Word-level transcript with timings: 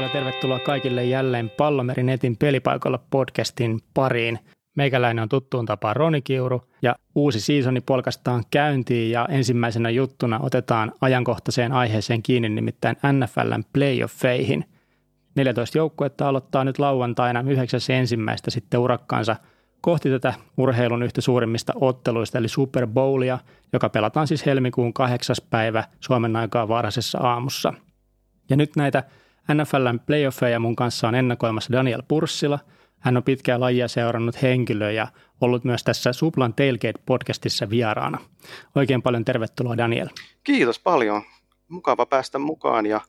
paljon 0.00 0.24
tervetuloa 0.24 0.58
kaikille 0.58 1.04
jälleen 1.04 1.50
Pallomeri 1.50 2.02
Netin 2.02 2.36
pelipaikalla 2.36 2.98
podcastin 3.10 3.80
pariin. 3.94 4.38
Meikäläinen 4.76 5.22
on 5.22 5.28
tuttuun 5.28 5.66
tapaan 5.66 5.96
Roni 5.96 6.22
Kiuru 6.22 6.62
ja 6.82 6.96
uusi 7.14 7.40
seasoni 7.40 7.80
polkastaan 7.80 8.44
käyntiin 8.50 9.10
ja 9.10 9.28
ensimmäisenä 9.30 9.90
juttuna 9.90 10.40
otetaan 10.42 10.92
ajankohtaiseen 11.00 11.72
aiheeseen 11.72 12.22
kiinni 12.22 12.48
nimittäin 12.48 12.96
NFLn 13.12 13.64
playoffeihin. 13.72 14.64
14 15.34 15.78
joukkuetta 15.78 16.28
aloittaa 16.28 16.64
nyt 16.64 16.78
lauantaina 16.78 17.42
9.1. 17.42 17.46
sitten 18.48 18.80
urakkaansa 18.80 19.36
kohti 19.80 20.10
tätä 20.10 20.34
urheilun 20.56 21.02
yhtä 21.02 21.20
suurimmista 21.20 21.72
otteluista 21.80 22.38
eli 22.38 22.48
Super 22.48 22.86
Bowlia, 22.86 23.38
joka 23.72 23.88
pelataan 23.88 24.26
siis 24.26 24.46
helmikuun 24.46 24.92
8. 24.92 25.36
päivä 25.50 25.84
Suomen 26.00 26.36
aikaa 26.36 26.68
varhaisessa 26.68 27.18
aamussa. 27.18 27.74
Ja 28.50 28.56
nyt 28.56 28.76
näitä 28.76 29.02
NFLn 29.54 30.00
playoffeja 30.06 30.60
mun 30.60 30.76
kanssa 30.76 31.08
on 31.08 31.14
ennakoimassa 31.14 31.72
Daniel 31.72 32.02
Purssila. 32.08 32.58
Hän 32.98 33.16
on 33.16 33.22
pitkää 33.22 33.60
lajia 33.60 33.88
seurannut 33.88 34.42
henkilö 34.42 34.90
ja 34.90 35.08
ollut 35.40 35.64
myös 35.64 35.84
tässä 35.84 36.12
Suplan 36.12 36.54
Tailgate-podcastissa 36.54 37.70
vieraana. 37.70 38.18
Oikein 38.74 39.02
paljon 39.02 39.24
tervetuloa 39.24 39.76
Daniel. 39.76 40.08
Kiitos 40.44 40.78
paljon. 40.78 41.22
Mukava 41.68 42.06
päästä 42.06 42.38
mukaan 42.38 42.86
ja 42.86 43.00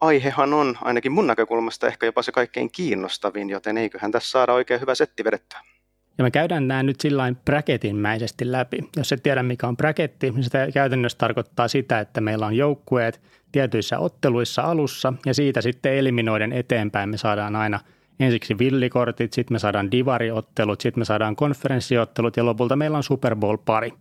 aihehan 0.00 0.54
on 0.54 0.78
ainakin 0.80 1.12
mun 1.12 1.26
näkökulmasta 1.26 1.86
ehkä 1.86 2.06
jopa 2.06 2.22
se 2.22 2.32
kaikkein 2.32 2.72
kiinnostavin, 2.72 3.50
joten 3.50 3.78
eiköhän 3.78 4.12
tässä 4.12 4.30
saada 4.30 4.52
oikein 4.52 4.80
hyvä 4.80 4.94
setti 4.94 5.24
vedettyä. 5.24 5.60
Ja 6.18 6.24
me 6.24 6.30
käydään 6.30 6.68
nämä 6.68 6.82
nyt 6.82 7.00
sillä 7.00 7.32
bracketinmäisesti 7.44 8.52
läpi. 8.52 8.78
Jos 8.96 9.12
et 9.12 9.22
tiedä 9.22 9.42
mikä 9.42 9.68
on 9.68 9.76
bracketti, 9.76 10.30
niin 10.30 10.44
se 10.44 10.68
käytännössä 10.74 11.18
tarkoittaa 11.18 11.68
sitä, 11.68 12.00
että 12.00 12.20
meillä 12.20 12.46
on 12.46 12.56
joukkueet 12.56 13.20
tietyissä 13.52 13.98
otteluissa 13.98 14.62
alussa 14.62 15.12
ja 15.26 15.34
siitä 15.34 15.60
sitten 15.60 15.94
eliminoiden 15.94 16.52
eteenpäin 16.52 17.08
me 17.08 17.16
saadaan 17.16 17.56
aina 17.56 17.80
ensiksi 18.20 18.58
villikortit, 18.58 19.32
sitten 19.32 19.54
me 19.54 19.58
saadaan 19.58 19.90
divariottelut, 19.90 20.80
sitten 20.80 21.00
me 21.00 21.04
saadaan 21.04 21.36
konferenssiottelut 21.36 22.36
ja 22.36 22.46
lopulta 22.46 22.76
meillä 22.76 22.96
on 22.96 23.02
Super 23.02 23.36
Bowl-pari. 23.36 23.92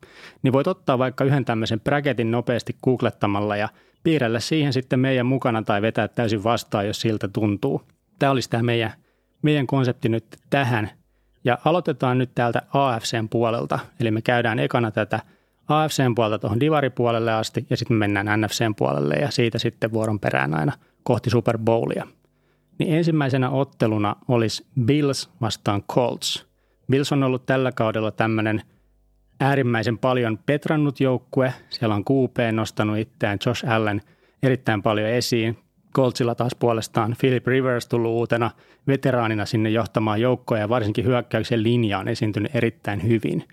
Niin 0.44 0.54
voit 0.54 0.68
ottaa 0.68 1.00
vaikka 1.00 1.24
yhden 1.24 1.46
tämmöisen 1.46 1.80
bracketin 1.80 2.32
nopeasti 2.32 2.76
googlettamalla 2.84 3.56
ja 3.56 3.70
piirrellä 4.04 4.40
siihen 4.40 4.74
sitten 4.74 5.00
meidän 5.00 5.26
mukana 5.26 5.62
tai 5.62 5.82
vetää 5.82 6.08
täysin 6.08 6.44
vastaan, 6.44 6.88
jos 6.88 7.02
siltä 7.02 7.28
tuntuu. 7.28 7.82
Tämä 8.20 8.32
olisi 8.32 8.50
tämä 8.50 8.64
meidän, 8.64 8.94
meidän 9.42 9.68
konsepti 9.68 10.10
nyt 10.10 10.26
tähän– 10.50 10.90
ja 11.44 11.58
aloitetaan 11.66 12.18
nyt 12.18 12.32
täältä 12.36 12.62
AFCn 12.74 13.30
puolelta, 13.30 13.80
eli 14.00 14.12
me 14.12 14.22
käydään 14.22 14.60
ekana 14.60 14.92
tätä 14.92 15.20
AFCn 15.68 16.16
puolelta 16.16 16.40
tuohon 16.40 16.60
divaripuolelle 16.60 17.34
asti 17.34 17.66
ja 17.70 17.78
sitten 17.78 17.98
me 17.98 18.08
mennään 18.08 18.42
NFCn 18.42 18.76
puolelle 18.78 19.16
ja 19.16 19.32
siitä 19.32 19.60
sitten 19.60 19.94
vuoron 19.94 20.20
perään 20.20 20.54
aina 20.54 20.74
kohti 21.04 21.30
Super 21.30 21.58
Bowlia. 21.58 22.08
Niin 22.80 22.96
ensimmäisenä 22.96 23.50
otteluna 23.50 24.16
olisi 24.28 24.66
Bills 24.86 25.30
vastaan 25.42 25.84
Colts. 25.84 26.48
Bills 26.92 27.12
on 27.12 27.24
ollut 27.24 27.46
tällä 27.46 27.72
kaudella 27.72 28.12
tämmöinen 28.12 28.62
äärimmäisen 29.40 29.98
paljon 29.98 30.40
petrannut 30.46 31.00
joukkue. 31.00 31.54
Siellä 31.70 31.96
on 31.96 32.04
QP 32.04 32.38
nostanut 32.52 32.98
itseään 32.98 33.40
Josh 33.46 33.70
Allen 33.70 34.02
erittäin 34.44 34.82
paljon 34.82 35.10
esiin. 35.10 35.58
Coltsilla 35.96 36.36
taas 36.36 36.56
puolestaan 36.56 37.16
Philip 37.20 37.48
Rivers 37.48 37.88
tullut 37.88 38.12
uutena 38.12 38.52
veteraanina 38.88 39.46
sinne 39.46 39.70
johtamaan 39.70 40.22
joukkoja 40.22 40.62
ja 40.62 40.70
varsinkin 40.70 41.06
hyökkäyksen 41.06 41.64
linja 41.64 42.00
on 42.00 42.08
esiintynyt 42.08 42.56
erittäin 42.56 43.08
hyvin. 43.08 43.48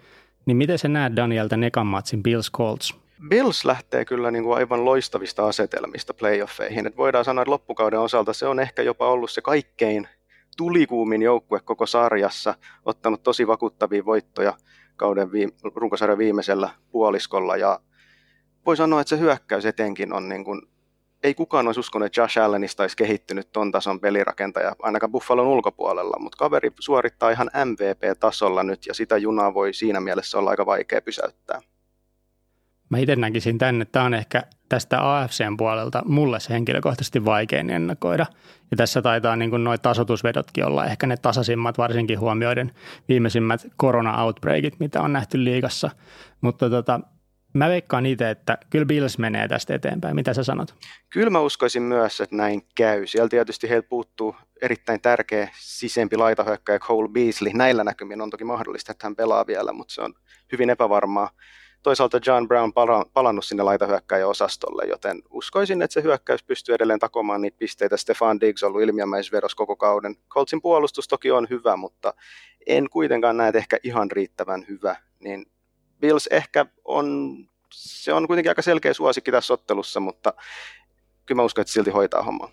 Niin 0.47 0.56
miten 0.56 0.78
sä 0.78 0.89
näet 0.89 1.17
Danielta 1.17 1.56
nekan 1.56 1.86
matsin 1.86 2.22
Bills 2.22 2.53
Colts? 2.53 2.95
Bills 3.29 3.64
lähtee 3.64 4.05
kyllä 4.05 4.30
niin 4.30 4.45
kuin 4.45 4.57
aivan 4.57 4.85
loistavista 4.85 5.48
asetelmista 5.48 6.14
playoffeihin. 6.14 6.86
Et 6.86 6.96
voidaan 6.96 7.24
sanoa, 7.24 7.42
että 7.42 7.51
loppukauden 7.51 8.01
osalta 8.01 8.33
se 8.33 8.46
on 8.46 8.61
ehkä 8.61 8.83
jopa 8.83 9.08
ollut 9.08 9.30
se 9.30 9.40
kaikkein 9.40 10.08
tulikuumin 10.57 11.23
joukkue 11.23 11.61
koko 11.61 11.86
sarjassa, 11.86 12.55
ottanut 12.84 13.23
tosi 13.23 13.46
vakuuttavia 13.46 14.05
voittoja 14.05 14.52
kauden 14.96 15.33
viime, 15.33 15.52
runkosarjan 15.74 16.18
viimeisellä 16.18 16.70
puoliskolla 16.90 17.57
ja 17.57 17.80
voi 18.67 18.77
sanoa, 18.77 19.01
että 19.01 19.08
se 19.08 19.18
hyökkäys 19.18 19.67
etenkin 19.67 20.13
on 20.13 20.29
niin 20.29 20.45
kuin 20.45 20.63
ei 21.23 21.34
kukaan 21.34 21.67
olisi 21.67 21.80
uskonut, 21.80 22.06
että 22.06 22.20
Josh 22.20 22.39
Allenista 22.39 22.83
olisi 22.83 22.96
kehittynyt 22.96 23.52
ton 23.52 23.73
tason 23.73 24.01
pelirakentaja, 24.01 24.77
ainakaan 24.83 25.12
Buffalon 25.12 25.46
ulkopuolella, 25.46 26.17
mutta 26.20 26.39
kaveri 26.39 26.70
suorittaa 26.80 27.30
ihan 27.30 27.51
MVP-tasolla 27.64 28.62
nyt, 28.62 28.86
ja 28.86 28.95
sitä 28.95 29.17
junaa 29.17 29.55
voi 29.55 29.74
siinä 29.74 30.01
mielessä 30.01 30.39
olla 30.39 30.51
aika 30.51 30.67
vaikea 30.67 31.02
pysäyttää. 31.02 31.61
Mä 32.90 32.98
itse 32.98 33.17
näkisin 33.17 33.58
tänne, 33.58 33.83
että 33.83 33.92
tämä 33.92 34.05
on 34.05 34.14
ehkä 34.14 34.42
tästä 34.68 35.18
AFCn 35.18 35.57
puolelta 35.57 36.02
mulle 36.05 36.40
se 36.40 36.51
henkilökohtaisesti 36.55 37.24
vaikein 37.24 37.70
ennakoida. 37.70 38.27
Ja 38.70 38.77
tässä 38.77 39.02
taitaa 39.02 39.36
niin 39.36 39.64
noin 39.64 39.80
tasotusvedotkin 39.80 40.64
olla 40.64 40.86
ehkä 40.86 41.07
ne 41.07 41.17
tasaisimmat, 41.17 41.78
varsinkin 41.78 42.20
huomioiden 42.20 42.73
viimeisimmät 43.08 43.67
korona-outbreakit, 43.77 44.80
mitä 44.80 45.02
on 45.02 45.12
nähty 45.12 45.45
liigassa. 45.45 45.90
Mutta 46.40 46.70
tota, 46.70 47.01
Mä 47.55 47.69
veikkaan 47.69 48.07
itse, 48.07 48.31
että 48.31 48.59
kyllä 48.70 48.86
Bills 48.86 49.19
menee 49.19 49.48
tästä 49.48 49.75
eteenpäin. 49.75 50.14
Mitä 50.14 50.35
sä 50.35 50.45
sanot? 50.45 50.75
Kyllä 51.11 51.31
mä 51.31 51.41
uskoisin 51.41 51.83
myös, 51.83 52.20
että 52.20 52.36
näin 52.36 52.63
käy. 52.75 53.07
Siellä 53.07 53.29
tietysti 53.29 53.69
heiltä 53.69 53.89
puuttuu 53.89 54.36
erittäin 54.63 55.01
tärkeä 55.01 55.51
sisempi 55.58 56.17
laitahyökkäjä 56.17 56.79
Cole 56.79 57.08
Beasley. 57.08 57.53
Näillä 57.53 57.85
näkymin 57.85 58.20
on 58.20 58.31
toki 58.31 58.45
mahdollista, 58.45 58.92
että 58.92 59.07
hän 59.07 59.17
pelaa 59.17 59.47
vielä, 59.47 59.73
mutta 59.73 59.95
se 59.95 60.03
on 60.03 60.14
hyvin 60.53 60.70
epävarmaa. 60.70 61.31
Toisaalta 61.83 62.20
John 62.27 62.48
Brown 62.48 62.73
palannut 63.13 63.45
sinne 63.45 63.63
laitahyökkäjä-osastolle, 63.63 64.85
joten 64.89 65.23
uskoisin, 65.31 65.83
että 65.83 65.95
se 65.95 66.03
hyökkäys 66.03 66.42
pystyy 66.42 66.75
edelleen 66.75 66.98
takomaan 66.98 67.41
niitä 67.41 67.58
pisteitä. 67.58 67.97
Stefan 67.97 68.41
Diggs 68.41 68.63
on 68.63 68.69
ollut 68.69 68.83
ilmiömäisvedos 68.83 69.55
koko 69.55 69.77
kauden. 69.77 70.17
Coltsin 70.29 70.63
puolustus 70.63 71.08
toki 71.08 71.31
on 71.31 71.47
hyvä, 71.51 71.77
mutta 71.77 72.14
en 72.67 72.91
kuitenkaan 72.91 73.37
näe 73.37 73.53
ehkä 73.55 73.79
ihan 73.83 74.11
riittävän 74.11 74.64
hyvä. 74.69 74.97
Niin 75.20 75.47
Bills 76.01 76.27
ehkä 76.27 76.67
on, 76.85 77.36
se 77.73 78.13
on 78.13 78.27
kuitenkin 78.27 78.51
aika 78.51 78.63
selkeä 78.63 78.95
suosikki 78.95 79.31
tässä 79.31 79.55
ottelussa, 79.55 80.01
mutta 80.01 80.35
kyllä 81.27 81.39
mä 81.39 81.45
uskon, 81.45 81.63
että 81.63 81.73
silti 81.73 81.91
hoitaa 81.91 82.23
hommaa. 82.23 82.51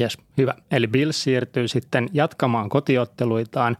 Yes, 0.00 0.18
hyvä. 0.38 0.54
Eli 0.70 0.86
Bills 0.86 1.22
siirtyy 1.22 1.68
sitten 1.68 2.08
jatkamaan 2.12 2.68
kotiotteluitaan 2.68 3.76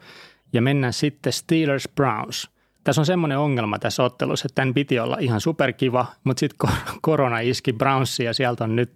ja 0.53 0.63
mennään 0.63 0.93
sitten 0.93 1.33
Steelers 1.33 1.89
Browns. 1.95 2.51
Tässä 2.85 3.01
on 3.01 3.07
semmoinen 3.07 3.39
ongelma 3.39 3.79
tässä 3.79 4.03
ottelussa, 4.03 4.47
että 4.47 4.55
tämän 4.55 4.75
piti 4.75 4.99
olla 4.99 5.17
ihan 5.21 5.41
superkiva, 5.41 6.07
mutta 6.25 6.41
sitten 6.41 6.71
korona 7.03 7.41
iski 7.41 7.73
Brownsia 7.73 8.27
ja 8.27 8.35
sieltä 8.35 8.65
on 8.65 8.77
nyt 8.77 8.93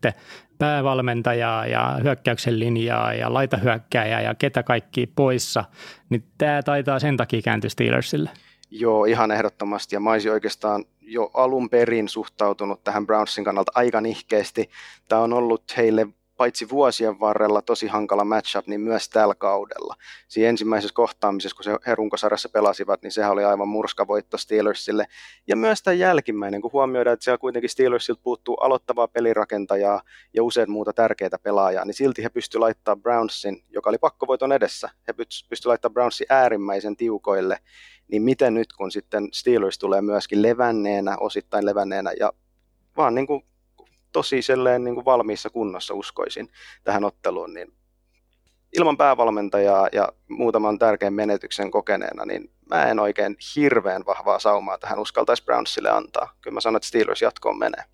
päävalmentajaa 0.59 1.67
ja 1.67 1.99
hyökkäyksen 2.03 2.59
linjaa 2.59 3.15
ja 3.15 3.35
laitahyökkääjää 3.35 4.21
ja 4.21 4.35
ketä 4.35 4.62
kaikki 4.62 5.07
poissa, 5.07 5.65
niin 6.11 6.25
tämä 6.39 6.62
taitaa 6.62 6.99
sen 6.99 7.17
takia 7.17 7.43
kääntyä 7.43 7.71
Steelersille. 7.71 8.31
Joo, 8.75 9.05
ihan 9.05 9.31
ehdottomasti. 9.31 9.97
Ja 9.97 10.00
mä 10.00 10.10
olisin 10.10 10.33
oikeastaan 10.33 10.84
jo 11.00 11.31
alun 11.34 11.71
perin 11.71 12.09
suhtautunut 12.09 12.84
tähän 12.84 13.06
Brownsin 13.06 13.44
kannalta 13.44 13.72
aika 13.75 14.00
nihkeästi. 14.00 14.71
Tämä 15.09 15.22
on 15.22 15.33
ollut 15.33 15.62
heille 15.77 16.06
paitsi 16.43 16.69
vuosien 16.69 17.21
varrella 17.21 17.63
tosi 17.63 17.87
hankala 17.87 18.25
matchup, 18.25 18.67
niin 18.67 18.81
myös 18.81 19.09
tällä 19.09 19.35
kaudella. 19.35 19.95
Siinä 20.29 20.49
ensimmäisessä 20.49 20.95
kohtaamisessa, 20.95 21.57
kun 21.57 21.79
he 21.87 21.95
runkosarjassa 21.95 22.49
pelasivat, 22.49 23.03
niin 23.03 23.11
sehän 23.11 23.33
oli 23.33 23.45
aivan 23.45 23.69
murskavoitto 23.69 24.39
Steelersille. 24.39 25.07
Ja 25.47 25.57
myös 25.57 25.83
tämä 25.83 25.95
jälkimmäinen, 25.95 26.63
kun 26.63 26.73
huomioidaan, 26.73 27.15
että 27.15 27.25
siellä 27.25 27.39
kuitenkin 27.39 27.71
Steelersilta 27.71 28.21
puuttuu 28.25 28.55
aloittavaa 28.55 29.09
pelirakentajaa 29.09 30.03
ja 30.35 30.43
usein 30.43 30.71
muuta 30.71 30.93
tärkeitä 30.93 31.39
pelaajaa, 31.39 31.85
niin 31.85 31.95
silti 31.95 32.23
he 32.23 32.29
pystyivät 32.29 32.61
laittamaan 32.61 33.03
Brownsin, 33.03 33.65
joka 33.71 33.91
oli 33.91 33.99
pakkovoiton 33.99 34.53
edessä, 34.53 34.91
he 35.09 35.12
pystyivät 35.12 35.65
laittamaan 35.65 35.95
Brownsin 35.95 36.27
äärimmäisen 36.31 36.97
tiukoille, 36.97 37.59
niin 38.09 38.23
miten 38.23 38.55
nyt, 38.55 38.73
kun 38.73 38.91
sitten 38.91 39.29
Steelers 39.33 39.79
tulee 39.79 40.00
myöskin 40.00 40.43
levänneenä, 40.43 41.17
osittain 41.21 41.67
levänneenä 41.67 42.12
ja 42.21 42.33
vaan 42.97 43.15
niin 43.15 43.27
kuin 43.27 43.45
tosi 44.12 44.43
selleen 44.43 44.85
niin 44.85 44.94
kuin 44.94 45.05
valmiissa 45.05 45.50
kunnossa 45.50 45.94
uskoisin 45.94 46.49
tähän 46.85 47.05
otteluun, 47.05 47.55
niin 47.55 47.73
ilman 48.76 48.97
päävalmentajaa 48.97 49.88
ja 49.93 50.09
muutaman 50.29 50.79
tärkeän 50.79 51.14
menetyksen 51.14 51.70
kokeneena, 51.70 52.25
niin 52.25 52.50
mä 52.70 52.85
en 52.85 52.99
oikein 52.99 53.37
hirveän 53.56 54.06
vahvaa 54.06 54.38
saumaa 54.38 54.79
tähän 54.79 54.99
uskaltaisi 54.99 55.44
Brownsille 55.44 55.91
antaa. 55.91 56.35
Kyllä 56.41 56.55
mä 56.55 56.61
sanon, 56.61 56.76
että 56.76 56.88
Steelers 56.88 57.23
jatkoon 57.23 57.59
menee. 57.59 57.85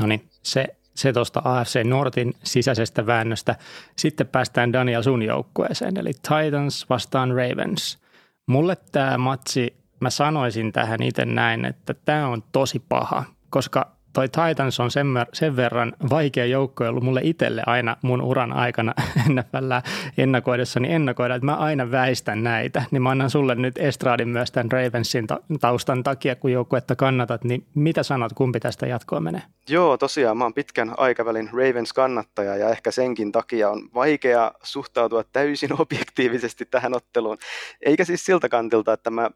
No 0.00 0.06
niin, 0.06 0.28
se, 0.42 0.66
se 0.94 1.12
tuosta 1.12 1.42
AFC 1.44 1.84
Nortin 1.84 2.34
sisäisestä 2.44 3.06
väännöstä. 3.06 3.56
Sitten 3.96 4.28
päästään 4.28 4.72
Daniel 4.72 5.02
sun 5.02 5.22
joukkueeseen, 5.22 5.96
eli 5.96 6.12
Titans 6.12 6.86
vastaan 6.90 7.30
Ravens. 7.30 7.98
Mulle 8.46 8.76
tämä 8.92 9.18
matsi, 9.18 9.76
mä 10.00 10.10
sanoisin 10.10 10.72
tähän 10.72 11.02
itse 11.02 11.24
näin, 11.24 11.64
että 11.64 11.94
tämä 11.94 12.28
on 12.28 12.42
tosi 12.52 12.78
paha, 12.88 13.24
koska 13.50 13.97
toi 14.18 14.28
Titans 14.28 14.80
on 14.80 14.90
sen, 14.90 15.06
sen 15.32 15.56
verran 15.56 15.92
vaikea 16.10 16.46
joukko 16.46 16.84
ollut 16.84 17.04
mulle 17.04 17.20
itselle 17.24 17.62
aina 17.66 17.96
mun 18.02 18.22
uran 18.22 18.52
aikana 18.52 18.94
NFL 19.34 19.72
ennakoidessani 20.18 20.92
ennakoida, 20.92 21.34
että 21.34 21.46
mä 21.46 21.56
aina 21.56 21.90
väistän 21.90 22.42
näitä. 22.42 22.82
Niin 22.90 23.02
mä 23.02 23.10
annan 23.10 23.30
sulle 23.30 23.54
nyt 23.54 23.78
Estradin 23.78 24.28
myös 24.28 24.50
tämän 24.50 24.72
Ravensin 24.72 25.26
taustan 25.60 26.02
takia, 26.02 26.36
kun 26.36 26.52
joukkuetta 26.52 26.96
kannatat, 26.96 27.44
niin 27.44 27.66
mitä 27.74 28.02
sanot, 28.02 28.32
kumpi 28.32 28.60
tästä 28.60 28.86
jatkoa 28.86 29.20
menee? 29.20 29.42
Joo, 29.68 29.96
tosiaan 29.96 30.36
mä 30.38 30.44
oon 30.44 30.54
pitkän 30.54 30.94
aikavälin 30.96 31.50
Ravens-kannattaja 31.52 32.56
ja 32.56 32.68
ehkä 32.68 32.90
senkin 32.90 33.32
takia 33.32 33.70
on 33.70 33.88
vaikea 33.94 34.52
suhtautua 34.62 35.24
täysin 35.32 35.70
objektiivisesti 35.82 36.64
tähän 36.64 36.94
otteluun. 36.94 37.38
Eikä 37.82 38.04
siis 38.04 38.24
siltä 38.24 38.48
kantilta, 38.48 38.92
että 38.92 39.10
mä 39.10 39.30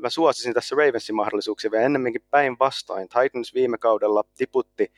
mä 0.00 0.10
suosisin 0.10 0.54
tässä 0.54 0.76
Ravensin 0.76 1.14
mahdollisuuksia 1.14 1.70
vielä 1.70 1.84
ennemminkin 1.84 2.26
päinvastoin. 2.30 3.08
Titans 3.08 3.54
viime 3.54 3.78
kaudella 3.78 4.24
tiputti 4.36 4.92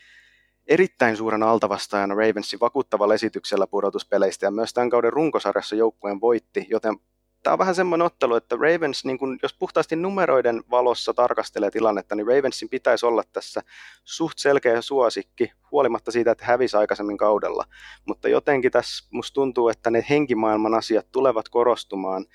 erittäin 0.67 1.17
suuren 1.17 1.43
altavastaajana 1.43 2.15
Ravensin 2.15 2.61
vakuuttavalla 2.61 3.15
esityksellä 3.15 3.67
pudotuspeleistä 3.67 4.47
ja 4.47 4.51
myös 4.51 4.73
tämän 4.73 4.91
kauden 4.91 5.13
runkosarjassa 5.13 5.77
joukkueen 5.77 6.21
voitti, 6.21 6.67
joten 6.71 6.97
tämä 7.43 7.53
on 7.53 7.59
vähän 7.59 7.75
semmoinen 7.75 8.07
ottelu, 8.07 8.35
että 8.35 8.57
Ravens, 8.57 9.05
niin 9.05 9.19
kun, 9.19 9.39
jos 9.43 9.55
puhtaasti 9.55 9.97
numeroiden 9.97 10.63
valossa 10.71 11.15
tarkastelee 11.15 11.71
tilannetta, 11.71 12.15
niin 12.15 12.27
Ravensin 12.27 12.69
pitäisi 12.69 13.07
olla 13.07 13.23
tässä 13.33 13.63
suht 14.05 14.39
selkeä 14.39 14.81
suosikki, 14.81 15.53
huolimatta 15.71 16.11
siitä, 16.11 16.31
että 16.31 16.45
hävisi 16.45 16.77
aikaisemmin 16.77 17.17
kaudella. 17.17 17.65
Mutta 18.07 18.29
jotenkin 18.29 18.73
tässä 18.73 19.09
musta 19.11 19.35
tuntuu, 19.35 19.69
että 19.69 19.91
ne 19.91 20.05
henkimaailman 20.11 20.75
asiat 20.75 21.07
tulevat 21.13 21.49
korostumaan, 21.49 22.27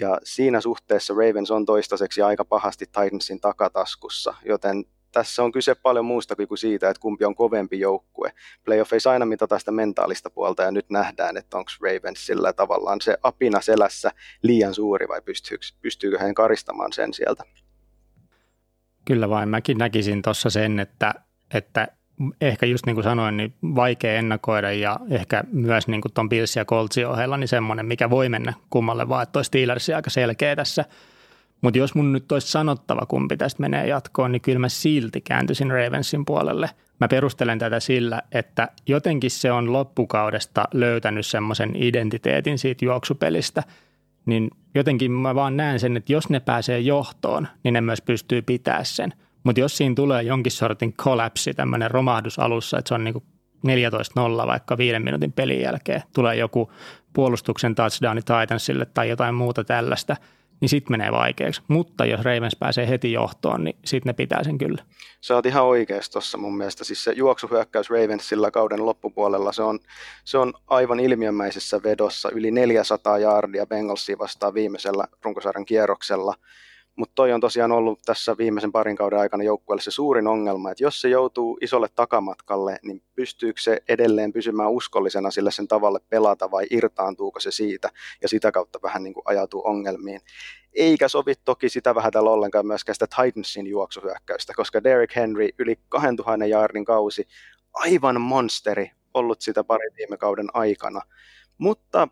ja 0.00 0.18
siinä 0.24 0.60
suhteessa 0.60 1.14
Ravens 1.14 1.50
on 1.50 1.66
toistaiseksi 1.66 2.22
aika 2.22 2.44
pahasti 2.44 2.86
Titansin 2.86 3.40
takataskussa, 3.40 4.34
joten 4.44 4.84
tässä 5.12 5.42
on 5.42 5.52
kyse 5.52 5.74
paljon 5.74 6.04
muusta 6.04 6.36
kuin 6.36 6.58
siitä, 6.58 6.90
että 6.90 7.00
kumpi 7.00 7.24
on 7.24 7.34
kovempi 7.34 7.80
joukkue. 7.80 8.32
Playoffeissa 8.64 9.10
aina 9.10 9.26
mitata 9.26 9.58
sitä 9.58 9.72
mentaalista 9.72 10.30
puolta 10.30 10.62
ja 10.62 10.70
nyt 10.70 10.90
nähdään, 10.90 11.36
että 11.36 11.58
onko 11.58 11.70
Ravensilla 11.82 12.52
tavallaan 12.52 13.00
se 13.00 13.16
apina 13.22 13.60
selässä 13.60 14.10
liian 14.42 14.74
suuri 14.74 15.08
vai 15.08 15.22
pystyykö, 15.22 15.66
pystyykö 15.82 16.18
hän 16.18 16.34
karistamaan 16.34 16.92
sen 16.92 17.14
sieltä. 17.14 17.44
Kyllä 19.04 19.28
vain, 19.28 19.48
mäkin 19.48 19.78
näkisin 19.78 20.22
tuossa 20.22 20.50
sen, 20.50 20.80
että, 20.80 21.14
että 21.54 21.88
ehkä 22.40 22.66
just 22.66 22.86
niin 22.86 22.96
kuin 22.96 23.04
sanoin, 23.04 23.36
niin 23.36 23.54
vaikea 23.62 24.12
ennakoida 24.12 24.72
ja 24.72 25.00
ehkä 25.10 25.44
myös 25.52 25.88
niin 25.88 26.00
kuin 26.00 26.28
Bills 26.28 26.56
ja 26.56 26.64
Coltsin 26.64 27.08
ohella, 27.08 27.36
niin 27.36 27.48
semmoinen, 27.48 27.86
mikä 27.86 28.10
voi 28.10 28.28
mennä 28.28 28.52
kummalle 28.70 29.08
vaan, 29.08 29.22
että 29.22 29.42
Steelers 29.42 29.90
aika 29.90 30.10
selkeä 30.10 30.56
tässä. 30.56 30.84
Mutta 31.60 31.78
jos 31.78 31.94
mun 31.94 32.12
nyt 32.12 32.32
olisi 32.32 32.48
sanottava, 32.48 33.06
kumpi 33.06 33.36
tästä 33.36 33.60
menee 33.60 33.86
jatkoon, 33.86 34.32
niin 34.32 34.42
kyllä 34.42 34.58
mä 34.58 34.68
silti 34.68 35.20
kääntyisin 35.20 35.70
Ravensin 35.70 36.24
puolelle. 36.24 36.70
Mä 37.00 37.08
perustelen 37.08 37.58
tätä 37.58 37.80
sillä, 37.80 38.22
että 38.32 38.68
jotenkin 38.86 39.30
se 39.30 39.52
on 39.52 39.72
loppukaudesta 39.72 40.64
löytänyt 40.72 41.26
semmoisen 41.26 41.70
identiteetin 41.74 42.58
siitä 42.58 42.84
juoksupelistä, 42.84 43.62
niin 44.26 44.50
jotenkin 44.74 45.12
mä 45.12 45.34
vaan 45.34 45.56
näen 45.56 45.80
sen, 45.80 45.96
että 45.96 46.12
jos 46.12 46.28
ne 46.28 46.40
pääsee 46.40 46.80
johtoon, 46.80 47.48
niin 47.64 47.72
ne 47.72 47.80
myös 47.80 48.02
pystyy 48.02 48.42
pitää 48.42 48.84
sen– 48.84 49.14
mutta 49.44 49.60
jos 49.60 49.76
siinä 49.76 49.94
tulee 49.94 50.22
jonkin 50.22 50.52
sortin 50.52 50.92
kollapsi, 50.92 51.54
tämmöinen 51.54 51.90
romahdus 51.90 52.38
alussa, 52.38 52.78
että 52.78 52.88
se 52.88 52.94
on 52.94 53.04
niin 53.04 53.22
14-0 54.44 54.46
vaikka 54.46 54.78
viiden 54.78 55.02
minuutin 55.02 55.32
pelin 55.32 55.60
jälkeen, 55.60 56.02
tulee 56.14 56.36
joku 56.36 56.72
puolustuksen 57.12 57.74
touchdowni 57.74 58.20
Titansille 58.22 58.86
tai 58.86 59.08
jotain 59.08 59.34
muuta 59.34 59.64
tällaista, 59.64 60.16
niin 60.60 60.68
sitten 60.68 60.92
menee 60.92 61.12
vaikeaksi. 61.12 61.62
Mutta 61.68 62.06
jos 62.06 62.20
Ravens 62.20 62.56
pääsee 62.56 62.88
heti 62.88 63.12
johtoon, 63.12 63.64
niin 63.64 63.76
sitten 63.84 64.10
ne 64.10 64.14
pitää 64.14 64.44
sen 64.44 64.58
kyllä. 64.58 64.82
Sä 65.20 65.34
oot 65.34 65.46
ihan 65.46 65.64
oikeassa 65.64 66.12
tuossa 66.12 66.38
mun 66.38 66.56
mielestä. 66.56 66.84
Siis 66.84 67.04
se 67.04 67.12
juoksuhyökkäys 67.12 67.90
Ravensilla 67.90 68.50
kauden 68.50 68.86
loppupuolella, 68.86 69.52
se 69.52 69.62
on, 69.62 69.78
se 70.24 70.38
on 70.38 70.52
aivan 70.66 71.00
ilmiömäisessä 71.00 71.82
vedossa. 71.82 72.30
Yli 72.30 72.50
400 72.50 73.18
jaardia 73.18 73.66
Bengalsia 73.66 74.18
vastaan 74.18 74.54
viimeisellä 74.54 75.04
runkosarjan 75.22 75.64
kierroksella– 75.64 76.34
mutta 76.96 77.12
toi 77.14 77.32
on 77.32 77.40
tosiaan 77.40 77.72
ollut 77.72 78.00
tässä 78.04 78.36
viimeisen 78.38 78.72
parin 78.72 78.96
kauden 78.96 79.18
aikana 79.18 79.44
joukkueelle 79.44 79.82
se 79.82 79.90
suurin 79.90 80.26
ongelma, 80.26 80.70
että 80.70 80.84
jos 80.84 81.00
se 81.00 81.08
joutuu 81.08 81.58
isolle 81.60 81.88
takamatkalle, 81.94 82.78
niin 82.82 83.02
pystyykö 83.14 83.60
se 83.60 83.82
edelleen 83.88 84.32
pysymään 84.32 84.70
uskollisena 84.70 85.30
sille 85.30 85.50
sen 85.50 85.68
tavalle 85.68 86.00
pelata 86.08 86.50
vai 86.50 86.66
irtaantuuko 86.70 87.40
se 87.40 87.50
siitä 87.50 87.90
ja 88.22 88.28
sitä 88.28 88.52
kautta 88.52 88.78
vähän 88.82 89.02
niin 89.02 89.14
kuin 89.14 89.24
ajatuu 89.26 89.62
ongelmiin. 89.66 90.20
Eikä 90.72 91.08
sovi 91.08 91.34
toki 91.44 91.68
sitä 91.68 91.94
vähätellä 91.94 92.30
ollenkaan 92.30 92.66
myöskään 92.66 92.94
sitä 92.94 93.06
Titansin 93.22 93.66
juoksuhyökkäystä, 93.66 94.52
koska 94.56 94.84
Derrick 94.84 95.16
Henry 95.16 95.48
yli 95.58 95.78
2000 95.88 96.46
jaardin 96.46 96.84
kausi, 96.84 97.26
aivan 97.72 98.20
monsteri 98.20 98.90
ollut 99.14 99.40
sitä 99.40 99.64
pari 99.64 99.88
viime 99.96 100.16
kauden 100.16 100.48
aikana. 100.54 101.00
Mutta 101.58 102.08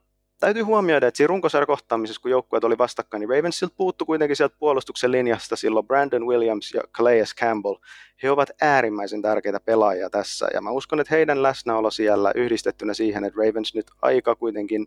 täytyy 0.47 0.62
huomioida, 0.62 1.06
että 1.06 1.17
siinä 1.17 1.29
runkosarjakohtaamisessa, 1.29 2.23
kun 2.23 2.31
joukkueet 2.31 2.65
oli 2.65 2.79
vastakkain, 2.79 3.21
niin 3.21 3.31
Ravensilta 3.31 3.75
puuttu 3.77 4.06
kuitenkin 4.06 4.37
sieltä 4.37 4.56
puolustuksen 4.59 5.12
linjasta 5.12 5.56
silloin 5.56 5.87
Brandon 5.87 6.27
Williams 6.27 6.75
ja 6.75 6.83
Calais 6.93 7.35
Campbell. 7.35 7.75
He 8.23 8.31
ovat 8.31 8.50
äärimmäisen 8.61 9.23
tärkeitä 9.23 9.61
pelaajia 9.61 10.11
tässä, 10.11 10.49
ja 10.55 10.61
mä 10.61 10.71
uskon, 10.71 11.00
että 11.00 11.15
heidän 11.15 11.43
läsnäolo 11.43 11.91
siellä 11.91 12.33
yhdistettynä 12.35 12.94
siihen, 12.94 13.25
että 13.25 13.41
Ravens 13.47 13.75
nyt 13.75 13.87
aika 14.03 14.35
kuitenkin 14.35 14.87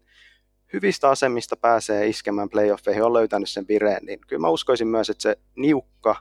hyvistä 0.73 1.09
asemista 1.09 1.55
pääsee 1.55 2.07
iskemään 2.07 2.49
playoffeihin, 2.49 3.03
on 3.03 3.13
löytänyt 3.13 3.49
sen 3.49 3.65
vireen, 3.67 4.05
niin 4.05 4.19
kyllä 4.27 4.41
mä 4.41 4.49
uskoisin 4.49 4.87
myös, 4.87 5.09
että 5.09 5.21
se 5.21 5.37
niukka 5.55 6.15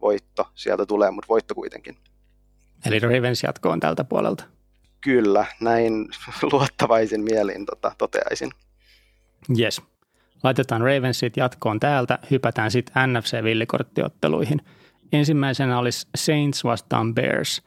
voitto 0.00 0.48
sieltä 0.54 0.86
tulee, 0.86 1.10
mutta 1.10 1.28
voitto 1.28 1.54
kuitenkin. 1.54 1.96
Eli 2.86 2.98
Ravens 2.98 3.42
jatkoon 3.42 3.80
tältä 3.80 4.04
puolelta. 4.04 4.44
Kyllä, 5.00 5.46
näin 5.60 6.08
luottavaisin 6.52 7.20
mielin 7.20 7.66
tota, 7.66 7.92
toteaisin. 7.98 8.50
Yes. 9.58 9.82
Laitetaan 10.42 10.80
Ravensit 10.80 11.36
jatkoon 11.36 11.80
täältä, 11.80 12.18
hypätään 12.30 12.70
sitten 12.70 13.10
NFC-villikorttiotteluihin. 13.10 14.60
Ensimmäisenä 15.12 15.78
olisi 15.78 16.08
Saints 16.14 16.64
vastaan 16.64 17.14
Bears. 17.14 17.62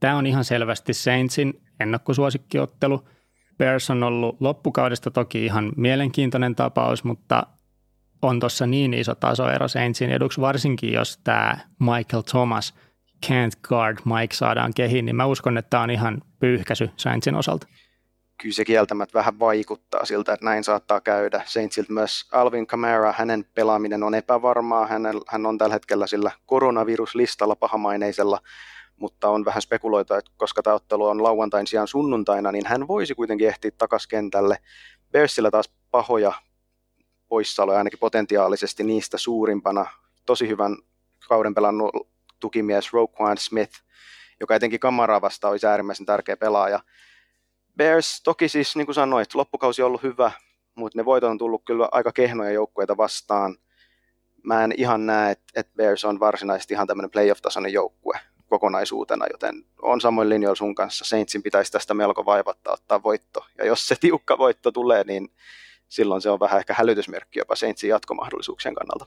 Tämä 0.00 0.16
on 0.16 0.26
ihan 0.26 0.44
selvästi 0.44 0.94
Saintsin 0.94 1.62
ennakkosuosikkiottelu. 1.80 3.08
Bears 3.58 3.90
on 3.90 4.02
ollut 4.02 4.36
loppukaudesta 4.40 5.10
toki 5.10 5.44
ihan 5.44 5.72
mielenkiintoinen 5.76 6.54
tapaus, 6.54 7.04
mutta 7.04 7.46
on 8.22 8.40
tuossa 8.40 8.66
niin 8.66 8.94
iso 8.94 9.14
tasoero 9.14 9.68
Saintsin 9.68 10.10
eduksi, 10.10 10.40
varsinkin 10.40 10.92
jos 10.92 11.18
tämä 11.24 11.56
Michael 11.78 12.22
Thomas 12.30 12.74
can't 13.26 13.60
guard 13.62 13.98
Mike 14.04 14.34
saadaan 14.34 14.74
kehiin, 14.74 15.04
niin 15.04 15.16
mä 15.16 15.26
uskon, 15.26 15.58
että 15.58 15.70
tämä 15.70 15.82
on 15.82 15.90
ihan 15.90 16.22
pyyhkäsy 16.40 16.90
Saintsin 16.96 17.34
osalta 17.34 17.66
kyllä 18.42 18.54
se 18.54 18.64
kieltämättä 18.64 19.18
vähän 19.18 19.38
vaikuttaa 19.38 20.04
siltä, 20.04 20.32
että 20.32 20.44
näin 20.44 20.64
saattaa 20.64 21.00
käydä. 21.00 21.42
Saintsilta 21.46 21.92
myös 21.92 22.28
Alvin 22.32 22.66
Kamara, 22.66 23.14
hänen 23.16 23.44
pelaaminen 23.54 24.02
on 24.02 24.14
epävarmaa. 24.14 24.86
Hän, 24.86 25.02
hän 25.26 25.46
on 25.46 25.58
tällä 25.58 25.72
hetkellä 25.72 26.06
sillä 26.06 26.30
koronaviruslistalla 26.46 27.56
pahamaineisella, 27.56 28.40
mutta 28.96 29.28
on 29.28 29.44
vähän 29.44 29.62
spekuloitu, 29.62 30.14
että 30.14 30.30
koska 30.36 30.62
tämä 30.62 30.76
ottelu 30.76 31.06
on 31.06 31.22
lauantain 31.22 31.66
sijaan 31.66 31.88
sunnuntaina, 31.88 32.52
niin 32.52 32.66
hän 32.66 32.88
voisi 32.88 33.14
kuitenkin 33.14 33.48
ehtiä 33.48 33.70
takaisin 33.78 34.08
kentälle. 34.08 34.58
Bearsillä 35.12 35.50
taas 35.50 35.70
pahoja 35.90 36.32
poissaoloja 37.28 37.78
ainakin 37.78 37.98
potentiaalisesti 37.98 38.84
niistä 38.84 39.18
suurimpana. 39.18 39.86
Tosi 40.26 40.48
hyvän 40.48 40.76
kauden 41.28 41.54
pelannut 41.54 41.90
tukimies 42.40 42.92
Roquan 42.92 43.38
Smith, 43.38 43.72
joka 44.40 44.54
etenkin 44.54 44.80
Kamaraa 44.80 45.20
vastaan 45.20 45.50
olisi 45.50 45.66
äärimmäisen 45.66 46.06
tärkeä 46.06 46.36
pelaaja. 46.36 46.80
Bears, 47.78 48.22
toki 48.22 48.48
siis 48.48 48.76
niin 48.76 48.86
kuin 48.86 48.94
sanoit, 48.94 49.34
loppukausi 49.34 49.82
on 49.82 49.86
ollut 49.86 50.02
hyvä, 50.02 50.30
mutta 50.74 50.98
ne 50.98 51.04
voitot 51.04 51.30
on 51.30 51.38
tullut 51.38 51.62
kyllä 51.64 51.88
aika 51.92 52.12
kehnoja 52.12 52.50
joukkueita 52.50 52.96
vastaan. 52.96 53.56
Mä 54.42 54.64
en 54.64 54.74
ihan 54.76 55.06
näe, 55.06 55.30
että, 55.30 55.44
että 55.56 55.72
Bears 55.76 56.04
on 56.04 56.20
varsinaisesti 56.20 56.74
ihan 56.74 56.86
tämmöinen 56.86 57.10
playoff-tasoinen 57.10 57.72
joukkue 57.72 58.18
kokonaisuutena, 58.48 59.26
joten 59.32 59.64
on 59.82 60.00
samoin 60.00 60.28
linjoilla 60.28 60.54
sun 60.54 60.74
kanssa. 60.74 61.04
Saintsin 61.04 61.42
pitäisi 61.42 61.72
tästä 61.72 61.94
melko 61.94 62.24
vaivatta 62.24 62.72
ottaa 62.72 63.02
voitto. 63.02 63.46
Ja 63.58 63.66
jos 63.66 63.88
se 63.88 63.96
tiukka 64.00 64.38
voitto 64.38 64.70
tulee, 64.70 65.04
niin 65.04 65.28
silloin 65.88 66.22
se 66.22 66.30
on 66.30 66.40
vähän 66.40 66.58
ehkä 66.58 66.74
hälytysmerkki 66.78 67.38
jopa 67.38 67.56
Saintsin 67.56 67.90
jatkomahdollisuuksien 67.90 68.74
kannalta. 68.74 69.06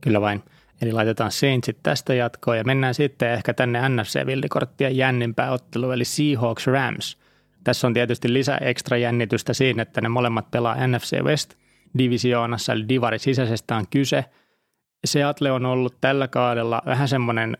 Kyllä 0.00 0.20
vain. 0.20 0.42
Eli 0.82 0.92
laitetaan 0.92 1.32
Saintsit 1.32 1.78
tästä 1.82 2.14
jatkoon 2.14 2.56
ja 2.56 2.64
mennään 2.64 2.94
sitten 2.94 3.32
ehkä 3.32 3.54
tänne 3.54 3.88
NFC-villikorttien 3.88 4.96
jännimpää 4.96 5.52
ottelu, 5.52 5.90
eli 5.90 6.04
Seahawks 6.04 6.66
Rams. 6.66 7.19
Tässä 7.64 7.86
on 7.86 7.94
tietysti 7.94 8.32
lisää 8.32 8.58
ekstra 8.58 8.96
jännitystä 8.96 9.52
siinä, 9.52 9.82
että 9.82 10.00
ne 10.00 10.08
molemmat 10.08 10.50
pelaa 10.50 10.86
NFC 10.86 11.22
West 11.22 11.54
divisioonassa, 11.98 12.72
eli 12.72 12.88
divari 12.88 13.18
sisäisestä 13.18 13.76
on 13.76 13.84
kyse. 13.90 14.24
Seattle 15.04 15.52
on 15.52 15.66
ollut 15.66 16.00
tällä 16.00 16.28
kaudella 16.28 16.82
vähän 16.86 17.08
semmoinen 17.08 17.56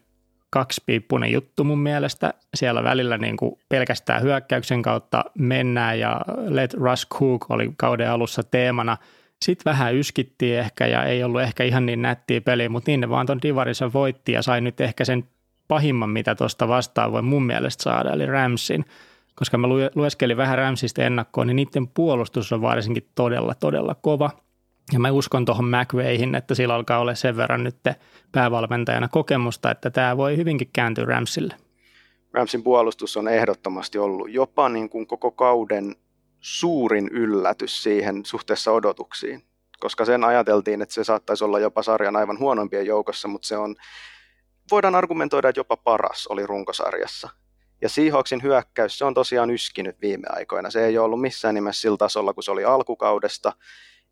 kaksipiippunen 0.51 1.33
juttu 1.33 1.65
mun 1.65 1.79
mielestä. 1.79 2.35
Siellä 2.55 2.85
välillä 2.85 3.19
niin 3.19 3.37
kuin 3.37 3.59
pelkästään 3.69 4.23
hyökkäyksen 4.23 4.83
kautta 4.83 5.25
mennään 5.39 5.99
ja 5.99 6.21
Let 6.49 6.75
Russ 6.75 7.07
Cook 7.09 7.51
oli 7.51 7.73
kauden 7.77 8.11
alussa 8.11 8.43
teemana. 8.43 8.97
Sitten 9.45 9.71
vähän 9.71 9.95
yskittiin 9.95 10.59
ehkä 10.59 10.87
ja 10.87 11.05
ei 11.05 11.25
ollut 11.25 11.41
ehkä 11.41 11.65
ihan 11.65 11.87
niin 11.87 12.03
nättiä 12.03 12.41
peliä, 12.41 12.69
mutta 12.69 12.91
niin 12.91 13.01
ne 13.01 13.09
vaan 13.09 13.27
ton 13.27 13.43
Divarissa 13.43 13.93
voitti 13.93 14.33
ja 14.33 14.43
sai 14.43 14.61
nyt 14.61 14.81
ehkä 14.81 15.05
sen 15.05 15.25
pahimman, 15.69 16.11
mitä 16.11 16.35
tuosta 16.35 16.69
vastaan 16.69 17.13
voi 17.13 17.23
mun 17.23 17.47
mielestä 17.47 17.83
saada, 17.83 18.13
eli 18.13 18.27
Ramsin. 18.27 18.85
Koska 19.35 19.59
mä 19.59 19.67
lueskelin 19.95 20.37
vähän 20.37 20.59
Ramsista 20.59 21.03
ennakkoon, 21.03 21.47
niin 21.47 21.57
niiden 21.57 21.89
puolustus 21.89 22.53
on 22.53 22.63
varsinkin 22.63 23.09
todella, 23.15 23.55
todella 23.55 23.95
kova. 23.95 24.31
Ja 24.93 24.99
mä 24.99 25.11
uskon 25.11 25.45
tuohon 25.45 25.65
McVeihin, 25.65 26.35
että 26.35 26.55
sillä 26.55 26.75
alkaa 26.75 26.99
olla 26.99 27.15
sen 27.15 27.37
verran 27.37 27.65
nyt 27.65 27.77
päävalmentajana 28.33 29.09
kokemusta, 29.09 29.71
että 29.71 29.91
tämä 29.91 30.17
voi 30.17 30.37
hyvinkin 30.37 30.71
kääntyä 30.73 31.05
Ramsille. 31.05 31.55
Ramsin 32.33 32.63
puolustus 32.63 33.17
on 33.17 33.29
ehdottomasti 33.29 33.99
ollut 33.99 34.31
jopa 34.31 34.69
niin 34.69 34.89
kuin 34.89 35.07
koko 35.07 35.31
kauden 35.31 35.97
suurin 36.41 37.09
yllätys 37.09 37.83
siihen 37.83 38.25
suhteessa 38.25 38.73
odotuksiin, 38.73 39.43
koska 39.81 40.05
sen 40.05 40.25
ajateltiin, 40.25 40.83
että 40.83 40.95
se 40.95 41.05
saattaisi 41.05 41.45
olla 41.45 41.59
jopa 41.59 41.83
sarjan 41.83 42.17
aivan 42.17 42.39
huonompien 42.39 42.87
joukossa, 42.87 43.29
mutta 43.29 43.49
se 43.49 43.57
on, 43.57 43.77
voidaan 44.71 44.95
argumentoida, 44.95 45.49
että 45.49 45.61
jopa 45.61 45.77
paras 45.77 46.27
oli 46.27 46.47
runkosarjassa. 46.47 47.29
Ja 47.83 47.89
Seahawksin 47.89 48.43
hyökkäys, 48.43 48.99
se 48.99 49.05
on 49.05 49.15
tosiaan 49.15 49.51
yskinyt 49.51 50.01
viime 50.01 50.27
aikoina. 50.29 50.71
Se 50.71 50.85
ei 50.87 50.99
ole 50.99 51.05
ollut 51.05 51.21
missään 51.21 51.55
nimessä 51.55 51.81
sillä 51.81 51.97
tasolla, 51.97 52.33
kun 52.33 52.43
se 52.43 52.51
oli 52.51 52.65
alkukaudesta, 52.65 53.53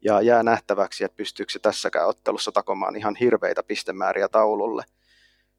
ja 0.01 0.21
jää 0.21 0.43
nähtäväksi, 0.43 1.05
että 1.05 1.17
pystyykö 1.17 1.53
se 1.53 1.59
tässäkään 1.59 2.09
ottelussa 2.09 2.53
takomaan 2.53 2.97
ihan 2.97 3.17
hirveitä 3.17 3.63
pistemääriä 3.63 4.29
taululle. 4.29 4.85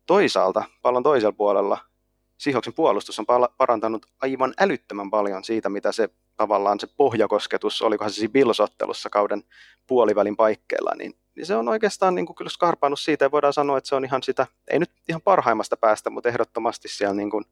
Toisaalta, 0.05 0.63
pallon 0.81 1.03
toisella 1.03 1.31
puolella, 1.31 1.77
Seahawksin 2.37 2.73
puolustus 2.73 3.19
on 3.19 3.25
parantanut 3.57 4.05
aivan 4.21 4.53
älyttömän 4.59 5.11
paljon 5.11 5.43
siitä, 5.43 5.69
mitä 5.69 5.91
se 5.91 6.09
tavallaan 6.37 6.79
se 6.79 6.87
pohjakosketus, 6.87 7.81
olikohan 7.81 8.11
se 8.11 8.15
siinä 8.15 8.31
Bills-ottelussa 8.31 9.09
kauden 9.09 9.43
puolivälin 9.87 10.35
paikkeilla, 10.35 10.91
niin, 10.97 11.13
niin 11.35 11.45
se 11.45 11.55
on 11.55 11.69
oikeastaan 11.69 12.15
niin 12.15 12.25
kuin 12.25 12.35
kyllä 12.35 12.49
skarpannut 12.49 12.99
siitä, 12.99 13.25
ja 13.25 13.31
voidaan 13.31 13.53
sanoa, 13.53 13.77
että 13.77 13.87
se 13.87 13.95
on 13.95 14.05
ihan 14.05 14.23
sitä, 14.23 14.47
ei 14.67 14.79
nyt 14.79 14.91
ihan 15.09 15.21
parhaimmasta 15.21 15.77
päästä, 15.77 16.09
mutta 16.09 16.29
ehdottomasti 16.29 16.87
siellä 16.87 17.15
niin 17.15 17.31
kuin 17.31 17.45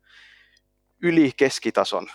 yli 1.02 1.32
keskitason. 1.38 2.08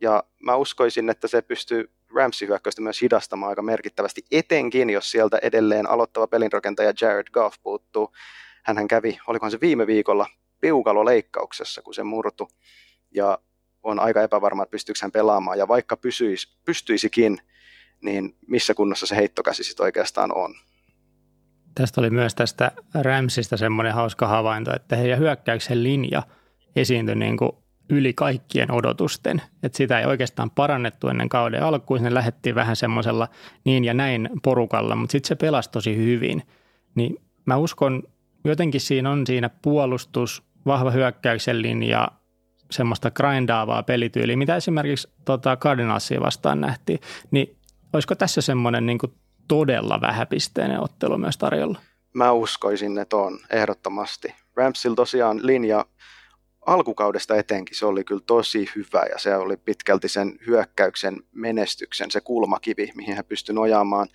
Ja 0.00 0.24
mä 0.40 0.56
uskoisin, 0.56 1.10
että 1.10 1.28
se 1.28 1.42
pystyy 1.42 1.90
Ramsin 2.14 2.48
hyökkäystä 2.48 2.82
myös 2.82 3.02
hidastamaan 3.02 3.50
aika 3.50 3.62
merkittävästi, 3.62 4.24
etenkin 4.30 4.90
jos 4.90 5.10
sieltä 5.10 5.38
edelleen 5.42 5.90
aloittava 5.90 6.26
pelinrakentaja 6.26 6.92
Jared 7.00 7.26
Goff 7.32 7.56
puuttuu. 7.62 8.12
Hänhän 8.64 8.88
kävi, 8.88 9.18
olikohan 9.26 9.50
se 9.50 9.60
viime 9.60 9.86
viikolla, 9.86 10.26
peukaloleikkauksessa, 10.60 11.82
kun 11.82 11.94
se 11.94 12.02
murtu. 12.02 12.48
Ja 13.14 13.38
on 13.82 14.00
aika 14.00 14.22
epävarma, 14.22 14.62
että 14.62 14.70
pystyykö 14.70 14.98
hän 15.02 15.12
pelaamaan. 15.12 15.58
Ja 15.58 15.68
vaikka 15.68 15.96
pysyisi, 15.96 16.58
pystyisikin, 16.64 17.38
niin 18.00 18.36
missä 18.46 18.74
kunnossa 18.74 19.06
se 19.06 19.16
heittokäsi 19.16 19.64
sitten 19.64 19.84
oikeastaan 19.84 20.36
on. 20.36 20.54
Tästä 21.74 22.00
oli 22.00 22.10
myös 22.10 22.34
tästä 22.34 22.72
Ramsista 22.94 23.56
semmoinen 23.56 23.94
hauska 23.94 24.26
havainto, 24.26 24.76
että 24.76 24.96
heidän 24.96 25.18
hyökkäyksen 25.18 25.82
linja 25.82 26.22
esiintyi 26.76 27.14
niin 27.14 27.36
kuin 27.36 27.52
yli 27.90 28.12
kaikkien 28.12 28.70
odotusten. 28.70 29.42
Että 29.62 29.76
sitä 29.78 30.00
ei 30.00 30.06
oikeastaan 30.06 30.50
parannettu 30.50 31.08
ennen 31.08 31.28
kauden 31.28 31.62
alkuun, 31.62 32.02
ne 32.02 32.14
lähdettiin 32.14 32.54
vähän 32.54 32.76
semmoisella 32.76 33.28
niin 33.64 33.84
ja 33.84 33.94
näin 33.94 34.30
porukalla, 34.42 34.96
mutta 34.96 35.12
sitten 35.12 35.28
se 35.28 35.34
pelasi 35.34 35.70
tosi 35.70 35.96
hyvin. 35.96 36.42
Niin 36.94 37.16
mä 37.46 37.56
uskon, 37.56 38.02
jotenkin 38.44 38.80
siinä 38.80 39.10
on 39.10 39.26
siinä 39.26 39.50
puolustus, 39.62 40.42
vahva 40.66 40.90
hyökkäyksen 40.90 41.62
linja, 41.62 42.08
semmoista 42.70 43.10
grindaavaa 43.10 43.82
pelityyliä, 43.82 44.36
mitä 44.36 44.56
esimerkiksi 44.56 45.08
tota 45.24 45.56
Cardinalsia 45.56 46.20
vastaan 46.20 46.60
nähtiin, 46.60 47.00
niin 47.30 47.56
olisiko 47.92 48.14
tässä 48.14 48.40
semmoinen 48.40 48.86
niin 48.86 48.98
todella 49.48 50.00
vähäpisteinen 50.00 50.80
ottelu 50.80 51.18
myös 51.18 51.38
tarjolla? 51.38 51.78
Mä 52.14 52.32
uskoisin, 52.32 52.98
että 52.98 53.16
on, 53.16 53.38
ehdottomasti. 53.50 54.34
Ramsil 54.56 54.94
tosiaan 54.94 55.46
linja 55.46 55.84
alkukaudesta 56.66 57.36
etenkin 57.36 57.76
se 57.76 57.86
oli 57.86 58.04
kyllä 58.04 58.22
tosi 58.26 58.68
hyvä 58.76 59.06
ja 59.10 59.18
se 59.18 59.36
oli 59.36 59.56
pitkälti 59.56 60.08
sen 60.08 60.38
hyökkäyksen 60.46 61.16
menestyksen 61.32 62.10
se 62.10 62.20
kulmakivi, 62.20 62.92
mihin 62.94 63.16
hän 63.16 63.24
pystyi 63.24 63.54
nojaamaan. 63.54 64.08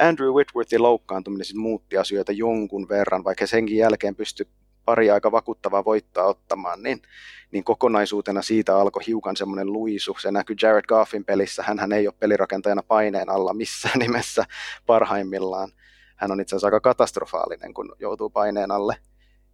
Andrew 0.00 0.28
Whitworthin 0.28 0.82
loukkaantuminen 0.82 1.44
sitten 1.44 1.62
muutti 1.62 1.98
asioita 1.98 2.32
jonkun 2.32 2.88
verran, 2.88 3.24
vaikka 3.24 3.46
senkin 3.46 3.76
jälkeen 3.76 4.14
pystyi 4.14 4.46
pari 4.84 5.10
aika 5.10 5.32
vakuuttavaa 5.32 5.84
voittaa 5.84 6.26
ottamaan, 6.26 6.82
niin, 6.82 7.02
niin 7.50 7.64
kokonaisuutena 7.64 8.42
siitä 8.42 8.76
alkoi 8.76 9.06
hiukan 9.06 9.36
semmoinen 9.36 9.72
luisu. 9.72 10.16
Se 10.20 10.30
näkyy 10.30 10.56
Jared 10.62 10.84
Goffin 10.88 11.24
pelissä, 11.24 11.62
hän 11.62 11.92
ei 11.92 12.06
ole 12.06 12.14
pelirakentajana 12.18 12.82
paineen 12.82 13.30
alla 13.30 13.54
missään 13.54 13.98
nimessä 14.06 14.44
parhaimmillaan. 14.86 15.72
Hän 16.16 16.30
on 16.30 16.40
itse 16.40 16.56
asiassa 16.56 16.66
aika 16.66 16.80
katastrofaalinen, 16.80 17.74
kun 17.74 17.96
joutuu 17.98 18.30
paineen 18.30 18.70
alle. 18.70 18.96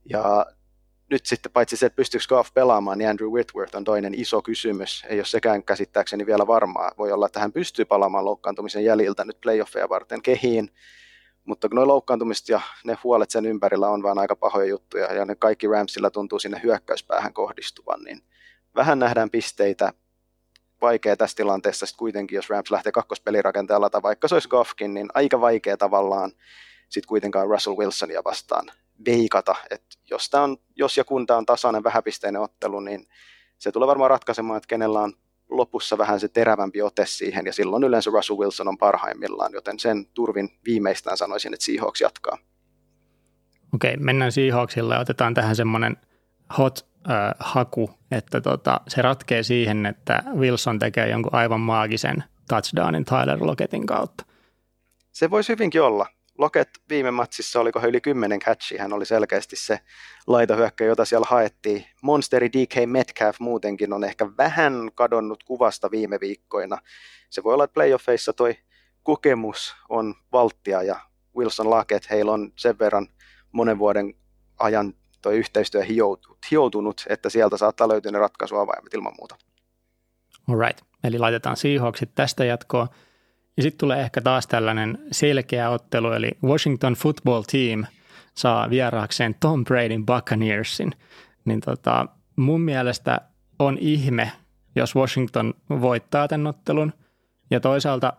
Ja 0.05 0.47
nyt 1.11 1.27
sitten 1.27 1.53
paitsi 1.53 1.77
se, 1.77 1.87
että 1.87 1.97
pystyykö 1.97 2.25
Goff 2.29 2.55
pelaamaan, 2.55 2.99
niin 2.99 3.11
Andrew 3.11 3.29
Whitworth 3.29 3.77
on 3.77 3.85
toinen 3.85 4.15
iso 4.15 4.43
kysymys. 4.43 5.05
Ei 5.09 5.19
ole 5.19 5.25
sekään 5.25 5.63
käsittääkseni 5.63 6.27
vielä 6.27 6.47
varmaa. 6.47 6.93
Voi 6.99 7.13
olla, 7.13 7.27
että 7.27 7.41
hän 7.41 7.53
pystyy 7.53 7.85
palaamaan 7.85 8.25
loukkaantumisen 8.25 8.85
jäljiltä 8.85 9.25
nyt 9.25 9.41
playoffeja 9.41 9.89
varten 9.89 10.23
kehiin, 10.23 10.71
mutta 11.45 11.69
nuo 11.73 11.87
loukkaantumiset 11.87 12.49
ja 12.49 12.61
ne 12.85 12.99
huolet 13.05 13.31
sen 13.31 13.47
ympärillä 13.47 13.89
on 13.89 14.03
vaan 14.03 14.19
aika 14.19 14.37
pahoja 14.37 14.67
juttuja, 14.67 15.15
ja 15.15 15.25
ne 15.25 15.35
kaikki 15.35 15.67
Ramsilla 15.67 16.11
tuntuu 16.11 16.39
sinne 16.39 16.61
hyökkäyspäähän 16.63 17.33
kohdistuvan, 17.33 18.01
niin 18.01 18.23
vähän 18.75 18.99
nähdään 18.99 19.31
pisteitä. 19.31 19.93
Vaikea 20.81 21.17
tässä 21.17 21.37
tilanteessa 21.37 21.87
sitten 21.87 21.99
kuitenkin, 21.99 22.37
jos 22.37 22.51
Rams 22.51 22.71
lähtee 22.71 22.93
kakkospelirakenteella, 22.93 23.91
tai 23.91 24.03
vaikka 24.03 24.29
se 24.29 24.35
olisi 24.35 24.49
Goffkin, 24.49 24.95
niin 24.95 25.09
aika 25.15 25.41
vaikea 25.41 25.77
tavallaan 25.77 26.33
sitten 26.89 27.09
kuitenkaan 27.09 27.49
Russell 27.49 27.77
Wilsonia 27.77 28.25
vastaan 28.25 28.71
veikata, 29.07 29.55
että 29.71 29.97
jos, 30.11 30.31
on, 30.35 30.57
jos 30.77 30.97
ja 30.97 31.05
kun 31.05 31.27
tämä 31.27 31.39
on 31.39 31.47
tasainen 31.47 31.85
vähäpisteinen 31.85 32.43
ottelu, 32.43 32.81
niin 32.81 33.07
se 33.59 33.73
tulee 33.73 33.89
varmaan 33.89 34.11
ratkaisemaan, 34.11 34.57
että 34.57 34.67
kenellä 34.69 35.01
on 35.01 35.13
lopussa 35.49 35.99
vähän 35.99 36.21
se 36.21 36.29
terävämpi 36.29 36.83
ote 36.83 37.07
siihen, 37.07 37.47
ja 37.47 37.53
silloin 37.53 37.85
yleensä 37.85 38.11
Russell 38.11 38.39
Wilson 38.39 38.69
on 38.69 38.79
parhaimmillaan, 38.79 39.53
joten 39.53 39.79
sen 39.79 40.07
turvin 40.07 40.49
viimeistään 40.67 41.17
sanoisin, 41.17 41.55
että 41.55 41.65
Seahawks 41.65 42.01
jatkaa. 42.01 42.39
Okei, 43.75 43.97
mennään 43.97 44.33
Seahawksilla 44.33 44.95
ja 44.95 45.01
otetaan 45.01 45.35
tähän 45.35 45.57
semmoinen 45.57 45.97
hot 46.59 46.87
äh, 47.11 47.35
haku, 47.39 47.91
että 48.11 48.41
tota, 48.41 48.81
se 48.89 49.03
ratkee 49.03 49.43
siihen, 49.43 49.87
että 49.87 50.23
Wilson 50.37 50.79
tekee 50.79 51.09
jonkun 51.09 51.35
aivan 51.35 51.61
maagisen 51.61 52.25
touchdownin 52.49 53.05
Tyler 53.05 53.39
Locketin 53.41 53.87
kautta. 53.87 54.25
Se 55.13 55.31
voisi 55.31 55.53
hyvinkin 55.53 55.83
olla. 55.83 56.07
Loket 56.41 56.69
viime 56.89 57.11
matsissa, 57.11 57.61
oliko 57.61 57.81
yli 57.87 58.01
10 58.01 58.41
catchia, 58.41 58.83
hän 58.83 58.93
oli 58.93 59.07
selkeästi 59.07 59.57
se 59.57 59.81
laitohyökkä, 60.27 60.85
jota 60.85 61.05
siellä 61.05 61.27
haettiin. 61.31 61.85
Monsteri 62.03 62.49
DK 62.53 62.75
Metcalf 62.87 63.41
muutenkin 63.41 63.93
on 63.93 64.05
ehkä 64.05 64.27
vähän 64.39 64.91
kadonnut 64.95 65.45
kuvasta 65.45 65.91
viime 65.91 66.19
viikkoina. 66.21 66.79
Se 67.31 67.43
voi 67.43 67.55
olla, 67.55 67.65
että 67.65 67.75
playoffeissa 67.75 68.33
toi 68.33 68.57
kokemus 69.03 69.77
on 69.89 70.15
valttia 70.33 70.83
ja 70.83 71.01
Wilson 71.37 71.71
Laket, 71.71 72.11
heillä 72.11 72.33
on 72.33 72.53
sen 72.57 72.79
verran 72.79 73.09
monen 73.53 73.79
vuoden 73.79 74.15
ajan 74.59 74.95
toi 75.23 75.37
yhteistyö 75.37 75.83
hioutunut, 76.51 77.05
että 77.09 77.29
sieltä 77.29 77.57
saattaa 77.57 77.89
löytyä 77.89 78.13
ne 78.13 78.19
ratkaisuavaimet 78.19 78.95
ilman 78.95 79.15
muuta. 79.19 79.37
Alright, 80.49 80.81
eli 81.05 81.19
laitetaan 81.19 81.57
Seahawksit 81.57 82.15
tästä 82.15 82.45
jatkoon. 82.45 82.89
Ja 83.61 83.63
sitten 83.63 83.79
tulee 83.79 84.01
ehkä 84.01 84.21
taas 84.21 84.47
tällainen 84.47 84.99
selkeä 85.13 85.71
ottelu, 85.71 86.13
eli 86.13 86.31
Washington 86.45 86.95
Football 86.95 87.43
Team 87.43 87.85
saa 88.35 88.71
vieraakseen 88.71 89.35
Tom 89.41 89.65
Bradyn 89.65 90.07
Buccaneersin. 90.07 90.93
Niin 91.45 91.61
tota, 91.61 92.07
mun 92.37 92.61
mielestä 92.61 93.21
on 93.59 93.79
ihme, 93.81 94.33
jos 94.77 94.97
Washington 94.97 95.55
voittaa 95.71 96.29
tämän 96.29 96.47
ottelun. 96.47 96.93
Ja 97.51 97.61
toisaalta 97.61 98.13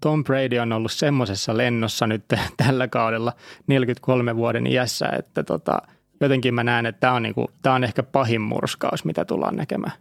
Tom 0.00 0.24
Brady 0.24 0.58
on 0.58 0.72
ollut 0.72 0.92
semmoisessa 0.92 1.56
lennossa 1.56 2.06
nyt 2.06 2.24
tällä 2.66 2.88
kaudella 2.88 3.32
43 3.66 4.36
vuoden 4.36 4.66
iässä, 4.66 5.08
että 5.18 5.42
tota, 5.42 5.82
jotenkin 6.20 6.54
mä 6.54 6.64
näen, 6.64 6.86
että 6.86 7.00
tämä 7.00 7.12
on, 7.12 7.22
niinku, 7.22 7.50
tää 7.62 7.72
on 7.72 7.84
ehkä 7.84 8.02
pahin 8.02 8.40
murskaus, 8.40 9.04
mitä 9.04 9.24
tullaan 9.24 9.56
näkemään. 9.56 9.92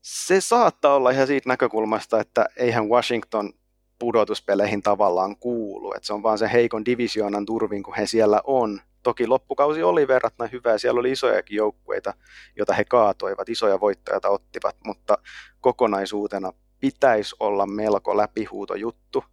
Se 0.00 0.40
saattaa 0.40 0.94
olla 0.94 1.10
ihan 1.10 1.26
siitä 1.26 1.48
näkökulmasta, 1.48 2.20
että 2.20 2.46
eihän 2.56 2.88
Washington 2.88 3.52
pudotuspeleihin 3.98 4.82
tavallaan 4.82 5.36
kuulu. 5.36 5.92
Et 5.96 6.04
se 6.04 6.12
on 6.12 6.22
vaan 6.22 6.38
se 6.38 6.50
heikon 6.52 6.84
divisioonan 6.84 7.46
turvin, 7.46 7.82
kun 7.82 7.94
he 7.94 8.06
siellä 8.06 8.40
on. 8.44 8.80
Toki 9.02 9.26
loppukausi 9.26 9.82
oli 9.82 10.08
verrattuna 10.08 10.48
hyvä 10.52 10.70
ja 10.70 10.78
siellä 10.78 11.00
oli 11.00 11.12
isojakin 11.12 11.56
joukkueita, 11.56 12.14
joita 12.56 12.74
he 12.74 12.84
kaatoivat, 12.84 13.48
isoja 13.48 13.80
voittoja 13.80 14.20
ottivat, 14.28 14.76
mutta 14.84 15.18
kokonaisuutena 15.60 16.52
pitäisi 16.80 17.36
olla 17.40 17.66
melko 17.66 18.16
läpihuuto 18.16 18.74
juttu. 18.74 19.24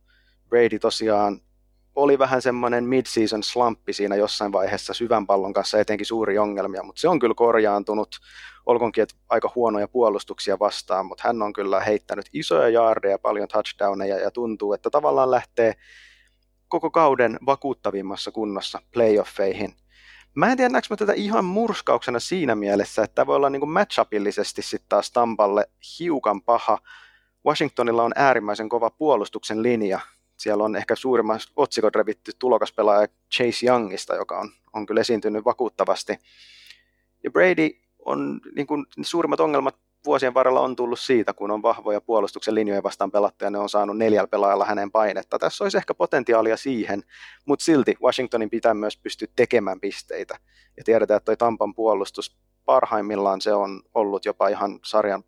Brady 0.49 0.79
tosiaan 0.79 1.41
oli 1.95 2.19
vähän 2.19 2.41
semmoinen 2.41 2.83
mid-season 2.83 3.43
slumpi 3.43 3.93
siinä 3.93 4.15
jossain 4.15 4.51
vaiheessa 4.51 4.93
syvän 4.93 5.27
pallon 5.27 5.53
kanssa 5.53 5.79
etenkin 5.79 6.05
suuri 6.05 6.37
ongelmia, 6.37 6.83
mutta 6.83 7.01
se 7.01 7.07
on 7.07 7.19
kyllä 7.19 7.35
korjaantunut 7.35 8.19
olkoonkin, 8.65 9.01
että 9.01 9.15
aika 9.29 9.51
huonoja 9.55 9.87
puolustuksia 9.87 10.59
vastaan, 10.59 11.05
mutta 11.05 11.23
hän 11.27 11.41
on 11.41 11.53
kyllä 11.53 11.79
heittänyt 11.79 12.25
isoja 12.33 12.69
jaardeja, 12.69 13.19
paljon 13.19 13.47
touchdowneja 13.47 14.19
ja 14.19 14.31
tuntuu, 14.31 14.73
että 14.73 14.89
tavallaan 14.89 15.31
lähtee 15.31 15.73
koko 16.67 16.91
kauden 16.91 17.39
vakuuttavimmassa 17.45 18.31
kunnossa 18.31 18.81
playoffeihin. 18.93 19.75
Mä 20.35 20.51
en 20.51 20.57
tiedä, 20.57 20.69
näekö 20.69 20.87
mä 20.89 20.95
tätä 20.97 21.13
ihan 21.13 21.45
murskauksena 21.45 22.19
siinä 22.19 22.55
mielessä, 22.55 23.03
että 23.03 23.15
tämä 23.15 23.27
voi 23.27 23.35
olla 23.35 23.49
niin 23.49 23.69
matchupillisesti 23.69 24.61
sitten 24.61 24.89
taas 24.89 25.11
Tampalle 25.11 25.69
hiukan 25.99 26.41
paha. 26.41 26.77
Washingtonilla 27.45 28.03
on 28.03 28.11
äärimmäisen 28.15 28.69
kova 28.69 28.89
puolustuksen 28.89 29.63
linja. 29.63 29.99
Siellä 30.37 30.63
on 30.63 30.75
ehkä 30.75 30.95
suurimman 30.95 31.39
otsikot 31.55 31.95
revitty 31.95 32.31
tulokaspelaaja 32.39 33.07
Chase 33.35 33.65
Youngista, 33.65 34.15
joka 34.15 34.39
on, 34.39 34.51
on 34.73 34.85
kyllä 34.85 35.01
esiintynyt 35.01 35.45
vakuuttavasti. 35.45 36.17
Ja 37.23 37.31
Brady 37.31 37.69
on 38.05 38.41
niin 38.55 38.67
kuin, 38.67 38.85
suurimmat 39.01 39.39
ongelmat 39.39 39.75
vuosien 40.05 40.33
varrella 40.33 40.61
on 40.61 40.75
tullut 40.75 40.99
siitä, 40.99 41.33
kun 41.33 41.51
on 41.51 41.61
vahvoja 41.61 42.01
puolustuksen 42.01 42.55
linjoja 42.55 42.83
vastaan 42.83 43.11
pelattu 43.11 43.45
ja 43.45 43.49
ne 43.49 43.57
on 43.57 43.69
saanut 43.69 43.97
neljällä 43.97 44.27
pelaajalla 44.27 44.65
hänen 44.65 44.91
painetta. 44.91 45.39
Tässä 45.39 45.63
olisi 45.63 45.77
ehkä 45.77 45.93
potentiaalia 45.93 46.57
siihen, 46.57 47.03
mutta 47.45 47.65
silti 47.65 47.95
Washingtonin 48.03 48.49
pitää 48.49 48.73
myös 48.73 48.97
pystyä 48.97 49.27
tekemään 49.35 49.79
pisteitä. 49.79 50.39
Ja 50.77 50.83
tiedetään, 50.83 51.17
että 51.17 51.25
toi 51.25 51.37
Tampan 51.37 51.75
puolustus 51.75 52.37
parhaimmillaan 52.65 53.41
se 53.41 53.53
on 53.53 53.81
ollut 53.93 54.25
jopa 54.25 54.47
ihan 54.47 54.79
sarjan 54.83 55.23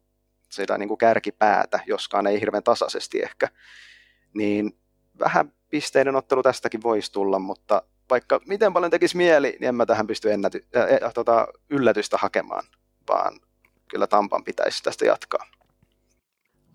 sitä 0.51 0.77
niin 0.77 0.87
kuin 0.87 0.97
kärkipäätä, 0.97 1.79
joskaan 1.87 2.27
ei 2.27 2.39
hirveän 2.39 2.63
tasaisesti 2.63 3.21
ehkä. 3.21 3.47
Niin 4.33 4.79
vähän 5.19 5.51
pisteiden 5.69 6.15
ottelu 6.15 6.43
tästäkin 6.43 6.83
voisi 6.83 7.11
tulla, 7.11 7.39
mutta 7.39 7.81
vaikka 8.09 8.39
miten 8.47 8.73
paljon 8.73 8.91
tekisi 8.91 9.17
mieli, 9.17 9.57
niin 9.59 9.69
en 9.69 9.75
mä 9.75 9.85
tähän 9.85 10.07
pysty 10.07 10.31
ennäty, 10.31 10.65
äh, 11.03 11.13
tota, 11.13 11.47
yllätystä 11.69 12.17
hakemaan, 12.17 12.63
vaan 13.09 13.39
kyllä 13.87 14.07
Tampan 14.07 14.43
pitäisi 14.43 14.83
tästä 14.83 15.05
jatkaa. 15.05 15.45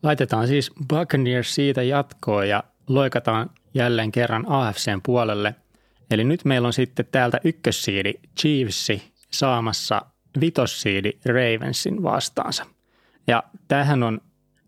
Laitetaan 0.02 0.46
siis 0.46 0.70
Buccaneers 0.88 1.54
siitä 1.54 1.82
jatkoon 1.82 2.48
ja 2.48 2.64
loikataan 2.88 3.50
jälleen 3.74 4.12
kerran 4.12 4.44
AFCn 4.48 5.00
puolelle. 5.02 5.54
Eli 6.10 6.24
nyt 6.24 6.44
meillä 6.44 6.66
on 6.66 6.72
sitten 6.72 7.06
täältä 7.12 7.40
ykkössiidi 7.44 8.14
Chiefsi 8.40 9.12
saamassa 9.30 10.02
vitossiidi 10.40 11.12
Ravensin 11.24 12.02
vastaansa. 12.02 12.66
Ja 13.26 13.42
tähän 13.68 14.02
on 14.02 14.20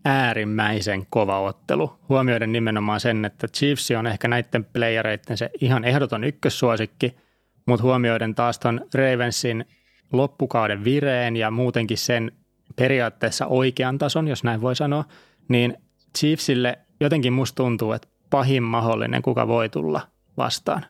äärimmäisen 0.05 1.05
kova 1.09 1.39
ottelu. 1.39 1.99
Huomioiden 2.09 2.51
nimenomaan 2.51 2.99
sen, 2.99 3.25
että 3.25 3.47
Chiefs 3.47 3.91
on 3.91 4.07
ehkä 4.07 4.27
näiden 4.27 4.65
playereiden 4.65 5.37
se 5.37 5.49
ihan 5.61 5.83
ehdoton 5.83 6.23
ykkössuosikki, 6.23 7.15
mutta 7.65 7.83
huomioiden 7.83 8.35
taas 8.35 8.59
ton 8.59 8.81
Ravensin 8.93 9.65
loppukauden 10.11 10.83
vireen 10.83 11.35
ja 11.35 11.51
muutenkin 11.51 11.97
sen 11.97 12.31
periaatteessa 12.75 13.47
oikean 13.47 13.97
tason, 13.97 14.27
jos 14.27 14.43
näin 14.43 14.61
voi 14.61 14.75
sanoa, 14.75 15.05
niin 15.47 15.77
Chiefsille 16.17 16.77
jotenkin 16.99 17.33
musta 17.33 17.55
tuntuu, 17.55 17.91
että 17.91 18.07
pahin 18.29 18.63
mahdollinen, 18.63 19.21
kuka 19.21 19.47
voi 19.47 19.69
tulla 19.69 20.01
vastaan. 20.37 20.85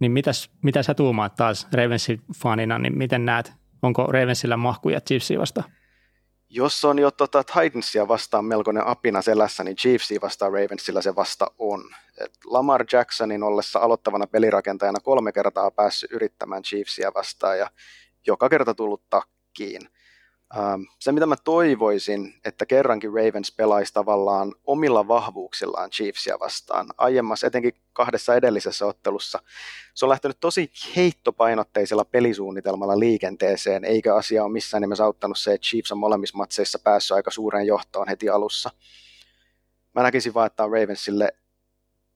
Niin 0.00 0.12
mitäs, 0.12 0.50
mitä 0.62 0.82
sä 0.82 0.94
tuumaat 0.94 1.34
taas 1.34 1.68
Ravensin 1.72 2.20
fanina, 2.36 2.78
niin 2.78 2.98
miten 2.98 3.24
näet, 3.24 3.52
onko 3.82 4.06
Ravensillä 4.06 4.56
mahkuja 4.56 5.00
Chiefsia 5.00 5.40
vastaan? 5.40 5.70
Jos 6.48 6.84
on 6.84 6.98
jo 6.98 7.10
tota 7.10 7.44
Titansia 7.44 8.08
vastaan 8.08 8.44
melkoinen 8.44 8.86
apina 8.86 9.22
selässä, 9.22 9.64
niin 9.64 9.76
Chiefsia 9.76 10.20
vastaan 10.22 10.52
Ravensilla 10.52 11.02
se 11.02 11.14
vasta 11.14 11.46
on. 11.58 11.94
Et 12.20 12.32
Lamar 12.44 12.84
Jacksonin 12.92 13.42
ollessa 13.42 13.78
aloittavana 13.78 14.26
pelirakentajana 14.26 15.00
kolme 15.00 15.32
kertaa 15.32 15.70
päässyt 15.70 16.12
yrittämään 16.12 16.62
Chiefsia 16.62 17.12
vastaan 17.14 17.58
ja 17.58 17.70
joka 18.26 18.48
kerta 18.48 18.74
tullut 18.74 19.02
takkiin. 19.10 19.88
Ähm, 20.56 20.82
se, 20.98 21.12
mitä 21.12 21.26
mä 21.26 21.36
toivoisin, 21.44 22.34
että 22.44 22.66
kerrankin 22.66 23.10
Ravens 23.12 23.52
pelaisi 23.52 23.92
tavallaan 23.92 24.54
omilla 24.64 25.08
vahvuuksillaan 25.08 25.90
Chiefsia 25.90 26.38
vastaan. 26.40 26.86
Aiemmassa, 26.98 27.46
etenkin 27.46 27.74
kahdessa 27.92 28.34
edellisessä 28.34 28.86
ottelussa, 28.86 29.38
se 29.94 30.04
on 30.04 30.08
lähtenyt 30.08 30.40
tosi 30.40 30.70
heittopainotteisella 30.96 32.04
pelisuunnitelmalla 32.04 32.98
liikenteeseen, 32.98 33.84
eikä 33.84 34.14
asia 34.14 34.44
ole 34.44 34.52
missään 34.52 34.80
nimessä 34.80 35.04
auttanut 35.04 35.38
se, 35.38 35.52
että 35.52 35.64
Chiefs 35.66 35.92
on 35.92 35.98
molemmissa 35.98 36.36
matseissa 36.36 36.78
päässyt 36.78 37.14
aika 37.14 37.30
suureen 37.30 37.66
johtoon 37.66 38.08
heti 38.08 38.28
alussa. 38.28 38.70
Mä 39.94 40.02
näkisin 40.02 40.34
vaan, 40.34 40.46
että 40.46 40.64
on 40.64 40.72
Ravensille 40.72 41.32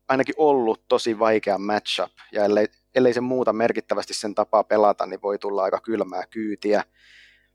ainakin 0.08 0.34
ollut 0.38 0.88
tosi 0.88 1.18
vaikea 1.18 1.58
matchup, 1.58 2.12
ja 2.32 2.44
ellei, 2.44 2.66
ellei 2.94 3.14
se 3.14 3.20
muuta 3.20 3.52
merkittävästi 3.52 4.14
sen 4.14 4.34
tapaa 4.34 4.64
pelata, 4.64 5.06
niin 5.06 5.22
voi 5.22 5.38
tulla 5.38 5.62
aika 5.62 5.80
kylmää 5.80 6.26
kyytiä 6.26 6.84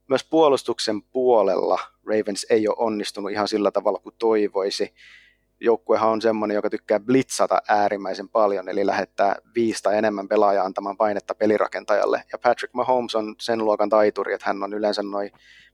myös 0.07 0.23
puolustuksen 0.23 1.01
puolella 1.01 1.79
Ravens 2.05 2.45
ei 2.49 2.67
ole 2.67 2.75
onnistunut 2.79 3.31
ihan 3.31 3.47
sillä 3.47 3.71
tavalla 3.71 3.99
kuin 3.99 4.15
toivoisi. 4.19 4.93
Joukkuehan 5.59 6.09
on 6.09 6.21
semmoinen, 6.21 6.55
joka 6.55 6.69
tykkää 6.69 6.99
blitzata 6.99 7.61
äärimmäisen 7.67 8.29
paljon, 8.29 8.69
eli 8.69 8.85
lähettää 8.85 9.35
viisi 9.55 9.83
tai 9.83 9.97
enemmän 9.97 10.27
pelaajaa 10.27 10.65
antamaan 10.65 10.97
painetta 10.97 11.35
pelirakentajalle. 11.35 12.23
Ja 12.31 12.37
Patrick 12.37 12.73
Mahomes 12.73 13.15
on 13.15 13.35
sen 13.39 13.65
luokan 13.65 13.89
taituri, 13.89 14.33
että 14.33 14.47
hän 14.47 14.63
on 14.63 14.73
yleensä 14.73 15.03
noin 15.03 15.31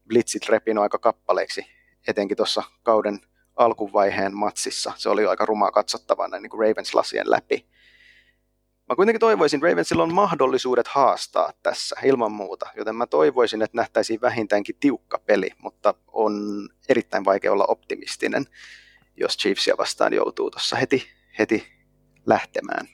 blitzit 0.07 0.49
repinut 0.49 0.81
aika 0.81 0.97
kappaleiksi, 0.97 1.65
etenkin 2.07 2.37
tuossa 2.37 2.63
kauden 2.83 3.19
alkuvaiheen 3.55 4.35
matsissa. 4.35 4.91
Se 4.95 5.09
oli 5.09 5.25
aika 5.25 5.45
rumaa 5.45 5.71
katsottavana 5.71 6.39
niin 6.39 6.49
kuin 6.49 6.59
Ravens-lasien 6.59 7.31
läpi. 7.31 7.65
Mä 8.91 8.95
kuitenkin 8.95 9.19
toivoisin, 9.19 9.61
Ravensilla 9.61 10.03
on 10.03 10.13
mahdollisuudet 10.13 10.87
haastaa 10.87 11.53
tässä 11.63 11.95
ilman 12.03 12.31
muuta, 12.31 12.65
joten 12.77 12.95
mä 12.95 13.07
toivoisin, 13.07 13.61
että 13.61 13.77
nähtäisiin 13.77 14.21
vähintäänkin 14.21 14.75
tiukka 14.79 15.19
peli, 15.25 15.49
mutta 15.57 15.93
on 16.07 16.33
erittäin 16.89 17.25
vaikea 17.25 17.51
olla 17.51 17.65
optimistinen, 17.67 18.45
jos 19.17 19.37
Chiefsia 19.37 19.75
vastaan 19.77 20.13
joutuu 20.13 20.51
tuossa 20.51 20.75
heti, 20.75 21.03
heti 21.39 21.67
lähtemään. 22.25 22.87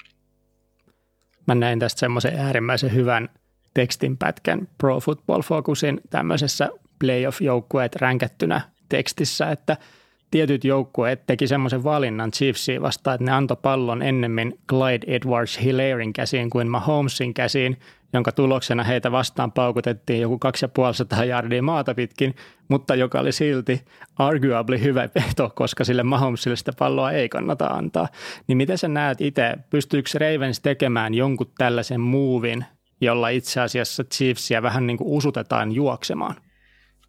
Mä 1.48 1.56
näin 1.56 1.80
tästä 1.80 2.00
semmoisen 2.00 2.40
äärimmäisen 2.40 2.94
hyvän 2.94 3.30
tekstinpätkän 3.74 4.68
Pro 4.78 5.00
Football 5.00 5.42
Focusin 5.42 6.02
tämmöisessä 6.10 6.70
playoff-joukkueet 7.00 7.96
ränkättynä 7.96 8.62
tekstissä, 8.90 9.52
että– 9.52 9.78
tietyt 10.32 10.64
joukkueet 10.64 11.26
teki 11.26 11.48
semmoisen 11.48 11.84
valinnan 11.84 12.32
Chiefsiin 12.32 12.82
vastaan, 12.82 13.16
että 13.16 13.26
ne 13.26 13.32
antoi 13.32 13.58
pallon 13.62 14.02
ennemmin 14.02 14.60
Clyde 14.70 15.16
Edwards 15.16 15.62
Hilairin 15.62 16.14
käsiin 16.14 16.50
kuin 16.50 16.68
Mahomesin 16.68 17.34
käsiin, 17.34 17.78
jonka 18.14 18.32
tuloksena 18.32 18.84
heitä 18.84 19.12
vastaan 19.12 19.52
paukutettiin 19.52 20.22
joku 20.22 20.40
2500 20.40 21.24
jardia 21.26 21.64
maata 21.64 21.94
pitkin, 21.94 22.36
mutta 22.68 22.96
joka 22.96 23.20
oli 23.20 23.32
silti 23.32 23.86
arguably 24.18 24.82
hyvä 24.82 25.10
veto, 25.16 25.52
koska 25.56 25.84
sille 25.84 26.04
Mahomesille 26.04 26.56
sitä 26.56 26.72
palloa 26.80 27.12
ei 27.12 27.30
kannata 27.30 27.66
antaa. 27.66 28.08
Niin 28.48 28.58
miten 28.58 28.78
sä 28.78 28.88
näet 28.88 29.22
itse, 29.22 29.56
pystyykö 29.70 30.10
Ravens 30.20 30.60
tekemään 30.60 31.14
jonkun 31.14 31.52
tällaisen 31.58 32.02
muuvin, 32.02 32.66
jolla 33.02 33.30
itse 33.30 33.62
asiassa 33.62 34.04
Chiefsia 34.04 34.62
vähän 34.62 34.88
niin 34.88 34.98
kuin 34.98 35.08
usutetaan 35.08 35.72
juoksemaan? 35.72 36.36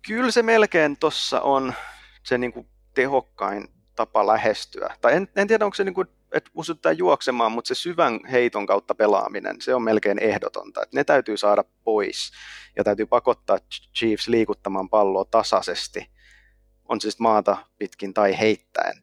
Kyllä 0.07 0.31
se 0.31 0.43
melkein 0.43 0.97
tuossa 1.01 1.41
on 1.41 1.73
se 2.23 2.39
niin 2.39 2.53
kuin 2.53 2.67
tehokkain 2.99 3.69
tapa 3.97 4.27
lähestyä. 4.27 4.97
Tai 5.01 5.15
en, 5.15 5.29
en 5.37 5.49
tiedä, 5.49 5.65
onko 5.65 5.75
se 5.75 5.85
niin 5.85 5.95
kuin, 5.95 6.09
että 6.33 6.51
usutetaan 6.55 6.99
juoksemaan, 6.99 7.53
mutta 7.53 7.69
se 7.69 7.75
syvän 7.75 8.21
heiton 8.33 8.67
kautta 8.67 8.95
pelaaminen, 8.95 9.61
se 9.61 9.75
on 9.75 9.83
melkein 9.83 10.19
ehdotonta. 10.19 10.83
Että 10.83 10.97
ne 10.97 11.05
täytyy 11.05 11.37
saada 11.37 11.65
pois 11.85 12.31
ja 12.77 12.85
täytyy 12.85 13.07
pakottaa 13.07 13.59
Chiefs 13.99 14.29
liikuttamaan 14.29 14.89
palloa 14.89 15.25
tasaisesti, 15.25 16.11
on 16.89 17.01
siis 17.01 17.19
maata 17.19 17.57
pitkin 17.79 18.15
tai 18.15 18.39
heittäen. 18.39 18.95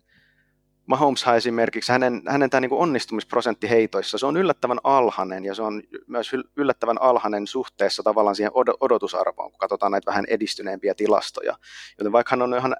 Mahomes 0.85 1.25
esimerkiksi, 1.37 1.91
hänen, 1.91 2.21
hänen 2.27 2.49
tämä 2.49 2.61
niin 2.61 2.73
onnistumisprosentti 2.73 3.69
heitoissa, 3.69 4.17
se 4.17 4.25
on 4.25 4.37
yllättävän 4.37 4.79
alhainen 4.83 5.45
ja 5.45 5.55
se 5.55 5.61
on 5.61 5.83
myös 6.07 6.31
yllättävän 6.57 7.01
alhainen 7.01 7.47
suhteessa 7.47 8.03
tavallaan 8.03 8.35
siihen 8.35 8.51
odotusarvoon, 8.79 9.51
kun 9.51 9.59
katsotaan 9.59 9.91
näitä 9.91 10.11
vähän 10.11 10.25
edistyneempiä 10.27 10.93
tilastoja. 10.95 11.57
Joten 11.99 12.11
vaikka 12.11 12.29
hän 12.29 12.41
on 12.41 12.55
ihan 12.55 12.75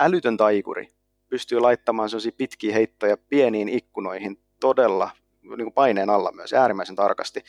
älytön 0.00 0.36
taikuri, 0.36 0.88
pystyy 1.28 1.60
laittamaan 1.60 2.08
sellaisia 2.08 2.32
pitkiä 2.36 2.74
heittoja 2.74 3.16
pieniin 3.16 3.68
ikkunoihin 3.68 4.40
todella 4.60 5.10
niin 5.42 5.56
kuin 5.56 5.72
paineen 5.72 6.10
alla 6.10 6.32
myös 6.32 6.52
äärimmäisen 6.52 6.96
tarkasti, 6.96 7.44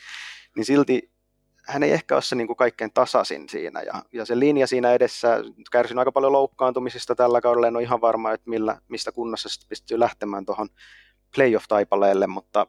niin 0.56 0.64
silti 0.64 1.10
hän 1.68 1.82
ei 1.82 1.92
ehkä 1.92 2.14
ole 2.14 2.22
se 2.22 2.36
niin 2.36 2.46
kuin 2.46 2.56
kaikkein 2.56 2.92
tasaisin 2.92 3.48
siinä. 3.48 3.82
Ja, 3.82 4.02
ja 4.12 4.24
se 4.24 4.38
linja 4.38 4.66
siinä 4.66 4.92
edessä 4.92 5.44
kärsin 5.72 5.98
aika 5.98 6.12
paljon 6.12 6.32
loukkaantumisista 6.32 7.14
tällä 7.14 7.40
kaudella. 7.40 7.66
En 7.66 7.76
ole 7.76 7.82
ihan 7.82 8.00
varma, 8.00 8.32
että 8.32 8.50
millä, 8.50 8.80
mistä 8.88 9.12
kunnossa 9.12 9.48
sitten 9.48 9.68
pystyy 9.68 9.98
lähtemään 10.00 10.46
tuohon 10.46 10.68
playoff-taipaleelle, 11.36 12.26
mutta 12.26 12.66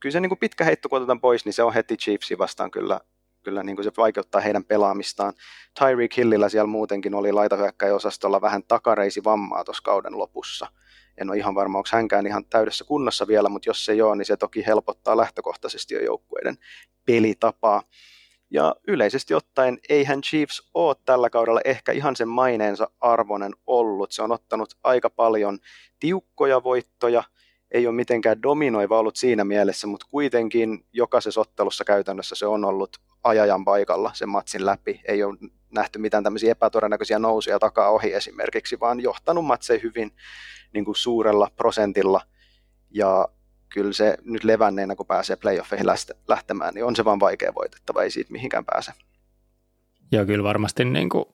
kyllä 0.00 0.12
se 0.12 0.20
niin 0.20 0.30
kuin 0.30 0.38
pitkä 0.38 0.64
heitto, 0.64 0.88
kun 0.88 0.96
otetaan 0.96 1.20
pois, 1.20 1.44
niin 1.44 1.52
se 1.52 1.62
on 1.62 1.74
heti 1.74 1.96
Chiefsi 1.96 2.38
vastaan 2.38 2.70
kyllä 2.70 3.00
kyllä 3.42 3.62
niin 3.62 3.76
kuin 3.76 3.84
se 3.84 3.92
vaikeuttaa 3.96 4.40
heidän 4.40 4.64
pelaamistaan. 4.64 5.32
Tyreek 5.78 6.16
Hillillä 6.16 6.48
siellä 6.48 6.66
muutenkin 6.66 7.14
oli 7.14 7.32
laitahyökkäjäosastolla 7.32 8.40
vähän 8.40 8.62
takareisi 8.62 9.24
vammaa 9.24 9.64
tuossa 9.64 9.82
kauden 9.82 10.18
lopussa. 10.18 10.66
En 11.18 11.30
ole 11.30 11.38
ihan 11.38 11.54
varma, 11.54 11.78
onko 11.78 11.88
hänkään 11.92 12.26
ihan 12.26 12.44
täydessä 12.44 12.84
kunnossa 12.84 13.26
vielä, 13.26 13.48
mutta 13.48 13.68
jos 13.68 13.84
se 13.84 13.94
joo, 13.94 14.14
niin 14.14 14.26
se 14.26 14.36
toki 14.36 14.66
helpottaa 14.66 15.16
lähtökohtaisesti 15.16 15.94
jo 15.94 16.00
joukkueiden 16.00 16.58
pelitapaa. 17.06 17.82
Ja 18.50 18.76
yleisesti 18.86 19.34
ottaen 19.34 19.78
eihän 19.88 20.20
Chiefs 20.20 20.70
ole 20.74 20.96
tällä 21.04 21.30
kaudella 21.30 21.60
ehkä 21.64 21.92
ihan 21.92 22.16
sen 22.16 22.28
maineensa 22.28 22.90
arvoinen 23.00 23.52
ollut. 23.66 24.12
Se 24.12 24.22
on 24.22 24.32
ottanut 24.32 24.74
aika 24.84 25.10
paljon 25.10 25.58
tiukkoja 26.00 26.62
voittoja– 26.62 27.22
ei 27.70 27.86
ole 27.86 27.94
mitenkään 27.94 28.42
dominoiva 28.42 28.98
ollut 28.98 29.16
siinä 29.16 29.44
mielessä, 29.44 29.86
mutta 29.86 30.06
kuitenkin 30.10 30.84
jokaisessa 30.92 31.40
ottelussa 31.40 31.84
käytännössä 31.84 32.34
se 32.34 32.46
on 32.46 32.64
ollut 32.64 33.00
ajajan 33.24 33.64
paikalla 33.64 34.10
sen 34.14 34.28
matsin 34.28 34.66
läpi. 34.66 35.00
Ei 35.08 35.22
ole 35.22 35.38
nähty 35.70 35.98
mitään 35.98 36.24
tämmöisiä 36.24 36.52
epätodennäköisiä 36.52 37.18
nousuja 37.18 37.58
takaa 37.58 37.90
ohi 37.90 38.14
esimerkiksi, 38.14 38.80
vaan 38.80 39.00
johtanut 39.00 39.44
matseja 39.44 39.80
hyvin 39.82 40.12
niin 40.72 40.84
kuin 40.84 40.96
suurella 40.96 41.50
prosentilla. 41.56 42.20
Ja 42.90 43.28
kyllä 43.68 43.92
se 43.92 44.16
nyt 44.24 44.44
levänneenä, 44.44 44.94
kun 44.96 45.06
pääsee 45.06 45.36
playoffeihin 45.36 45.86
lähtemään, 46.28 46.74
niin 46.74 46.84
on 46.84 46.96
se 46.96 47.04
vaan 47.04 47.20
vaikea 47.20 47.54
voitettava, 47.54 48.02
ei 48.02 48.10
siitä 48.10 48.32
mihinkään 48.32 48.64
pääse. 48.64 48.92
Joo, 50.12 50.26
kyllä 50.26 50.44
varmasti 50.44 50.84
niin 50.84 51.08
kuin 51.08 51.24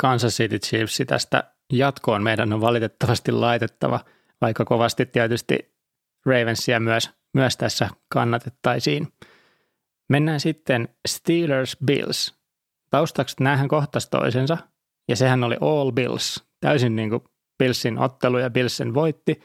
Kansas 0.00 0.36
City 0.36 0.58
Chiefs 0.58 0.98
tästä 1.06 1.52
jatkoon 1.72 2.22
meidän 2.22 2.52
on 2.52 2.60
valitettavasti 2.60 3.32
laitettava, 3.32 4.00
vaikka 4.40 4.64
kovasti 4.64 5.06
tietysti 5.06 5.76
Ravensia 6.26 6.80
myös, 6.80 7.10
myös 7.34 7.56
tässä 7.56 7.88
kannatettaisiin. 8.08 9.08
Mennään 10.08 10.40
sitten 10.40 10.88
Steelers 11.08 11.76
Bills. 11.84 12.34
Taustaksi 12.90 13.36
näähän 13.40 13.68
kohtas 13.68 14.08
toisensa, 14.08 14.58
ja 15.08 15.16
sehän 15.16 15.44
oli 15.44 15.56
All 15.60 15.92
Bills, 15.92 16.44
täysin 16.60 16.96
niin 16.96 17.10
kuin 17.10 17.22
Billsin 17.58 17.98
ottelu 17.98 18.38
ja 18.38 18.50
Billsen 18.50 18.94
voitti, 18.94 19.40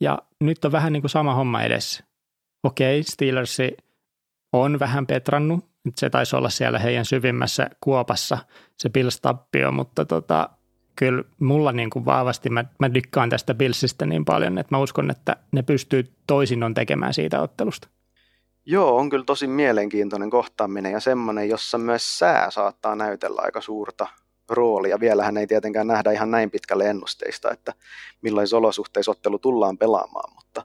ja 0.00 0.18
nyt 0.40 0.64
on 0.64 0.72
vähän 0.72 0.92
niin 0.92 1.02
kuin 1.02 1.10
sama 1.10 1.34
homma 1.34 1.62
edessä. 1.62 2.04
Okei, 2.62 3.02
Steelersi 3.02 3.76
on 4.52 4.78
vähän 4.78 5.06
petrannut, 5.06 5.70
se 5.96 6.10
taisi 6.10 6.36
olla 6.36 6.50
siellä 6.50 6.78
heidän 6.78 7.04
syvimmässä 7.04 7.70
kuopassa 7.80 8.38
se 8.78 8.88
Bills-tappio, 8.88 9.72
mutta 9.72 10.04
tota, 10.04 10.48
kyllä 10.96 11.24
mulla 11.40 11.72
niin 11.72 11.90
kuin 11.90 12.04
vahvasti, 12.04 12.50
mä, 12.50 12.64
mä 12.78 12.94
dykkaan 12.94 13.30
tästä 13.30 13.54
Billsistä 13.54 14.06
niin 14.06 14.24
paljon, 14.24 14.58
että 14.58 14.74
mä 14.74 14.82
uskon, 14.82 15.10
että 15.10 15.36
ne 15.52 15.62
pystyy 15.62 16.12
toisinnon 16.26 16.74
tekemään 16.74 17.14
siitä 17.14 17.42
ottelusta. 17.42 17.88
Joo, 18.70 18.96
on 18.96 19.10
kyllä 19.10 19.24
tosi 19.24 19.46
mielenkiintoinen 19.46 20.30
kohtaaminen 20.30 20.92
ja 20.92 21.00
semmoinen, 21.00 21.48
jossa 21.48 21.78
myös 21.78 22.18
sää 22.18 22.50
saattaa 22.50 22.96
näytellä 22.96 23.40
aika 23.44 23.60
suurta 23.60 24.06
roolia. 24.48 25.00
Vielähän 25.00 25.36
ei 25.36 25.46
tietenkään 25.46 25.86
nähdä 25.86 26.12
ihan 26.12 26.30
näin 26.30 26.50
pitkälle 26.50 26.90
ennusteista, 26.90 27.50
että 27.50 27.74
millaisissa 28.22 28.56
olosuhteissa 28.56 29.10
ottelu 29.10 29.38
tullaan 29.38 29.78
pelaamaan, 29.78 30.34
mutta 30.34 30.64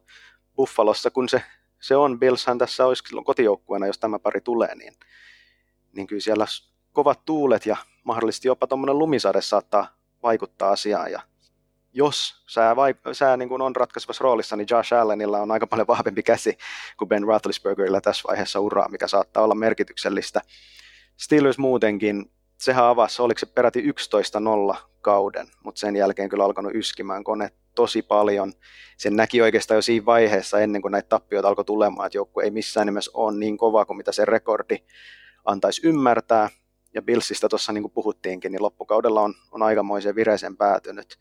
Buffalossa 0.56 1.12
kun 1.12 1.30
se, 1.30 1.42
se 1.82 1.96
on, 1.96 2.20
Billshän 2.20 2.58
tässä 2.58 2.86
olisi 2.86 3.04
silloin 3.08 3.26
kotijoukkueena, 3.26 3.88
jos 3.88 4.00
tämä 4.00 4.20
pari 4.20 4.42
tulee, 4.42 4.76
niin, 4.76 4.94
niin 5.96 6.08
kyllä 6.08 6.22
siellä 6.22 6.46
kovat 6.94 7.26
tuulet 7.26 7.66
ja 7.66 7.78
mahdollisesti 8.04 8.48
jopa 8.48 8.68
tuommoinen 8.68 9.00
lumisade 9.00 9.42
saattaa 9.42 9.88
vaikuttaa 10.24 10.70
asiaan 10.70 11.12
ja 11.12 11.22
jos 11.96 12.44
sää, 12.48 12.74
vaik- 12.74 13.14
sää 13.14 13.38
niin 13.38 13.50
kuin 13.50 13.62
on 13.62 13.76
ratkaisevassa 13.76 14.24
roolissa, 14.24 14.56
niin 14.56 14.68
Josh 14.70 14.94
Allenilla 14.94 15.40
on 15.40 15.52
aika 15.52 15.68
paljon 15.68 15.88
vahvempi 15.88 16.24
käsi 16.24 16.58
kuin 16.98 17.10
Ben 17.10 17.24
Roethlisbergerilla 17.24 18.02
tässä 18.02 18.24
vaiheessa 18.28 18.60
uraa, 18.60 18.90
mikä 18.90 19.08
saattaa 19.08 19.44
olla 19.44 19.56
merkityksellistä. 19.56 20.42
Steelers 21.18 21.58
muutenkin, 21.58 22.32
sehän 22.58 22.86
avasi, 22.86 23.22
oliko 23.22 23.40
se 23.40 23.46
peräti 23.46 23.82
11-0 24.74 24.76
kauden, 25.02 25.48
mutta 25.64 25.80
sen 25.80 25.96
jälkeen 25.96 26.30
kyllä 26.30 26.46
alkanut 26.46 26.76
yskimään 26.76 27.24
kone 27.24 27.50
tosi 27.76 28.02
paljon. 28.02 28.54
Sen 28.98 29.16
näki 29.16 29.42
oikeastaan 29.42 29.76
jo 29.76 29.82
siinä 29.82 30.06
vaiheessa 30.06 30.60
ennen 30.60 30.82
kuin 30.82 30.92
näitä 30.92 31.10
tappioita 31.10 31.48
alkoi 31.48 31.66
tulemaan, 31.66 32.06
että 32.06 32.18
joku 32.18 32.40
ei 32.40 32.52
missään 32.52 32.88
nimessä 32.88 33.12
ole 33.14 33.38
niin 33.38 33.58
kova 33.58 33.86
kuin 33.86 33.98
mitä 33.98 34.12
se 34.12 34.26
rekordi 34.26 34.78
antaisi 35.46 35.88
ymmärtää. 35.88 36.50
Ja 36.94 37.02
Billsistä 37.02 37.50
tuossa 37.50 37.74
niin 37.74 37.84
kuin 37.84 37.92
puhuttiinkin, 37.92 38.52
niin 38.52 38.64
loppukaudella 38.64 39.22
on, 39.22 39.34
on 39.52 39.64
aikamoiseen 39.64 40.16
vireeseen 40.16 40.58
päätynyt 40.58 41.20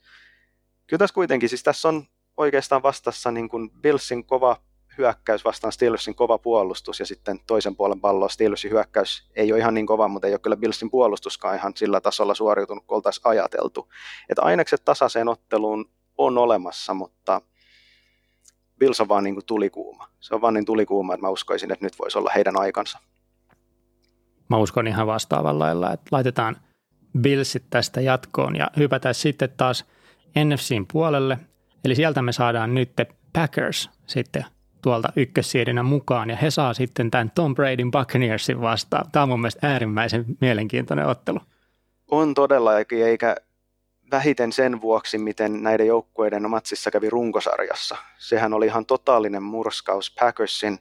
kyllä 0.86 0.98
tässä 0.98 1.14
kuitenkin, 1.14 1.48
siis 1.48 1.62
tässä 1.62 1.88
on 1.88 2.04
oikeastaan 2.36 2.82
vastassa 2.82 3.30
niin 3.30 3.48
kuin 3.48 3.70
Billsin 3.70 4.24
kova 4.24 4.56
hyökkäys 4.98 5.44
vastaan 5.44 5.72
Steelersin 5.72 6.14
kova 6.14 6.38
puolustus 6.38 7.00
ja 7.00 7.06
sitten 7.06 7.40
toisen 7.46 7.76
puolen 7.76 8.00
palloa 8.00 8.28
Steelersin 8.28 8.70
hyökkäys 8.70 9.30
ei 9.36 9.52
ole 9.52 9.60
ihan 9.60 9.74
niin 9.74 9.86
kova, 9.86 10.08
mutta 10.08 10.26
ei 10.26 10.32
ole 10.32 10.38
kyllä 10.38 10.56
Billsin 10.56 10.90
puolustuskaan 10.90 11.56
ihan 11.56 11.72
sillä 11.76 12.00
tasolla 12.00 12.34
suoriutunut, 12.34 12.84
kun 12.86 12.96
oltaisiin 12.96 13.26
ajateltu. 13.26 13.88
Että 14.28 14.42
ainekset 14.42 14.84
tasaiseen 14.84 15.28
otteluun 15.28 15.90
on 16.18 16.38
olemassa, 16.38 16.94
mutta 16.94 17.40
Bills 18.78 19.00
on 19.00 19.08
vaan 19.08 19.24
niin 19.24 19.34
kuin 19.34 19.46
tulikuuma. 19.46 20.08
Se 20.20 20.34
on 20.34 20.40
vaan 20.40 20.54
niin 20.54 20.64
tulikuuma, 20.64 21.14
että 21.14 21.26
mä 21.26 21.30
uskoisin, 21.30 21.72
että 21.72 21.84
nyt 21.84 21.98
voisi 21.98 22.18
olla 22.18 22.30
heidän 22.34 22.60
aikansa. 22.60 22.98
Mä 24.50 24.56
uskon 24.58 24.86
ihan 24.86 25.06
vastaavalla 25.06 25.64
lailla, 25.64 25.92
että 25.92 26.08
laitetaan 26.10 26.56
Billsit 27.20 27.64
tästä 27.70 28.00
jatkoon 28.00 28.56
ja 28.56 28.70
hypätään 28.76 29.14
sitten 29.14 29.50
taas– 29.56 29.84
NFCin 30.38 30.86
puolelle. 30.92 31.38
Eli 31.84 31.94
sieltä 31.94 32.22
me 32.22 32.32
saadaan 32.32 32.74
nyt 32.74 32.92
Packers 33.32 33.90
sitten 34.06 34.44
tuolta 34.82 35.08
ykkössiedinä 35.16 35.82
mukaan 35.82 36.30
ja 36.30 36.36
he 36.36 36.50
saa 36.50 36.74
sitten 36.74 37.10
tämän 37.10 37.30
Tom 37.30 37.54
Bradyn 37.54 37.90
Buccaneersin 37.90 38.60
vastaan. 38.60 39.10
Tämä 39.12 39.22
on 39.22 39.28
mun 39.28 39.40
mielestä 39.40 39.68
äärimmäisen 39.68 40.24
mielenkiintoinen 40.40 41.06
ottelu. 41.06 41.40
On 42.10 42.34
todella, 42.34 42.78
eikä 42.78 43.36
vähiten 44.10 44.52
sen 44.52 44.80
vuoksi, 44.80 45.18
miten 45.18 45.62
näiden 45.62 45.86
joukkueiden 45.86 46.50
matsissa 46.50 46.90
kävi 46.90 47.10
runkosarjassa. 47.10 47.96
Sehän 48.18 48.52
oli 48.52 48.66
ihan 48.66 48.86
totaalinen 48.86 49.42
murskaus 49.42 50.14
Packersin 50.20 50.78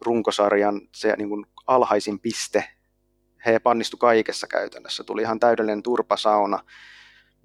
runkosarjan 0.00 0.80
se 0.92 1.14
niin 1.16 1.28
kuin 1.28 1.46
alhaisin 1.66 2.18
piste. 2.18 2.64
He 3.46 3.58
pannistu 3.58 3.96
kaikessa 3.96 4.46
käytännössä. 4.46 5.04
Tuli 5.04 5.22
ihan 5.22 5.40
täydellinen 5.40 5.82
turpasauna 5.82 6.58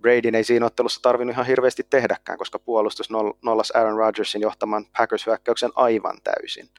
Bradyn 0.01 0.35
ei 0.35 0.43
siinä 0.43 0.65
ottelussa 0.65 1.01
tarvinnut 1.01 1.33
ihan 1.33 1.45
hirveästi 1.45 1.83
tehdäkään, 1.89 2.37
koska 2.37 2.59
puolustus 2.59 3.09
nollas 3.41 3.71
Aaron 3.71 3.97
Rodgersin 3.97 4.41
johtaman 4.41 4.85
Packers-hyökkäyksen 4.85 5.71
aivan 5.75 6.17
täysin. 6.23 6.69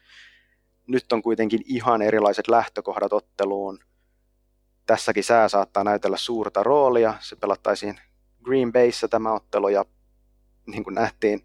Nyt 0.87 1.13
on 1.13 1.23
kuitenkin 1.23 1.61
ihan 1.65 2.03
erilaiset 2.03 2.49
lähtökohdat 2.49 3.13
otteluun. 3.13 3.79
Tässäkin 4.87 5.25
sää 5.25 5.49
saattaa 5.49 5.85
näytellä 5.85 6.17
suurta 6.17 6.63
roolia. 6.63 7.15
Se 7.21 7.37
pelattaisiin 7.37 8.01
Green 8.43 8.73
Bayssä 8.73 9.09
tämä 9.09 9.33
ottelu 9.33 9.69
ja 9.69 9.85
niin 10.67 10.85
kuin 10.85 10.95
nähtiin, 10.95 11.43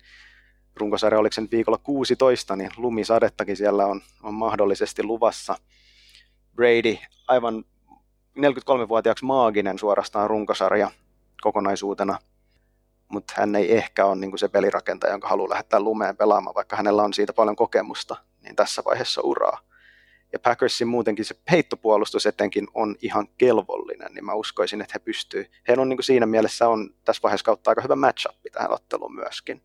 runkosarja 0.76 1.20
oliko 1.20 1.34
sen 1.34 1.48
viikolla 1.52 1.78
16, 1.78 2.56
niin 2.56 2.72
lumisadettakin 2.78 3.58
siellä 3.58 3.86
on, 3.86 4.02
on 4.24 4.34
mahdollisesti 4.34 5.04
luvassa. 5.04 5.56
Brady 6.56 6.98
aivan 7.28 7.64
43-vuotiaaksi 8.38 9.26
maaginen 9.26 9.80
suorastaan 9.80 10.30
runkosarja 10.30 10.92
kokonaisuutena, 11.42 12.20
mutta 13.08 13.34
hän 13.38 13.56
ei 13.56 13.78
ehkä 13.78 14.06
ole 14.06 14.16
niin 14.16 14.38
se 14.38 14.48
pelirakentaja, 14.48 15.14
jonka 15.14 15.28
haluaa 15.28 15.50
lähettää 15.50 15.80
lumeen 15.80 16.18
pelaamaan, 16.18 16.56
vaikka 16.56 16.76
hänellä 16.76 17.04
on 17.04 17.14
siitä 17.14 17.34
paljon 17.34 17.56
kokemusta, 17.56 18.16
niin 18.42 18.56
tässä 18.56 18.82
vaiheessa 18.86 19.22
uraa. 19.22 19.60
Ja 20.34 20.40
Packersin 20.40 20.88
muutenkin 20.88 21.26
se 21.26 21.36
heittopuolustus 21.52 22.26
etenkin 22.26 22.68
on 22.74 22.96
ihan 23.02 23.28
kelvollinen, 23.38 24.14
niin 24.14 24.26
mä 24.26 24.34
uskoisin, 24.34 24.82
että 24.82 24.94
he 24.96 25.00
pystyy. 25.00 25.52
Heillä 25.68 25.82
on 25.82 25.90
niin 25.90 26.04
siinä 26.04 26.26
mielessä 26.26 26.70
on 26.70 26.90
tässä 27.06 27.22
vaiheessa 27.24 27.46
kautta 27.46 27.72
aika 27.72 27.82
hyvä 27.82 27.96
matchup 27.96 28.36
tähän 28.52 28.72
otteluun 28.72 29.16
myöskin. 29.16 29.62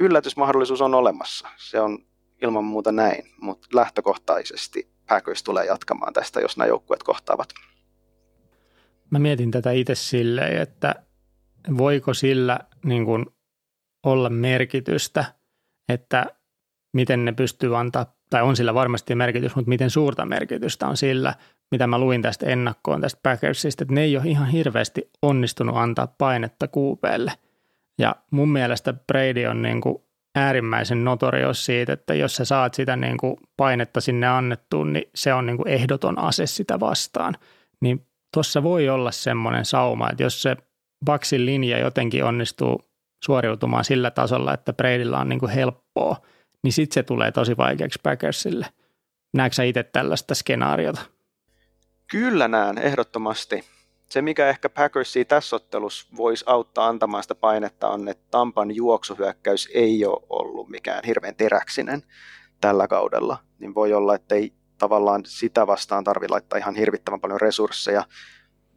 Yllätysmahdollisuus 0.00 0.80
on 0.80 0.94
olemassa, 0.94 1.48
se 1.56 1.80
on 1.80 1.98
ilman 2.42 2.64
muuta 2.64 2.92
näin, 2.92 3.32
mutta 3.40 3.68
lähtökohtaisesti 3.72 4.90
Packers 5.06 5.42
tulee 5.42 5.66
jatkamaan 5.66 6.12
tästä, 6.12 6.40
jos 6.40 6.56
nämä 6.56 6.68
joukkueet 6.68 7.02
kohtaavat. 7.02 7.48
Mä 9.10 9.18
mietin 9.18 9.50
tätä 9.50 9.70
itse 9.70 9.94
silleen, 9.94 10.62
että 10.62 10.94
voiko 11.78 12.14
sillä 12.14 12.58
niin 12.84 13.04
kuin 13.04 13.26
olla 14.06 14.30
merkitystä, 14.30 15.24
että 15.88 16.26
miten 16.92 17.24
ne 17.24 17.32
pystyy 17.32 17.78
antaa, 17.78 18.14
tai 18.30 18.42
on 18.42 18.56
sillä 18.56 18.74
varmasti 18.74 19.14
merkitys, 19.14 19.56
mutta 19.56 19.68
miten 19.68 19.90
suurta 19.90 20.24
merkitystä 20.26 20.86
on 20.86 20.96
sillä, 20.96 21.34
mitä 21.70 21.86
mä 21.86 21.98
luin 21.98 22.22
tästä 22.22 22.46
ennakkoon 22.46 23.00
tästä 23.00 23.20
Packersista, 23.22 23.84
että 23.84 23.94
ne 23.94 24.02
ei 24.02 24.16
ole 24.16 24.26
ihan 24.26 24.48
hirveästi 24.48 25.10
onnistunut 25.22 25.76
antaa 25.76 26.14
painetta 26.18 26.68
kuupeelle. 26.68 27.32
Ja 27.98 28.16
mun 28.30 28.48
mielestä 28.48 28.92
Brady 28.92 29.46
on 29.46 29.62
niin 29.62 29.80
kuin 29.80 30.02
äärimmäisen 30.34 31.04
notorios 31.04 31.64
siitä, 31.64 31.92
että 31.92 32.14
jos 32.14 32.36
sä 32.36 32.44
saat 32.44 32.74
sitä 32.74 32.96
niin 32.96 33.18
kuin 33.18 33.36
painetta 33.56 34.00
sinne 34.00 34.26
annettuun, 34.26 34.92
niin 34.92 35.10
se 35.14 35.34
on 35.34 35.46
niin 35.46 35.56
kuin 35.56 35.68
ehdoton 35.68 36.18
ase 36.18 36.46
sitä 36.46 36.80
vastaan. 36.80 37.36
Niin 37.80 38.06
tuossa 38.34 38.62
voi 38.62 38.88
olla 38.88 39.10
semmoinen 39.10 39.64
sauma, 39.64 40.10
että 40.10 40.22
jos 40.22 40.42
se 40.42 40.56
Baksin 41.04 41.46
linja 41.46 41.78
jotenkin 41.78 42.24
onnistuu 42.24 42.80
suoriutumaan 43.24 43.84
sillä 43.84 44.10
tasolla, 44.10 44.54
että 44.54 44.72
Bradylla 44.72 45.18
on 45.18 45.28
niin 45.28 45.40
kuin 45.40 45.52
helppoa, 45.52 46.16
niin 46.62 46.72
sitten 46.72 46.94
se 46.94 47.02
tulee 47.02 47.32
tosi 47.32 47.56
vaikeaksi 47.56 47.98
Packersille. 48.02 48.66
Näetkö 49.34 49.54
sä 49.54 49.62
itse 49.62 49.82
tällaista 49.82 50.34
skenaariota? 50.34 51.00
Kyllä 52.10 52.48
näen, 52.48 52.78
ehdottomasti. 52.78 53.64
Se, 54.08 54.22
mikä 54.22 54.48
ehkä 54.48 54.68
Packersia 54.68 55.24
tässä 55.24 55.56
ottelussa 55.56 56.06
voisi 56.16 56.44
auttaa 56.48 56.88
antamaan 56.88 57.22
sitä 57.22 57.34
painetta, 57.34 57.88
on, 57.88 58.08
että 58.08 58.24
Tampan 58.30 58.74
juoksuhyökkäys 58.74 59.68
ei 59.74 60.04
ole 60.04 60.22
ollut 60.28 60.68
mikään 60.68 61.04
hirveän 61.06 61.34
teräksinen 61.34 62.02
tällä 62.60 62.88
kaudella. 62.88 63.38
Niin 63.58 63.74
voi 63.74 63.92
olla, 63.92 64.14
että 64.14 64.34
ei 64.34 64.52
tavallaan 64.80 65.22
sitä 65.26 65.66
vastaan 65.66 66.04
tarvitse 66.04 66.32
laittaa 66.32 66.58
ihan 66.58 66.74
hirvittävän 66.74 67.20
paljon 67.20 67.40
resursseja, 67.40 68.04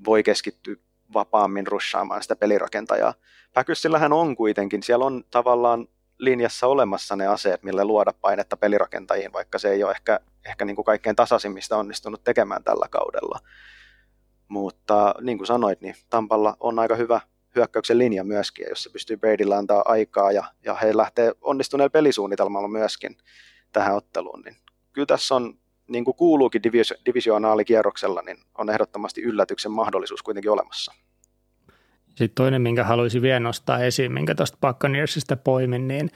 voi 0.05 0.23
keskittyä 0.23 0.75
vapaammin 1.13 1.67
rushaamaan 1.67 2.21
sitä 2.21 2.35
pelirakentajaa. 2.35 3.13
Päkyssillähän 3.53 4.13
on 4.13 4.35
kuitenkin, 4.35 4.83
siellä 4.83 5.05
on 5.05 5.23
tavallaan 5.31 5.87
linjassa 6.17 6.67
olemassa 6.67 7.15
ne 7.15 7.27
aseet, 7.27 7.63
millä 7.63 7.85
luoda 7.85 8.13
painetta 8.21 8.57
pelirakentajiin, 8.57 9.33
vaikka 9.33 9.59
se 9.59 9.71
ei 9.71 9.83
ole 9.83 9.91
ehkä 9.91 10.19
ehkä 10.45 10.65
niin 10.65 10.75
kuin 10.75 10.85
kaikkein 10.85 11.15
tasaisimmista 11.15 11.77
onnistunut 11.77 12.23
tekemään 12.23 12.63
tällä 12.63 12.87
kaudella. 12.89 13.39
Mutta 14.47 15.15
niin 15.21 15.37
kuin 15.37 15.47
sanoit, 15.47 15.81
niin 15.81 15.95
Tampalla 16.09 16.57
on 16.59 16.79
aika 16.79 16.95
hyvä 16.95 17.21
hyökkäyksen 17.55 17.97
linja 17.97 18.23
myöskin, 18.23 18.63
ja 18.63 18.69
jos 18.69 18.83
se 18.83 18.89
pystyy 18.89 19.17
Bradylla 19.17 19.57
antaa 19.57 19.81
aikaa 19.85 20.31
ja, 20.31 20.43
ja 20.65 20.73
he 20.73 20.97
lähtee 20.97 21.31
onnistuneella 21.41 21.89
pelisuunnitelmalla 21.89 22.67
myöskin 22.67 23.17
tähän 23.71 23.95
otteluun, 23.95 24.41
niin 24.41 24.55
kyllä 24.93 25.05
tässä 25.05 25.35
on, 25.35 25.59
niin 25.93 26.05
kuin 26.05 26.17
kuuluukin 26.17 26.61
divis- 26.63 27.01
divisionaalikierroksella, 27.05 28.21
niin 28.21 28.37
on 28.57 28.69
ehdottomasti 28.69 29.21
yllätyksen 29.21 29.71
mahdollisuus 29.71 30.23
kuitenkin 30.23 30.51
olemassa. 30.51 30.93
Sitten 32.09 32.35
toinen, 32.35 32.61
minkä 32.61 32.83
haluaisin 32.83 33.21
vielä 33.21 33.39
nostaa 33.39 33.79
esiin, 33.79 34.11
minkä 34.11 34.35
tuosta 34.35 34.57
Buccaneersista 34.61 35.37
poimin, 35.37 35.87
niin 35.87 36.09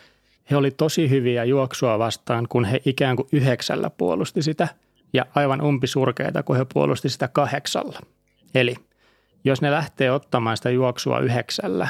he 0.52 0.56
oli 0.56 0.72
tosi 0.72 1.10
hyviä 1.10 1.44
juoksua 1.44 2.00
vastaan, 2.00 2.48
kun 2.50 2.66
he 2.66 2.82
ikään 2.86 3.16
kuin 3.16 3.28
yhdeksällä 3.32 3.90
puolusti 3.90 4.42
sitä 4.42 4.68
ja 5.14 5.26
aivan 5.36 5.62
umpisurkeita, 5.62 6.44
kun 6.44 6.58
he 6.58 6.66
puolusti 6.74 7.10
sitä 7.10 7.28
kahdeksalla. 7.28 8.00
Eli 8.56 8.76
jos 9.44 9.62
ne 9.62 9.72
lähtee 9.72 10.12
ottamaan 10.12 10.58
sitä 10.58 10.70
juoksua 10.70 11.20
yhdeksällä, 11.20 11.88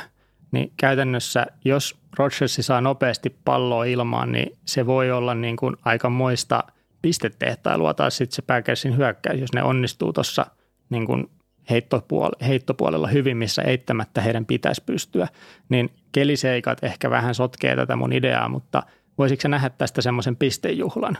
niin 0.52 0.72
käytännössä 0.78 1.46
jos 1.66 1.98
Rodgersi 2.18 2.64
saa 2.64 2.82
nopeasti 2.82 3.36
palloa 3.46 3.84
ilmaan, 3.86 4.32
niin 4.32 4.58
se 4.66 4.86
voi 4.86 5.12
olla 5.12 5.36
niin 5.36 5.58
kuin 5.58 5.76
aika 5.86 6.10
moista 6.10 6.64
pistetehtailua 7.02 7.94
taas 7.94 8.18
sitten 8.18 8.36
se 8.36 8.42
Packersin 8.42 8.98
hyökkäys, 8.98 9.42
jos 9.42 9.54
ne 9.54 9.64
onnistuu 9.64 10.14
tuossa 10.14 10.46
niin 10.90 11.06
kuin 11.06 11.30
heittopuolella, 11.70 12.46
heittopuolella 12.48 13.08
hyvin, 13.08 13.38
missä 13.38 13.62
eittämättä 13.62 14.22
heidän 14.22 14.46
pitäisi 14.46 14.84
pystyä, 14.86 15.28
niin 15.70 15.90
keliseikat 16.12 16.84
ehkä 16.84 17.10
vähän 17.10 17.36
sotkee 17.36 17.76
tätä 17.76 17.96
mun 17.96 18.14
ideaa, 18.14 18.50
mutta 18.50 18.84
voisiko 19.18 19.42
se 19.42 19.48
nähdä 19.48 19.70
tästä 19.70 20.02
semmoisen 20.02 20.36
pistejuhlan? 20.36 21.18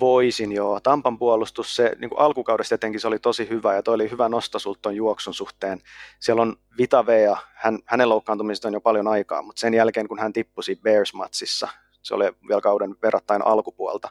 Voisin 0.00 0.52
joo. 0.52 0.80
Tampan 0.80 1.18
puolustus, 1.18 1.76
se 1.76 1.92
niin 1.98 2.10
kuin 2.10 2.20
alkukaudesta 2.20 2.74
etenkin 2.74 3.00
se 3.00 3.08
oli 3.08 3.18
tosi 3.18 3.48
hyvä 3.48 3.74
ja 3.74 3.82
toi 3.82 3.94
oli 3.94 4.10
hyvä 4.10 4.28
nosto 4.28 4.58
sulta 4.58 4.92
juoksun 4.92 5.34
suhteen. 5.34 5.80
Siellä 6.20 6.42
on 6.42 6.56
Vita 6.78 7.04
ja 7.24 7.36
hän, 7.54 7.78
hänen 7.84 8.08
loukkaantumisesta 8.08 8.68
on 8.68 8.74
jo 8.74 8.80
paljon 8.80 9.08
aikaa, 9.08 9.42
mutta 9.42 9.60
sen 9.60 9.74
jälkeen 9.74 10.08
kun 10.08 10.18
hän 10.18 10.32
tippusi 10.32 10.80
Bears-matsissa, 10.82 11.68
se 12.02 12.14
oli 12.14 12.24
vielä 12.48 12.60
kauden 12.60 12.96
verrattain 13.02 13.46
alkupuolta, 13.46 14.08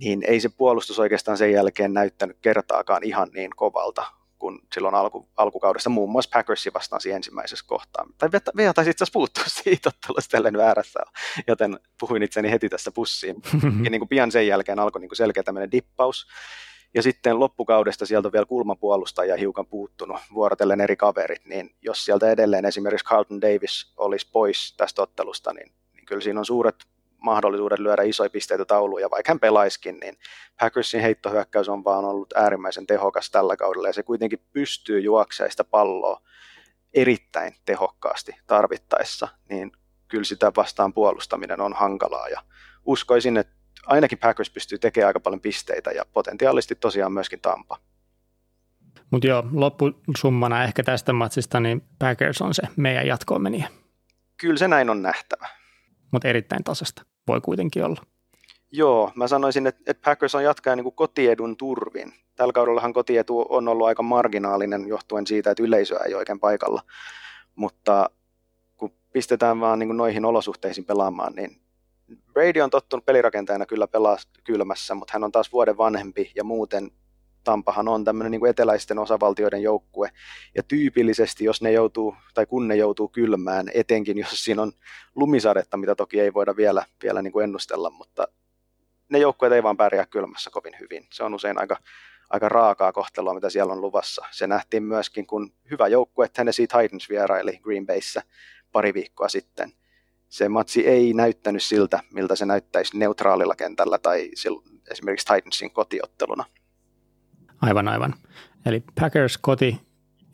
niin 0.00 0.24
ei 0.26 0.40
se 0.40 0.48
puolustus 0.48 0.98
oikeastaan 0.98 1.38
sen 1.38 1.52
jälkeen 1.52 1.94
näyttänyt 1.94 2.36
kertaakaan 2.42 3.04
ihan 3.04 3.28
niin 3.34 3.50
kovalta 3.56 4.18
kuin 4.38 4.58
silloin 4.74 4.94
alku, 4.94 5.28
alkukaudesta, 5.36 5.90
muun 5.90 6.10
muassa 6.10 6.30
Packersi 6.32 6.74
vastasi 6.74 7.10
ensimmäisessä 7.12 7.64
kohtaa. 7.68 8.06
Tai 8.18 8.28
Vea 8.56 8.74
taisi 8.74 8.90
itse 8.90 9.04
asiassa 9.04 9.12
puuttua 9.12 9.44
siitä 9.64 9.88
ottelusta 9.88 10.30
tälle 10.30 10.52
väärässä, 10.52 11.00
joten 11.46 11.78
puhuin 12.00 12.22
itseni 12.22 12.50
heti 12.50 12.68
tässä 12.68 12.90
pussiin. 12.90 13.36
ja 13.84 13.90
niin 13.90 14.00
kuin 14.00 14.08
pian 14.08 14.32
sen 14.32 14.46
jälkeen 14.46 14.78
alkoi 14.78 15.00
niin 15.00 15.08
kuin 15.08 15.16
selkeä 15.16 15.42
tämmöinen 15.42 15.72
dippaus. 15.72 16.26
Ja 16.94 17.02
sitten 17.02 17.40
loppukaudesta 17.40 18.06
sieltä 18.06 18.28
on 18.28 18.32
vielä 18.32 18.46
kulmapuolustajia 18.46 19.36
hiukan 19.36 19.66
puuttunut, 19.66 20.20
vuorotellen 20.34 20.80
eri 20.80 20.96
kaverit, 20.96 21.44
niin 21.44 21.70
jos 21.82 22.04
sieltä 22.04 22.30
edelleen 22.30 22.64
esimerkiksi 22.64 23.06
Carlton 23.06 23.40
Davis 23.40 23.92
olisi 23.96 24.28
pois 24.32 24.74
tästä 24.76 25.02
ottelusta, 25.02 25.52
niin, 25.52 25.72
niin 25.94 26.06
kyllä 26.06 26.20
siinä 26.20 26.40
on 26.40 26.46
suuret 26.46 26.76
mahdollisuudet 27.18 27.78
lyödä 27.78 28.02
isoja 28.02 28.30
pisteitä 28.30 28.64
tauluun, 28.64 29.00
ja 29.00 29.10
vaikka 29.10 29.30
hän 29.30 29.40
pelaiskin, 29.40 29.98
niin 30.00 30.18
Packersin 30.60 31.00
heittohyökkäys 31.00 31.68
on 31.68 31.84
vaan 31.84 32.04
ollut 32.04 32.32
äärimmäisen 32.36 32.86
tehokas 32.86 33.30
tällä 33.30 33.56
kaudella, 33.56 33.88
ja 33.88 33.92
se 33.92 34.02
kuitenkin 34.02 34.42
pystyy 34.52 35.00
juoksemaan 35.00 35.50
sitä 35.50 35.64
palloa 35.64 36.20
erittäin 36.94 37.54
tehokkaasti 37.64 38.32
tarvittaessa, 38.46 39.28
niin 39.48 39.72
kyllä 40.08 40.24
sitä 40.24 40.52
vastaan 40.56 40.92
puolustaminen 40.92 41.60
on 41.60 41.72
hankalaa, 41.72 42.28
ja 42.28 42.42
uskoisin, 42.84 43.36
että 43.36 43.54
ainakin 43.86 44.18
Packers 44.18 44.50
pystyy 44.50 44.78
tekemään 44.78 45.06
aika 45.06 45.20
paljon 45.20 45.40
pisteitä, 45.40 45.90
ja 45.90 46.04
potentiaalisesti 46.12 46.74
tosiaan 46.74 47.12
myöskin 47.12 47.40
Tampa. 47.40 47.76
Mutta 49.10 49.26
joo, 49.28 49.44
loppusummana 49.52 50.64
ehkä 50.64 50.82
tästä 50.82 51.12
matsista, 51.12 51.60
niin 51.60 51.82
Packers 51.98 52.42
on 52.42 52.54
se 52.54 52.62
meidän 52.76 53.06
jatkoon 53.06 53.42
meniä. 53.42 53.68
Kyllä 54.40 54.56
se 54.56 54.68
näin 54.68 54.90
on 54.90 55.02
nähtävä 55.02 55.57
mutta 56.10 56.28
erittäin 56.28 56.64
tasasta 56.64 57.02
voi 57.28 57.40
kuitenkin 57.40 57.84
olla. 57.84 58.02
Joo, 58.72 59.12
mä 59.14 59.28
sanoisin, 59.28 59.66
että, 59.66 59.80
että 59.86 60.04
Packers 60.04 60.34
on 60.34 60.44
jatkaa 60.44 60.76
niin 60.76 60.92
kotiedun 60.94 61.56
turvin. 61.56 62.12
Tällä 62.36 62.52
kaudellahan 62.52 62.92
kotietu 62.92 63.46
on 63.48 63.68
ollut 63.68 63.86
aika 63.86 64.02
marginaalinen 64.02 64.88
johtuen 64.88 65.26
siitä, 65.26 65.50
että 65.50 65.62
yleisöä 65.62 65.98
ei 65.98 66.14
oikein 66.14 66.40
paikalla. 66.40 66.82
Mutta 67.54 68.10
kun 68.76 68.92
pistetään 69.12 69.60
vaan 69.60 69.78
niin 69.78 69.88
kuin 69.88 69.96
noihin 69.96 70.24
olosuhteisiin 70.24 70.84
pelaamaan, 70.84 71.32
niin 71.34 71.60
Brady 72.32 72.60
on 72.60 72.70
tottunut 72.70 73.04
pelirakentajana 73.04 73.66
kyllä 73.66 73.86
pelaa 73.86 74.16
kylmässä, 74.44 74.94
mutta 74.94 75.12
hän 75.12 75.24
on 75.24 75.32
taas 75.32 75.52
vuoden 75.52 75.76
vanhempi 75.78 76.32
ja 76.34 76.44
muuten 76.44 76.90
Tampahan 77.44 77.88
on 77.88 78.04
tämmöinen 78.04 78.30
niin 78.30 78.40
kuin 78.40 78.50
eteläisten 78.50 78.98
osavaltioiden 78.98 79.62
joukkue, 79.62 80.10
ja 80.54 80.62
tyypillisesti, 80.62 81.44
jos 81.44 81.62
ne 81.62 81.72
joutuu, 81.72 82.14
tai 82.34 82.46
kun 82.46 82.68
ne 82.68 82.76
joutuu 82.76 83.08
kylmään, 83.08 83.70
etenkin 83.74 84.18
jos 84.18 84.44
siinä 84.44 84.62
on 84.62 84.72
lumisadetta, 85.14 85.76
mitä 85.76 85.94
toki 85.94 86.20
ei 86.20 86.34
voida 86.34 86.56
vielä, 86.56 86.84
vielä 87.02 87.22
niin 87.22 87.32
kuin 87.32 87.44
ennustella, 87.44 87.90
mutta 87.90 88.28
ne 89.08 89.18
joukkueet 89.18 89.52
ei 89.52 89.62
vaan 89.62 89.76
pärjää 89.76 90.06
kylmässä 90.06 90.50
kovin 90.50 90.76
hyvin. 90.80 91.06
Se 91.12 91.24
on 91.24 91.34
usein 91.34 91.60
aika, 91.60 91.76
aika 92.30 92.48
raakaa 92.48 92.92
kohtelua, 92.92 93.34
mitä 93.34 93.50
siellä 93.50 93.72
on 93.72 93.80
luvassa. 93.80 94.26
Se 94.30 94.46
nähtiin 94.46 94.82
myöskin, 94.82 95.26
kun 95.26 95.52
hyvä 95.70 95.88
joukkue 95.88 96.28
Tennessee 96.28 96.66
Titans 96.66 97.08
vieraili 97.08 97.58
Green 97.62 97.86
Bayssä 97.86 98.22
pari 98.72 98.94
viikkoa 98.94 99.28
sitten. 99.28 99.72
Se 100.28 100.48
matsi 100.48 100.86
ei 100.86 101.12
näyttänyt 101.12 101.62
siltä, 101.62 102.00
miltä 102.12 102.36
se 102.36 102.46
näyttäisi 102.46 102.98
neutraalilla 102.98 103.54
kentällä 103.54 103.98
tai 103.98 104.30
esimerkiksi 104.90 105.26
Titansin 105.34 105.70
kotiotteluna. 105.70 106.44
Aivan, 107.60 107.88
aivan. 107.88 108.14
Eli 108.66 108.84
Packers 109.00 109.38
koti 109.38 109.80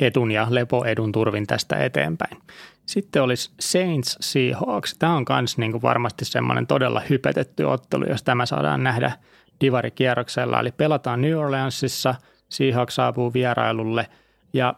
etun 0.01 0.31
ja 0.31 0.47
lepoedun 0.51 1.13
turvin 1.13 1.47
tästä 1.47 1.77
eteenpäin. 1.77 2.43
Sitten 2.87 3.23
olisi 3.23 3.51
Saints 3.61 4.17
Seahawks. 4.21 4.97
Tämä 4.99 5.17
on 5.17 5.25
myös 5.29 5.59
niin 5.59 5.83
varmasti 5.83 6.25
semmoinen 6.25 6.67
todella 6.67 7.03
hypetetty 7.11 7.65
ottelu, 7.65 8.05
jos 8.09 8.23
tämä 8.23 8.47
saadaan 8.47 8.83
nähdä 8.83 9.13
divarikierroksella. 9.61 10.61
Eli 10.61 10.73
pelataan 10.73 11.21
New 11.21 11.39
Orleansissa, 11.39 12.15
Seahawks 12.49 12.95
saapuu 12.95 13.33
vierailulle 13.33 14.07
ja 14.53 14.75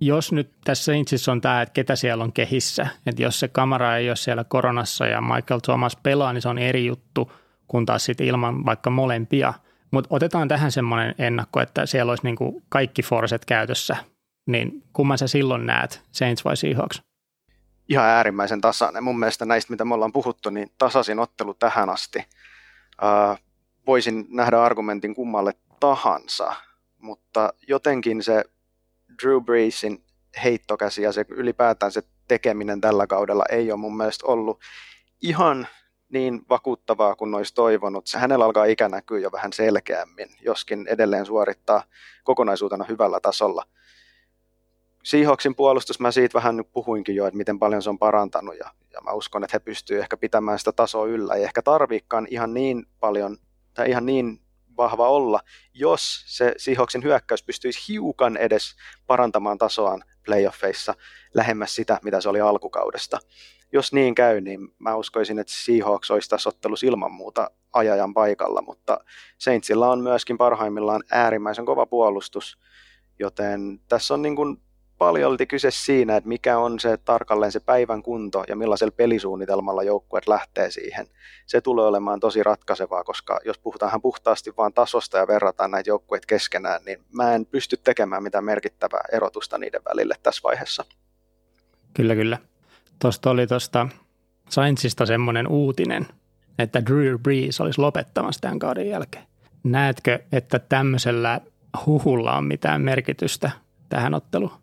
jos 0.00 0.32
nyt 0.32 0.52
tässä 0.64 0.84
Saintsissa 0.84 1.32
on 1.32 1.40
tämä, 1.40 1.62
että 1.62 1.72
ketä 1.72 1.96
siellä 1.96 2.24
on 2.24 2.32
kehissä, 2.32 2.86
että 3.06 3.22
jos 3.22 3.40
se 3.40 3.48
kamera 3.48 3.96
ei 3.96 4.10
ole 4.10 4.16
siellä 4.16 4.44
koronassa 4.44 5.06
ja 5.06 5.20
Michael 5.20 5.60
Thomas 5.60 5.96
pelaa, 6.02 6.32
niin 6.32 6.42
se 6.42 6.48
on 6.48 6.58
eri 6.58 6.86
juttu, 6.86 7.32
kun 7.68 7.86
taas 7.86 8.04
sitten 8.04 8.26
ilman 8.26 8.66
vaikka 8.66 8.90
molempia– 8.90 9.54
mutta 9.92 10.14
otetaan 10.14 10.48
tähän 10.48 10.72
semmoinen 10.72 11.14
ennakko, 11.18 11.60
että 11.60 11.86
siellä 11.86 12.10
olisi 12.10 12.24
niin 12.24 12.36
kuin 12.36 12.62
kaikki 12.68 13.02
forset 13.02 13.44
käytössä. 13.44 13.96
Niin 14.46 14.82
kumman 14.92 15.18
sä 15.18 15.28
silloin 15.28 15.66
näet, 15.66 16.02
Saints 16.12 16.44
vai 16.44 16.56
Seahawks? 16.56 17.02
Ihan 17.88 18.06
äärimmäisen 18.06 18.60
tasainen. 18.60 19.04
Mun 19.04 19.18
mielestä 19.18 19.44
näistä, 19.44 19.72
mitä 19.72 19.84
me 19.84 19.94
ollaan 19.94 20.12
puhuttu, 20.12 20.50
niin 20.50 20.70
tasaisin 20.78 21.18
ottelu 21.18 21.54
tähän 21.54 21.90
asti. 21.90 22.18
Uh, 23.02 23.38
voisin 23.86 24.26
nähdä 24.28 24.62
argumentin 24.62 25.14
kummalle 25.14 25.52
tahansa, 25.80 26.54
mutta 26.98 27.52
jotenkin 27.68 28.22
se 28.22 28.44
Drew 29.22 29.44
Breesin 29.44 30.04
heittokäsi 30.44 31.02
ja 31.02 31.12
se 31.12 31.24
ylipäätään 31.28 31.92
se 31.92 32.02
tekeminen 32.28 32.80
tällä 32.80 33.06
kaudella 33.06 33.44
ei 33.50 33.72
ole 33.72 33.80
mun 33.80 33.96
mielestä 33.96 34.26
ollut 34.26 34.60
ihan 35.22 35.66
niin 36.12 36.42
vakuuttavaa 36.50 37.14
kuin 37.14 37.34
olisi 37.34 37.54
toivonut. 37.54 38.06
Se 38.06 38.18
hänellä 38.18 38.44
alkaa 38.44 38.64
ikä 38.64 38.88
näkyä 38.88 39.18
jo 39.18 39.32
vähän 39.32 39.52
selkeämmin, 39.52 40.28
joskin 40.40 40.86
edelleen 40.86 41.26
suorittaa 41.26 41.82
kokonaisuutena 42.24 42.84
hyvällä 42.84 43.20
tasolla. 43.20 43.64
Seahawksin 45.02 45.54
puolustus, 45.54 46.00
mä 46.00 46.10
siitä 46.10 46.34
vähän 46.34 46.56
nyt 46.56 46.72
puhuinkin 46.72 47.16
jo, 47.16 47.26
että 47.26 47.36
miten 47.36 47.58
paljon 47.58 47.82
se 47.82 47.90
on 47.90 47.98
parantanut 47.98 48.58
ja, 48.58 48.70
ja 48.92 49.00
mä 49.00 49.12
uskon, 49.12 49.44
että 49.44 49.56
he 49.56 49.58
pystyvät 49.60 50.00
ehkä 50.00 50.16
pitämään 50.16 50.58
sitä 50.58 50.72
tasoa 50.72 51.06
yllä. 51.06 51.34
Ei 51.34 51.44
ehkä 51.44 51.62
tarviikaan 51.62 52.26
ihan 52.30 52.54
niin 52.54 52.86
paljon 53.00 53.36
tai 53.74 53.90
ihan 53.90 54.06
niin 54.06 54.40
vahva 54.76 55.08
olla, 55.08 55.40
jos 55.74 56.24
se 56.26 56.54
Seahawksin 56.56 57.02
hyökkäys 57.02 57.42
pystyisi 57.42 57.92
hiukan 57.92 58.36
edes 58.36 58.76
parantamaan 59.06 59.58
tasoaan 59.58 60.04
playoffeissa 60.24 60.94
lähemmäs 61.34 61.74
sitä, 61.74 61.98
mitä 62.04 62.20
se 62.20 62.28
oli 62.28 62.40
alkukaudesta. 62.40 63.18
Jos 63.72 63.92
niin 63.92 64.14
käy, 64.14 64.40
niin 64.40 64.74
mä 64.78 64.96
uskoisin, 64.96 65.38
että 65.38 65.52
Seahawks 65.56 66.10
olisi 66.10 66.30
tässä 66.30 66.48
ottelussa 66.48 66.86
ilman 66.86 67.12
muuta 67.12 67.50
ajajan 67.72 68.14
paikalla, 68.14 68.62
mutta 68.62 69.04
Saintsilla 69.38 69.90
on 69.90 70.00
myöskin 70.00 70.38
parhaimmillaan 70.38 71.02
äärimmäisen 71.10 71.66
kova 71.66 71.86
puolustus, 71.86 72.58
joten 73.18 73.80
tässä 73.88 74.14
on 74.14 74.22
niin 74.22 74.36
kuin 74.36 74.56
paljolti 75.02 75.46
kyse 75.46 75.70
siinä, 75.70 76.16
että 76.16 76.28
mikä 76.28 76.58
on 76.58 76.80
se 76.80 76.96
tarkalleen 76.96 77.52
se 77.52 77.60
päivän 77.60 78.02
kunto 78.02 78.44
ja 78.48 78.56
millaisella 78.56 78.94
pelisuunnitelmalla 78.96 79.82
joukkueet 79.82 80.28
lähtee 80.28 80.70
siihen. 80.70 81.06
Se 81.46 81.60
tulee 81.60 81.86
olemaan 81.86 82.20
tosi 82.20 82.42
ratkaisevaa, 82.42 83.04
koska 83.04 83.40
jos 83.44 83.58
puhutaan 83.58 84.02
puhtaasti 84.02 84.52
vain 84.56 84.72
tasosta 84.72 85.18
ja 85.18 85.26
verrataan 85.26 85.70
näitä 85.70 85.90
joukkueita 85.90 86.26
keskenään, 86.26 86.80
niin 86.86 86.98
mä 87.12 87.34
en 87.34 87.46
pysty 87.46 87.76
tekemään 87.76 88.22
mitään 88.22 88.44
merkittävää 88.44 89.04
erotusta 89.12 89.58
niiden 89.58 89.80
välille 89.84 90.14
tässä 90.22 90.40
vaiheessa. 90.44 90.84
Kyllä, 91.94 92.14
kyllä. 92.14 92.38
Tuosta 92.98 93.30
oli 93.30 93.46
tuosta 93.46 93.88
Saintsista 94.48 95.06
semmoinen 95.06 95.48
uutinen, 95.48 96.06
että 96.58 96.86
Drew 96.86 97.14
Brees 97.22 97.60
olisi 97.60 97.80
lopettamassa 97.80 98.40
tämän 98.40 98.58
kauden 98.58 98.88
jälkeen. 98.88 99.24
Näetkö, 99.64 100.18
että 100.32 100.58
tämmöisellä 100.58 101.40
huhulla 101.86 102.36
on 102.36 102.44
mitään 102.44 102.82
merkitystä 102.82 103.50
tähän 103.88 104.14
otteluun? 104.14 104.61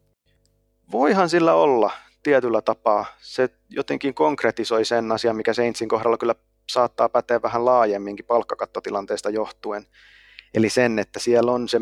Voihan 0.91 1.29
sillä 1.29 1.53
olla 1.53 1.91
tietyllä 2.23 2.61
tapaa. 2.61 3.05
Se 3.21 3.49
jotenkin 3.69 4.13
konkretisoi 4.13 4.85
sen 4.85 5.11
asian, 5.11 5.35
mikä 5.35 5.53
Saintsin 5.53 5.89
kohdalla 5.89 6.17
kyllä 6.17 6.35
saattaa 6.69 7.09
päteä 7.09 7.41
vähän 7.41 7.65
laajemminkin 7.65 8.25
palkkakattotilanteesta 8.25 9.29
johtuen. 9.29 9.87
Eli 10.53 10.69
sen, 10.69 10.99
että 10.99 11.19
siellä 11.19 11.51
on 11.51 11.69
se 11.69 11.79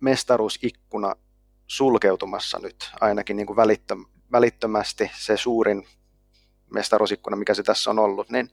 mestaruusikkuna 0.00 1.14
sulkeutumassa 1.66 2.58
nyt 2.58 2.90
ainakin 3.00 3.36
niin 3.36 3.46
kuin 3.46 3.56
välittömästi 4.32 5.10
se 5.14 5.36
suurin 5.36 5.86
mestaruusikkuna, 6.74 7.36
mikä 7.36 7.54
se 7.54 7.62
tässä 7.62 7.90
on 7.90 7.98
ollut, 7.98 8.30
niin 8.30 8.50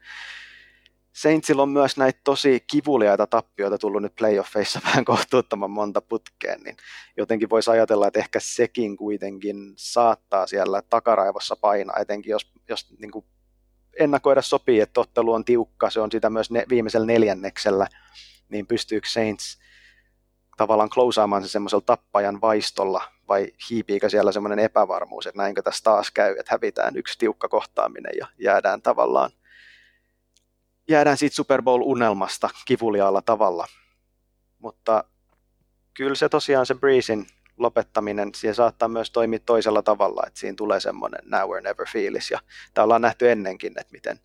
Saintsilla 1.13 1.61
on 1.61 1.69
myös 1.69 1.97
näitä 1.97 2.19
tosi 2.23 2.63
kivuliaita 2.71 3.27
tappioita 3.27 3.77
tullut 3.77 4.01
nyt 4.01 4.15
playoffeissa 4.15 4.81
vähän 4.85 5.05
kohtuuttoman 5.05 5.71
monta 5.71 6.01
putkeen, 6.01 6.61
niin 6.63 6.77
jotenkin 7.17 7.49
voisi 7.49 7.71
ajatella, 7.71 8.07
että 8.07 8.19
ehkä 8.19 8.39
sekin 8.39 8.97
kuitenkin 8.97 9.73
saattaa 9.75 10.47
siellä 10.47 10.81
takaraivossa 10.81 11.55
painaa, 11.55 11.99
etenkin 11.99 12.31
jos, 12.31 12.51
jos 12.69 12.95
niin 12.99 13.11
kuin 13.11 13.25
ennakoida 13.99 14.41
sopii, 14.41 14.79
että 14.79 15.01
ottelu 15.01 15.33
on 15.33 15.45
tiukka, 15.45 15.89
se 15.89 15.99
on 15.99 16.11
sitä 16.11 16.29
myös 16.29 16.51
ne, 16.51 16.65
viimeisellä 16.69 17.05
neljänneksellä, 17.05 17.87
niin 18.49 18.67
pystyykö 18.67 19.07
Saints 19.09 19.59
tavallaan 20.57 20.89
klousaamaan 20.89 21.43
se 21.43 21.47
semmoisella 21.47 21.83
tappajan 21.85 22.41
vaistolla, 22.41 23.03
vai 23.27 23.51
hiipiikö 23.69 24.09
siellä 24.09 24.31
semmoinen 24.31 24.59
epävarmuus, 24.59 25.27
että 25.27 25.41
näinkö 25.41 25.61
tässä 25.61 25.83
taas 25.83 26.11
käy, 26.11 26.31
että 26.31 26.53
hävitään 26.53 26.97
yksi 26.97 27.19
tiukka 27.19 27.49
kohtaaminen 27.49 28.11
ja 28.19 28.27
jäädään 28.37 28.81
tavallaan 28.81 29.31
jäädään 30.87 31.17
siitä 31.17 31.35
Super 31.35 31.61
Bowl-unelmasta 31.61 32.49
kivuliaalla 32.65 33.21
tavalla. 33.21 33.67
Mutta 34.59 35.03
kyllä 35.93 36.15
se 36.15 36.29
tosiaan 36.29 36.65
se 36.65 36.75
Breezin 36.75 37.25
lopettaminen, 37.57 38.29
siihen 38.35 38.55
saattaa 38.55 38.87
myös 38.87 39.11
toimia 39.11 39.39
toisella 39.45 39.81
tavalla, 39.81 40.23
että 40.27 40.39
siinä 40.39 40.55
tulee 40.55 40.79
semmoinen 40.79 41.21
now 41.25 41.49
or 41.49 41.61
never 41.61 41.87
fiilis. 41.87 42.31
Ja 42.31 42.39
tämä 42.73 42.83
ollaan 42.83 43.01
nähty 43.01 43.31
ennenkin, 43.31 43.73
että 43.79 43.91
miten 43.91 44.19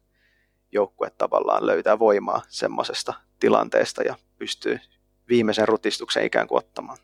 joukkue 0.73 1.11
tavallaan 1.11 1.67
löytää 1.67 1.99
voimaa 1.99 2.43
semmoisesta 2.49 3.15
tilanteesta 3.41 4.03
ja 4.03 4.15
pystyy 4.39 4.81
viimeisen 5.29 5.69
rutistuksen 5.69 6.25
ikään 6.25 6.47
kuin 6.47 6.59
ottamaan. 6.59 6.99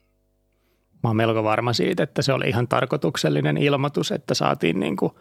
Mä 1.03 1.09
oon 1.09 1.17
melko 1.17 1.45
varma 1.45 1.73
siitä, 1.73 2.03
että 2.03 2.23
se 2.23 2.33
oli 2.33 2.49
ihan 2.49 2.69
tarkoituksellinen 2.69 3.57
ilmoitus, 3.57 4.13
että 4.13 4.35
saatiin 4.35 4.81
niin 4.81 4.97
kuin 4.97 5.13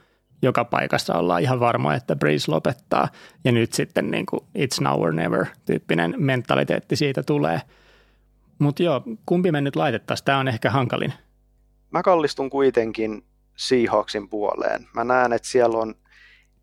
joka 0.41 0.65
paikassa 0.65 1.15
ollaan 1.15 1.41
ihan 1.41 1.59
varma, 1.59 1.95
että 1.95 2.15
Breeze 2.15 2.51
lopettaa. 2.51 3.07
Ja 3.43 3.51
nyt 3.51 3.73
sitten 3.73 4.11
niin 4.11 4.25
kuin 4.25 4.39
it's 4.57 4.81
now 4.81 5.01
or 5.01 5.13
never 5.13 5.45
tyyppinen 5.65 6.15
mentaliteetti 6.17 6.95
siitä 6.95 7.23
tulee. 7.23 7.61
Mutta 8.59 8.83
joo, 8.83 9.03
kumpi 9.25 9.51
me 9.51 9.61
nyt 9.61 9.75
laitettaisiin? 9.75 10.25
Tämä 10.25 10.37
on 10.37 10.47
ehkä 10.47 10.69
hankalin. 10.69 11.13
Mä 11.91 12.03
kallistun 12.03 12.49
kuitenkin 12.49 13.23
Seahawksin 13.55 14.29
puoleen. 14.29 14.87
Mä 14.93 15.03
näen, 15.03 15.33
että 15.33 15.47
siellä 15.47 15.77
on 15.77 15.95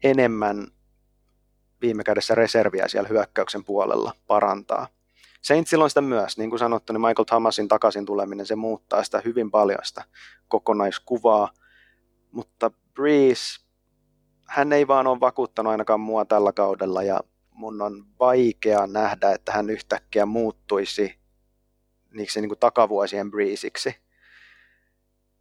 enemmän 0.05 0.67
viime 1.83 2.05
kädessä 2.05 2.35
reserviä 2.35 2.89
siellä 2.89 3.09
hyökkäyksen 3.09 3.65
puolella 3.65 4.13
parantaa. 4.27 4.89
Saintsilla 5.43 5.85
on 5.85 5.91
sitä 5.91 6.01
myös, 6.01 6.39
niin 6.39 6.51
kuin 6.51 6.59
sanottu, 6.59 6.93
niin 6.93 7.01
Michael 7.01 7.25
Thomasin 7.25 7.69
takaisin 7.69 8.07
tuleminen, 8.07 8.47
se 8.47 8.57
muuttaa 8.57 9.05
sitä 9.05 9.23
hyvin 9.25 9.51
paljon 9.51 9.79
sitä 9.83 10.05
kokonaiskuvaa, 10.49 11.51
mutta 12.33 12.71
Breeze, 12.95 13.61
hän 14.49 14.73
ei 14.73 14.87
vaan 14.87 15.07
ole 15.07 15.21
vakuuttanut 15.21 15.71
ainakaan 15.71 16.01
mua 16.01 16.25
tällä 16.25 16.53
kaudella 16.53 17.03
ja 17.03 17.21
mun 17.51 17.83
on 17.83 18.05
vaikea 18.21 18.87
nähdä, 18.87 19.33
että 19.33 19.53
hän 19.53 19.71
yhtäkkiä 19.71 20.27
muuttuisi 20.27 21.19
niiksi 22.15 22.41
niin 22.41 22.49
kuin 22.49 22.59
takavuosien 22.59 23.31
Breezeiksi. 23.31 23.97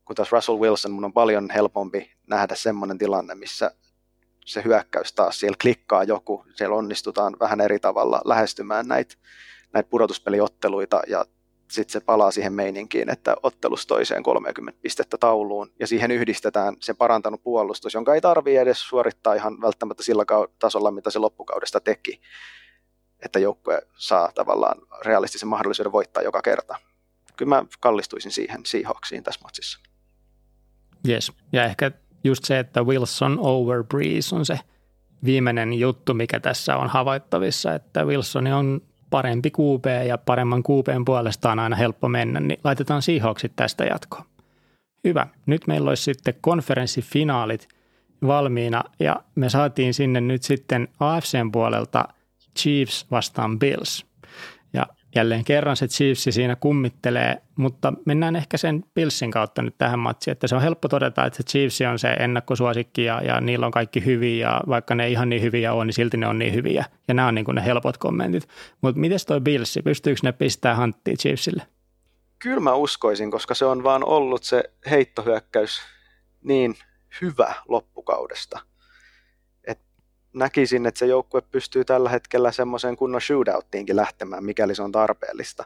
Kun 0.05 0.15
taas 0.15 0.31
Russell 0.31 0.59
Wilson, 0.59 0.91
mun 0.91 1.05
on 1.05 1.13
paljon 1.13 1.49
helpompi 1.53 2.11
nähdä 2.27 2.55
semmoinen 2.55 2.97
tilanne, 2.97 3.35
missä 3.35 3.71
se 4.45 4.63
hyökkäys 4.65 5.13
taas, 5.13 5.39
siellä 5.39 5.57
klikkaa 5.61 6.03
joku, 6.03 6.45
siellä 6.55 6.75
onnistutaan 6.75 7.35
vähän 7.39 7.61
eri 7.61 7.79
tavalla 7.79 8.21
lähestymään 8.25 8.87
näitä 8.87 9.15
näitä 9.73 9.89
pudotuspeliotteluita 9.89 11.01
ja 11.07 11.25
sitten 11.71 11.93
se 11.93 11.99
palaa 11.99 12.31
siihen 12.31 12.53
meininkiin, 12.53 13.09
että 13.09 13.35
ottelus 13.43 13.87
toiseen 13.87 14.23
30 14.23 14.79
pistettä 14.81 15.17
tauluun 15.17 15.71
ja 15.79 15.87
siihen 15.87 16.11
yhdistetään 16.11 16.75
se 16.79 16.93
parantanut 16.93 17.43
puolustus, 17.43 17.93
jonka 17.93 18.15
ei 18.15 18.21
tarvitse 18.21 18.61
edes 18.61 18.87
suorittaa 18.87 19.33
ihan 19.33 19.61
välttämättä 19.61 20.03
sillä 20.03 20.23
tasolla, 20.59 20.91
mitä 20.91 21.11
se 21.11 21.19
loppukaudesta 21.19 21.79
teki, 21.79 22.21
että 23.25 23.39
joukkue 23.39 23.81
saa 23.97 24.31
tavallaan 24.35 24.77
realistisen 25.05 25.49
mahdollisuuden 25.49 25.91
voittaa 25.91 26.23
joka 26.23 26.41
kerta. 26.41 26.75
Kyllä 27.35 27.49
mä 27.49 27.65
kallistuisin 27.79 28.31
siihen 28.31 28.65
Seahawksiin 28.65 29.23
tässä 29.23 29.41
matsissa. 29.43 29.79
Yes, 31.09 31.31
ja 31.51 31.65
ehkä 31.65 31.91
just 32.23 32.43
se, 32.43 32.59
että 32.59 32.83
Wilson 32.83 33.39
over 33.41 33.83
Breeze 33.83 34.35
on 34.35 34.45
se 34.45 34.59
viimeinen 35.23 35.73
juttu, 35.73 36.13
mikä 36.13 36.39
tässä 36.39 36.75
on 36.75 36.87
havaittavissa, 36.87 37.73
että 37.73 38.05
Wilson 38.05 38.47
on 38.47 38.81
parempi 39.09 39.49
QB 39.49 39.85
ja 40.07 40.17
paremman 40.17 40.63
QBn 40.63 41.05
puolesta 41.05 41.51
on 41.51 41.59
aina 41.59 41.75
helppo 41.75 42.09
mennä, 42.09 42.39
niin 42.39 42.59
laitetaan 42.63 43.01
Seahawksit 43.01 43.51
tästä 43.55 43.85
jatkoon. 43.85 44.23
Hyvä. 45.03 45.27
Nyt 45.45 45.67
meillä 45.67 45.89
olisi 45.89 46.03
sitten 46.03 46.33
konferenssifinaalit 46.41 47.67
valmiina 48.27 48.83
ja 48.99 49.23
me 49.35 49.49
saatiin 49.49 49.93
sinne 49.93 50.21
nyt 50.21 50.43
sitten 50.43 50.87
AFCn 50.99 51.51
puolelta 51.51 52.07
Chiefs 52.59 53.05
vastaan 53.11 53.59
Bills. 53.59 54.05
Jälleen 55.17 55.43
kerran 55.43 55.77
se 55.77 55.87
Chiefs 55.87 56.23
siinä 56.29 56.55
kummittelee, 56.55 57.41
mutta 57.55 57.93
mennään 58.05 58.35
ehkä 58.35 58.57
sen 58.57 58.83
Billsin 58.93 59.31
kautta 59.31 59.61
nyt 59.61 59.77
tähän 59.77 59.99
matsiin, 59.99 60.31
että 60.31 60.47
se 60.47 60.55
on 60.55 60.61
helppo 60.61 60.87
todeta, 60.87 61.25
että 61.25 61.37
se 61.37 61.43
Chiefs 61.43 61.81
on 61.91 61.99
se 61.99 62.07
ennakkosuosikki 62.07 63.03
ja, 63.03 63.21
ja 63.21 63.41
niillä 63.41 63.65
on 63.65 63.71
kaikki 63.71 64.05
hyviä 64.05 64.47
ja 64.47 64.61
vaikka 64.67 64.95
ne 64.95 65.09
ihan 65.09 65.29
niin 65.29 65.41
hyviä 65.41 65.73
on, 65.73 65.87
niin 65.87 65.93
silti 65.93 66.17
ne 66.17 66.27
on 66.27 66.39
niin 66.39 66.53
hyviä 66.53 66.85
ja 67.07 67.13
nämä 67.13 67.27
on 67.27 67.35
niin 67.35 67.45
kuin 67.45 67.55
ne 67.55 67.65
helpot 67.65 67.97
kommentit. 67.97 68.47
Mutta 68.81 68.99
miten 68.99 69.19
toi 69.27 69.41
Billsi, 69.41 69.81
pystyykö 69.81 70.19
ne 70.23 70.31
pistää 70.31 70.75
hanttia 70.75 71.15
Chiefsille? 71.15 71.63
Kyllä 72.39 72.59
mä 72.59 72.73
uskoisin, 72.73 73.31
koska 73.31 73.53
se 73.53 73.65
on 73.65 73.83
vaan 73.83 74.05
ollut 74.05 74.43
se 74.43 74.63
heittohyökkäys 74.89 75.81
niin 76.43 76.75
hyvä 77.21 77.53
loppukaudesta– 77.67 78.59
näkisin, 80.33 80.85
että 80.85 80.99
se 80.99 81.05
joukkue 81.05 81.41
pystyy 81.41 81.85
tällä 81.85 82.09
hetkellä 82.09 82.51
semmoiseen 82.51 82.95
kunnon 82.95 83.21
shootouttiinkin 83.21 83.95
lähtemään, 83.95 84.43
mikäli 84.43 84.75
se 84.75 84.83
on 84.83 84.91
tarpeellista. 84.91 85.65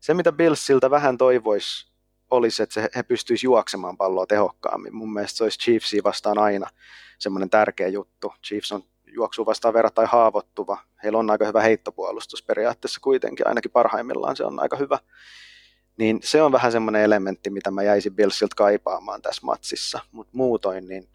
Se, 0.00 0.14
mitä 0.14 0.32
Billsiltä 0.32 0.90
vähän 0.90 1.18
toivoisi, 1.18 1.96
olisi, 2.30 2.62
että 2.62 2.88
he 2.96 3.02
pystyisivät 3.02 3.44
juoksemaan 3.44 3.96
palloa 3.96 4.26
tehokkaammin. 4.26 4.94
Mun 4.94 5.12
mielestä 5.12 5.36
se 5.36 5.44
olisi 5.44 5.58
Chiefsia 5.58 6.02
vastaan 6.04 6.38
aina 6.38 6.70
semmoinen 7.18 7.50
tärkeä 7.50 7.88
juttu. 7.88 8.32
Chiefs 8.46 8.72
on 8.72 8.82
juoksu 9.06 9.46
vastaan 9.46 9.74
verrattain 9.74 10.08
haavoittuva. 10.08 10.78
Heillä 11.02 11.18
on 11.18 11.30
aika 11.30 11.46
hyvä 11.46 11.60
heittopuolustus 11.60 12.42
periaatteessa 12.42 13.00
kuitenkin, 13.00 13.48
ainakin 13.48 13.70
parhaimmillaan 13.70 14.36
se 14.36 14.44
on 14.44 14.62
aika 14.62 14.76
hyvä. 14.76 14.98
Niin 15.96 16.20
se 16.22 16.42
on 16.42 16.52
vähän 16.52 16.72
semmoinen 16.72 17.02
elementti, 17.02 17.50
mitä 17.50 17.70
mä 17.70 17.82
jäisin 17.82 18.14
Billsiltä 18.14 18.54
kaipaamaan 18.56 19.22
tässä 19.22 19.42
matsissa. 19.44 20.00
Mutta 20.12 20.30
muutoin, 20.36 20.88
niin 20.88 21.08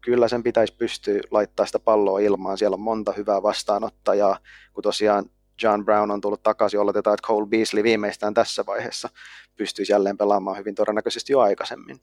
kyllä 0.00 0.28
sen 0.28 0.42
pitäisi 0.42 0.74
pystyä 0.78 1.20
laittaa 1.30 1.66
sitä 1.66 1.78
palloa 1.78 2.18
ilmaan. 2.18 2.58
Siellä 2.58 2.74
on 2.74 2.80
monta 2.80 3.12
hyvää 3.12 3.42
vastaanottajaa, 3.42 4.38
kun 4.72 4.82
tosiaan 4.82 5.30
John 5.62 5.84
Brown 5.84 6.10
on 6.10 6.20
tullut 6.20 6.42
takaisin, 6.42 6.80
oletetaan, 6.80 7.14
että 7.14 7.26
Cole 7.26 7.46
Beasley 7.46 7.82
viimeistään 7.82 8.34
tässä 8.34 8.66
vaiheessa 8.66 9.08
pystyisi 9.56 9.92
jälleen 9.92 10.18
pelaamaan 10.18 10.56
hyvin 10.56 10.74
todennäköisesti 10.74 11.32
jo 11.32 11.40
aikaisemmin. 11.40 12.00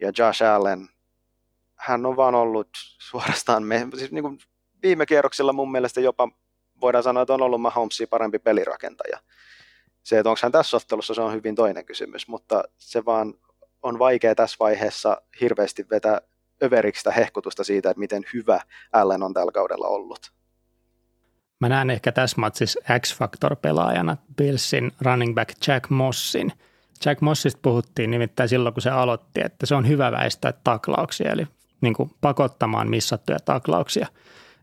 Ja 0.00 0.12
Josh 0.18 0.42
Allen, 0.42 0.88
hän 1.76 2.06
on 2.06 2.16
vaan 2.16 2.34
ollut 2.34 2.68
suorastaan, 2.98 3.62
me, 3.62 3.88
siis 3.96 4.12
niin 4.12 4.22
kuin 4.22 4.38
viime 4.82 5.06
kierroksilla 5.06 5.52
mun 5.52 5.72
mielestä 5.72 6.00
jopa 6.00 6.28
voidaan 6.80 7.04
sanoa, 7.04 7.22
että 7.22 7.34
on 7.34 7.42
ollut 7.42 7.60
Mahomesia 7.60 8.06
parempi 8.06 8.38
pelirakentaja. 8.38 9.18
Se, 10.02 10.18
että 10.18 10.30
onko 10.30 10.40
hän 10.42 10.52
tässä 10.52 10.76
ottelussa, 10.76 11.14
se 11.14 11.20
on 11.20 11.32
hyvin 11.32 11.54
toinen 11.54 11.84
kysymys, 11.84 12.28
mutta 12.28 12.64
se 12.76 13.04
vaan 13.04 13.34
on 13.82 13.98
vaikea 13.98 14.34
tässä 14.34 14.56
vaiheessa 14.60 15.22
hirveästi 15.40 15.86
vetää 15.90 16.20
överiksi 16.62 17.10
hehkutusta 17.16 17.64
siitä, 17.64 17.90
että 17.90 18.00
miten 18.00 18.22
hyvä 18.34 18.60
Allen 18.92 19.22
on 19.22 19.34
tällä 19.34 19.52
kaudella 19.52 19.88
ollut. 19.88 20.32
Mä 21.60 21.68
näen 21.68 21.90
ehkä 21.90 22.12
tässä 22.12 22.40
matsissa 22.40 22.80
X-Factor-pelaajana 23.00 24.16
Billsin 24.36 24.92
running 25.00 25.34
back 25.34 25.50
Jack 25.66 25.90
Mossin. 25.90 26.52
Jack 27.04 27.20
Mossista 27.20 27.60
puhuttiin 27.62 28.10
nimittäin 28.10 28.48
silloin, 28.48 28.72
kun 28.72 28.82
se 28.82 28.90
aloitti, 28.90 29.40
että 29.44 29.66
se 29.66 29.74
on 29.74 29.88
hyvä 29.88 30.12
väistää 30.12 30.52
taklauksia, 30.64 31.32
eli 31.32 31.46
niin 31.80 31.94
kuin 31.94 32.10
pakottamaan 32.20 32.90
missattuja 32.90 33.38
taklauksia. 33.44 34.06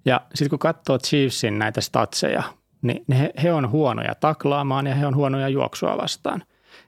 Ja 0.05 0.21
sitten 0.33 0.49
kun 0.49 0.59
katsoo 0.59 0.99
Chiefsin 0.99 1.59
näitä 1.59 1.81
statseja, 1.81 2.43
niin 2.81 3.05
he, 3.17 3.31
he 3.43 3.53
on 3.53 3.71
huonoja 3.71 4.15
taklaamaan 4.15 4.87
ja 4.87 4.95
he 4.95 5.07
on 5.07 5.15
huonoja 5.15 5.49
juoksua 5.49 5.97
vastaan. 5.97 6.43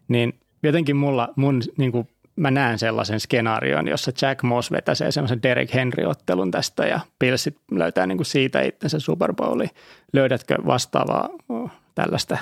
Niin 0.07 0.39
jotenkin 0.63 0.95
mulla, 0.95 1.33
mun 1.35 1.61
niin 1.77 1.91
kuin 1.91 2.07
mä 2.35 2.51
näen 2.51 2.79
sellaisen 2.79 3.19
skenaarion, 3.19 3.87
jossa 3.87 4.11
Jack 4.21 4.43
Moss 4.43 4.71
vetäsee 4.71 5.11
semmoisen 5.11 5.43
Derek 5.43 5.73
Henry-ottelun 5.73 6.51
tästä 6.51 6.85
ja 6.85 6.99
Pilsit 7.19 7.57
löytää 7.71 8.07
niin 8.07 8.17
kuin 8.17 8.25
siitä 8.25 8.61
itsensä 8.61 8.99
Super 8.99 9.33
Bowliin. 9.33 9.69
Löydätkö 10.13 10.55
vastaavaa 10.65 11.29
tällaista 11.95 12.37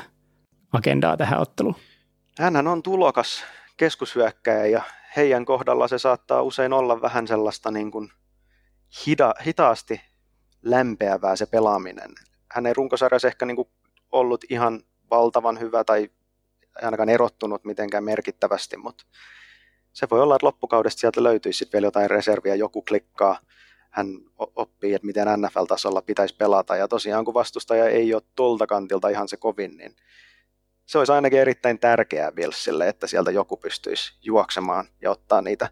agendaa 0.74 1.18
tähän 1.18 1.42
otteluun? 1.42 1.76
Hänhän 2.40 2.68
on 2.68 2.84
tulokas 2.84 3.44
keskushyökkäjä 3.78 4.66
ja 4.66 4.82
heidän 5.18 5.46
kohdalla 5.46 5.88
se 5.88 5.98
saattaa 5.98 6.42
usein 6.42 6.74
olla 6.74 7.02
vähän 7.02 7.28
sellaista 7.28 7.72
niin 7.72 7.92
kuin 7.92 8.12
hida, 9.08 9.34
hitaasti 9.46 10.02
lämpeävää 10.62 11.36
se 11.36 11.46
pelaaminen. 11.46 12.12
Hän 12.52 12.66
ei 12.66 12.74
runkosarjassa 12.74 13.28
ehkä 13.28 13.46
niin 13.46 13.56
kuin 13.56 13.68
ollut 14.12 14.46
ihan 14.50 14.82
valtavan 15.10 15.60
hyvä 15.60 15.84
tai 15.84 16.10
ainakaan 16.82 17.10
erottunut 17.10 17.66
mitenkään 17.66 18.04
merkittävästi, 18.04 18.78
mutta 18.78 19.04
se 19.94 20.08
voi 20.12 20.22
olla, 20.22 20.36
että 20.36 20.46
loppukaudesta 20.46 21.00
sieltä 21.00 21.24
löytyisi 21.24 21.70
vielä 21.74 21.88
jotain 21.88 22.10
reserviä, 22.10 22.56
joku 22.56 22.82
klikkaa, 22.82 23.40
hän 23.90 24.08
oppii, 24.38 24.94
että 24.94 25.06
miten 25.06 25.28
NFL-tasolla 25.28 26.02
pitäisi 26.02 26.36
pelata, 26.36 26.76
ja 26.76 26.88
tosiaan 26.88 27.26
kun 27.26 27.34
vastustaja 27.34 27.86
ei 27.86 28.14
ole 28.14 28.22
tuolta 28.36 28.68
kantilta 28.68 29.10
ihan 29.10 29.28
se 29.28 29.38
kovin, 29.38 29.78
niin 29.78 29.96
se 30.86 30.98
olisi 30.98 31.12
ainakin 31.12 31.40
erittäin 31.40 31.80
tärkeää 31.80 32.32
Billsille, 32.32 32.88
että 32.88 33.08
sieltä 33.08 33.32
joku 33.32 33.58
pystyisi 33.58 34.14
juoksemaan 34.22 34.88
ja 35.02 35.12
ottaa 35.12 35.42
niitä 35.42 35.70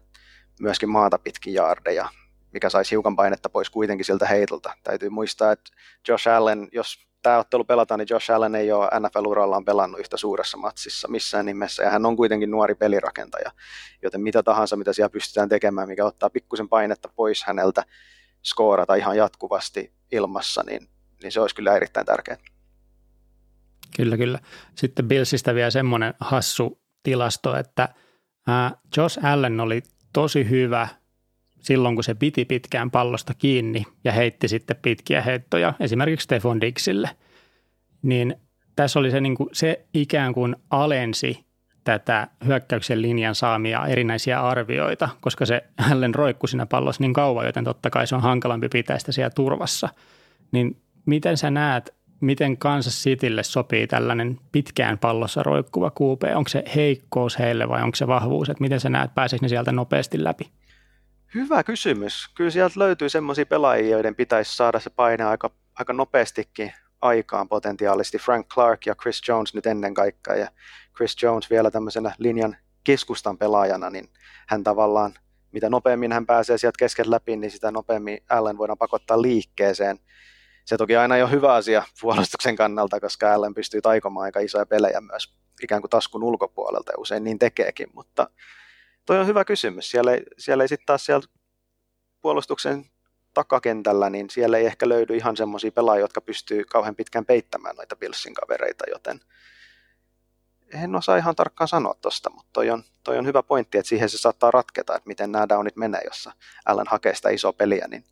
myöskin 0.60 0.88
maata 0.88 1.18
pitkin 1.18 1.54
jaardeja, 1.54 2.08
mikä 2.52 2.70
saisi 2.70 2.90
hiukan 2.90 3.16
painetta 3.16 3.48
pois 3.48 3.70
kuitenkin 3.70 4.04
siltä 4.04 4.26
heitolta. 4.26 4.72
Täytyy 4.82 5.08
muistaa, 5.08 5.52
että 5.52 5.70
Josh 6.08 6.28
Allen, 6.28 6.68
jos 6.72 7.09
tämä 7.22 7.38
ottelu 7.38 7.64
pelataan, 7.64 7.98
niin 7.98 8.06
Josh 8.10 8.30
Allen 8.30 8.54
ei 8.54 8.72
ole 8.72 8.86
NFL-urallaan 8.86 9.64
pelannut 9.64 10.00
yhtä 10.00 10.16
suuressa 10.16 10.58
matsissa 10.58 11.08
missään 11.08 11.46
nimessä, 11.46 11.82
ja 11.82 11.90
hän 11.90 12.06
on 12.06 12.16
kuitenkin 12.16 12.50
nuori 12.50 12.74
pelirakentaja, 12.74 13.50
joten 14.02 14.20
mitä 14.20 14.42
tahansa, 14.42 14.76
mitä 14.76 14.92
siellä 14.92 15.10
pystytään 15.10 15.48
tekemään, 15.48 15.88
mikä 15.88 16.04
ottaa 16.04 16.30
pikkusen 16.30 16.68
painetta 16.68 17.08
pois 17.16 17.44
häneltä 17.44 17.84
skoorata 18.42 18.94
ihan 18.94 19.16
jatkuvasti 19.16 19.92
ilmassa, 20.12 20.62
niin, 20.66 20.88
niin 21.22 21.32
se 21.32 21.40
olisi 21.40 21.54
kyllä 21.54 21.76
erittäin 21.76 22.06
tärkeää. 22.06 22.36
Kyllä, 23.96 24.16
kyllä. 24.16 24.38
Sitten 24.74 25.08
Billsistä 25.08 25.54
vielä 25.54 25.70
semmoinen 25.70 26.14
hassu 26.20 26.80
tilasto, 27.02 27.56
että 27.56 27.88
Josh 28.96 29.24
Allen 29.24 29.60
oli 29.60 29.82
tosi 30.12 30.50
hyvä 30.50 30.88
silloin, 31.60 31.94
kun 31.94 32.04
se 32.04 32.14
piti 32.14 32.44
pitkään 32.44 32.90
pallosta 32.90 33.34
kiinni 33.34 33.84
ja 34.04 34.12
heitti 34.12 34.48
sitten 34.48 34.76
pitkiä 34.82 35.22
heittoja, 35.22 35.74
esimerkiksi 35.80 36.24
Stefan 36.24 36.60
Dixille, 36.60 37.10
niin 38.02 38.34
tässä 38.76 38.98
oli 38.98 39.10
se, 39.10 39.20
niin 39.20 39.34
kuin, 39.34 39.48
se 39.52 39.86
ikään 39.94 40.34
kuin 40.34 40.56
alensi 40.70 41.44
tätä 41.84 42.28
hyökkäyksen 42.46 43.02
linjan 43.02 43.34
saamia 43.34 43.86
erinäisiä 43.86 44.40
arvioita, 44.40 45.08
koska 45.20 45.46
se 45.46 45.62
hällen 45.78 46.14
roikku 46.14 46.46
siinä 46.46 46.66
pallossa 46.66 47.02
niin 47.02 47.12
kauan, 47.12 47.46
joten 47.46 47.64
totta 47.64 47.90
kai 47.90 48.06
se 48.06 48.14
on 48.14 48.22
hankalampi 48.22 48.68
pitää 48.68 48.98
sitä 48.98 49.12
siellä 49.12 49.30
turvassa. 49.30 49.88
Niin 50.52 50.82
miten 51.06 51.36
sä 51.36 51.50
näet, 51.50 51.94
miten 52.20 52.56
Kansas 52.56 53.02
Citylle 53.02 53.42
sopii 53.42 53.86
tällainen 53.86 54.38
pitkään 54.52 54.98
pallossa 54.98 55.42
roikkuva 55.42 55.90
QP? 55.90 56.36
Onko 56.36 56.48
se 56.48 56.64
heikkous 56.76 57.38
heille 57.38 57.68
vai 57.68 57.82
onko 57.82 57.96
se 57.96 58.06
vahvuus? 58.06 58.48
Että 58.48 58.62
miten 58.62 58.80
sä 58.80 58.88
näet, 58.88 59.14
pääseekö 59.14 59.44
ne 59.44 59.48
sieltä 59.48 59.72
nopeasti 59.72 60.24
läpi? 60.24 60.50
Hyvä 61.34 61.64
kysymys. 61.64 62.28
Kyllä 62.34 62.50
sieltä 62.50 62.80
löytyy 62.80 63.08
semmoisia 63.08 63.46
pelaajia, 63.46 63.90
joiden 63.90 64.14
pitäisi 64.14 64.56
saada 64.56 64.80
se 64.80 64.90
paine 64.90 65.24
aika, 65.24 65.50
aika 65.78 65.92
nopeastikin 65.92 66.72
aikaan 67.02 67.48
potentiaalisesti. 67.48 68.18
Frank 68.18 68.48
Clark 68.48 68.86
ja 68.86 68.94
Chris 68.94 69.28
Jones 69.28 69.54
nyt 69.54 69.66
ennen 69.66 69.94
kaikkea. 69.94 70.36
Ja 70.36 70.48
Chris 70.96 71.22
Jones 71.22 71.50
vielä 71.50 71.70
tämmöisenä 71.70 72.14
linjan 72.18 72.56
keskustan 72.84 73.38
pelaajana, 73.38 73.90
niin 73.90 74.08
hän 74.48 74.64
tavallaan, 74.64 75.14
mitä 75.52 75.70
nopeammin 75.70 76.12
hän 76.12 76.26
pääsee 76.26 76.58
sieltä 76.58 76.78
kesken 76.78 77.10
läpi, 77.10 77.36
niin 77.36 77.50
sitä 77.50 77.70
nopeammin 77.70 78.18
Allen 78.28 78.58
voidaan 78.58 78.78
pakottaa 78.78 79.22
liikkeeseen. 79.22 79.98
Se 80.64 80.76
toki 80.76 80.96
aina 80.96 81.16
ei 81.16 81.22
ole 81.22 81.30
hyvä 81.30 81.54
asia 81.54 81.82
puolustuksen 82.00 82.56
kannalta, 82.56 83.00
koska 83.00 83.34
Allen 83.34 83.54
pystyy 83.54 83.82
taikomaan 83.82 84.24
aika 84.24 84.40
isoja 84.40 84.66
pelejä 84.66 85.00
myös 85.00 85.34
ikään 85.62 85.80
kuin 85.80 85.90
taskun 85.90 86.22
ulkopuolelta, 86.22 86.92
ja 86.92 86.98
usein 86.98 87.24
niin 87.24 87.38
tekeekin, 87.38 87.88
mutta 87.94 88.30
toi 89.06 89.18
on 89.18 89.26
hyvä 89.26 89.44
kysymys. 89.44 89.90
Siellä 89.90 90.12
siellä 90.38 90.64
ei 90.64 90.68
sitten 90.68 90.86
taas 90.86 91.06
sieltä 91.06 91.26
puolustuksen 92.20 92.84
takakentällä, 93.34 94.10
niin 94.10 94.30
siellä 94.30 94.58
ei 94.58 94.66
ehkä 94.66 94.88
löydy 94.88 95.16
ihan 95.16 95.36
semmoisia 95.36 95.72
pelaajia, 95.72 96.04
jotka 96.04 96.20
pystyy 96.20 96.64
kauhean 96.64 96.96
pitkään 96.96 97.26
peittämään 97.26 97.76
noita 97.76 97.96
Billsin 97.96 98.34
kavereita, 98.34 98.84
joten 98.90 99.20
en 100.74 100.96
osaa 100.96 101.16
ihan 101.16 101.36
tarkkaan 101.36 101.68
sanoa 101.68 101.94
tosta, 102.00 102.30
mutta 102.30 102.50
toi 102.52 102.70
on, 102.70 102.82
toi 103.04 103.18
on 103.18 103.26
hyvä 103.26 103.42
pointti, 103.42 103.78
että 103.78 103.88
siihen 103.88 104.08
se 104.08 104.18
saattaa 104.18 104.50
ratketa, 104.50 104.96
että 104.96 105.08
miten 105.08 105.32
nämä 105.32 105.48
downit 105.48 105.76
menee, 105.76 106.00
jossa 106.04 106.32
Allen 106.66 106.86
hakee 106.90 107.14
sitä 107.14 107.30
isoa 107.30 107.52
peliä, 107.52 107.86
niin 107.88 108.04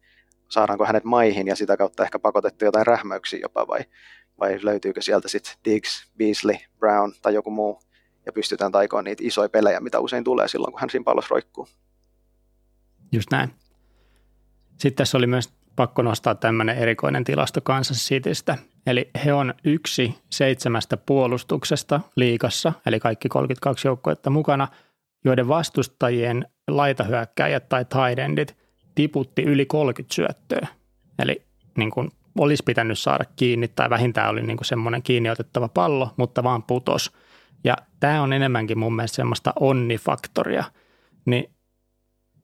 saadaanko 0.49 0.85
hänet 0.87 1.05
maihin 1.05 1.47
ja 1.47 1.57
sitä 1.57 1.77
kautta 1.77 2.05
ehkä 2.05 2.19
pakotettu 2.19 2.65
jotain 2.65 2.87
rähmäyksiä 2.87 3.39
jopa 3.43 3.67
vai, 3.67 3.81
vai 4.41 4.59
löytyykö 4.63 5.03
sieltä 5.03 5.29
sitten 5.29 5.55
Diggs, 5.65 6.11
Beasley, 6.19 6.57
Brown 6.79 7.13
tai 7.23 7.35
joku 7.35 7.51
muu 7.51 7.81
ja 8.29 8.33
pystytään 8.33 8.73
taikoon 8.73 9.05
niitä 9.05 9.23
isoja 9.27 9.49
pelejä, 9.49 9.81
mitä 9.81 10.01
usein 10.01 10.25
tulee 10.25 10.49
silloin, 10.49 10.73
kun 10.73 10.81
hän 10.81 10.91
siinä 10.91 11.05
pallossa 11.05 11.29
roikkuu. 11.31 11.69
Just 13.13 13.31
näin. 13.31 13.51
Sitten 14.71 14.95
tässä 14.95 15.19
oli 15.19 15.27
myös 15.27 15.53
pakko 15.77 16.03
nostaa 16.03 16.35
tämmöinen 16.35 16.79
erikoinen 16.79 17.25
tilasto 17.25 17.61
Kansas 17.61 18.09
Citystä. 18.09 18.59
Eli 18.87 19.11
he 19.25 19.33
on 19.33 19.55
yksi 19.65 20.15
seitsemästä 20.31 20.97
puolustuksesta 20.97 22.01
liikassa, 22.17 22.73
eli 22.87 23.01
kaikki 23.01 23.29
32 23.29 23.89
joukkuetta 23.89 24.31
mukana, 24.31 24.69
joiden 25.25 25.49
vastustajien 25.49 26.47
laitahyökkäjät 26.69 27.69
tai 27.69 27.85
tight 27.85 28.19
endit 28.19 28.57
tiputti 28.95 29.43
yli 29.43 29.67
30 29.67 30.15
syöttöä. 30.15 30.67
Eli 31.19 31.43
niin 31.77 31.91
kuin 31.91 32.11
olisi 32.39 32.63
pitänyt 32.67 32.99
saada 32.99 33.25
kiinni 33.37 33.69
tai 33.69 33.91
vähintään 33.91 34.31
oli 34.31 34.43
niin 34.43 34.57
kuin 34.57 34.67
semmoinen 34.67 35.03
kiinni 35.03 35.31
otettava 35.31 35.69
pallo, 35.69 36.11
mutta 36.17 36.43
vaan 36.43 36.63
putos. 36.63 37.13
Ja 37.65 37.77
tämä 38.01 38.23
on 38.23 38.33
enemmänkin 38.33 38.79
mun 38.79 38.97
mielestä 38.97 39.17
semmoista 39.17 39.53
onnifaktoria. 39.61 40.65
Niin 41.25 41.51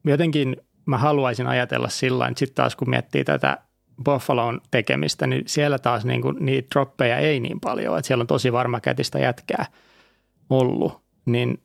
jotenkin 0.05 0.57
mä 0.87 0.99
haluaisin 0.99 1.47
ajatella 1.47 1.89
sillä 1.89 2.27
että 2.27 2.39
sitten 2.39 2.55
taas 2.55 2.77
kun 2.77 2.91
miettii 2.91 3.25
tätä 3.25 3.59
Buffaloon 4.05 4.61
tekemistä, 4.71 5.27
niin 5.27 5.43
siellä 5.47 5.79
taas 5.79 6.05
niin 6.05 6.23
kuin 6.23 6.37
niitä 6.41 6.69
droppeja 6.75 7.19
ei 7.19 7.41
niin 7.41 7.61
paljon, 7.61 7.99
että 7.99 8.07
siellä 8.07 8.23
on 8.23 8.27
tosi 8.27 8.53
varma 8.53 8.81
kätistä 8.81 9.19
jätkää 9.19 9.67
ollut, 10.51 11.01
niin 11.27 11.63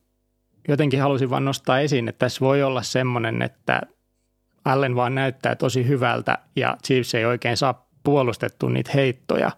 jotenkin 0.68 1.02
halusin 1.02 1.30
vaan 1.30 1.44
nostaa 1.44 1.80
esiin, 1.80 2.08
että 2.08 2.18
tässä 2.18 2.40
voi 2.40 2.62
olla 2.62 2.82
semmoinen, 2.82 3.42
että 3.42 3.80
Allen 4.64 4.96
vaan 4.96 5.14
näyttää 5.14 5.54
tosi 5.54 5.88
hyvältä 5.88 6.38
ja 6.56 6.76
Chiefs 6.86 7.14
ei 7.14 7.24
oikein 7.24 7.56
saa 7.56 7.88
puolustettu 8.02 8.68
niitä 8.68 8.90
heittoja, 8.94 9.50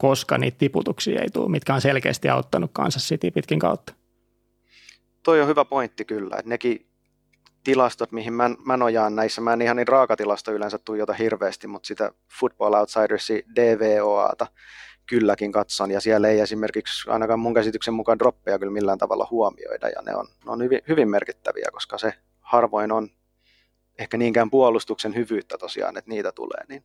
koska 0.00 0.38
niitä 0.38 0.58
tiputuksia 0.58 1.20
ei 1.20 1.30
tule, 1.30 1.48
mitkä 1.50 1.74
on 1.74 1.80
selkeästi 1.80 2.28
auttanut 2.28 2.70
Kansas 2.72 3.08
City 3.08 3.30
pitkin 3.30 3.58
kautta. 3.58 3.92
Toi 5.22 5.40
on 5.40 5.48
hyvä 5.48 5.64
pointti 5.64 6.04
kyllä, 6.04 6.36
että 6.38 6.48
nekin 6.48 6.86
tilastot, 7.64 8.12
mihin 8.12 8.32
mä, 8.32 8.50
mä 8.64 8.76
nojaan 8.76 9.16
näissä. 9.16 9.40
Mä 9.40 9.52
en 9.52 9.62
ihan 9.62 9.76
niin 9.76 9.88
raakatilasto 9.88 10.52
yleensä 10.52 10.78
tuijota 10.78 11.12
hirveästi, 11.12 11.66
mutta 11.66 11.86
sitä 11.86 12.12
Football 12.40 12.74
Outsidersi 12.74 13.44
DVOAta 13.56 14.46
kylläkin 15.06 15.52
katson, 15.52 15.90
ja 15.90 16.00
siellä 16.00 16.28
ei 16.28 16.40
esimerkiksi 16.40 17.10
ainakaan 17.10 17.40
mun 17.40 17.54
käsityksen 17.54 17.94
mukaan 17.94 18.18
droppeja 18.18 18.58
kyllä 18.58 18.72
millään 18.72 18.98
tavalla 18.98 19.28
huomioida, 19.30 19.88
ja 19.88 20.02
ne 20.02 20.16
on, 20.16 20.26
ne 20.44 20.50
on 20.52 20.62
hyvin, 20.62 20.80
hyvin 20.88 21.10
merkittäviä, 21.10 21.68
koska 21.72 21.98
se 21.98 22.12
harvoin 22.40 22.92
on 22.92 23.08
ehkä 23.98 24.16
niinkään 24.16 24.50
puolustuksen 24.50 25.14
hyvyyttä 25.14 25.58
tosiaan, 25.58 25.96
että 25.96 26.10
niitä 26.10 26.32
tulee, 26.32 26.64
niin 26.68 26.84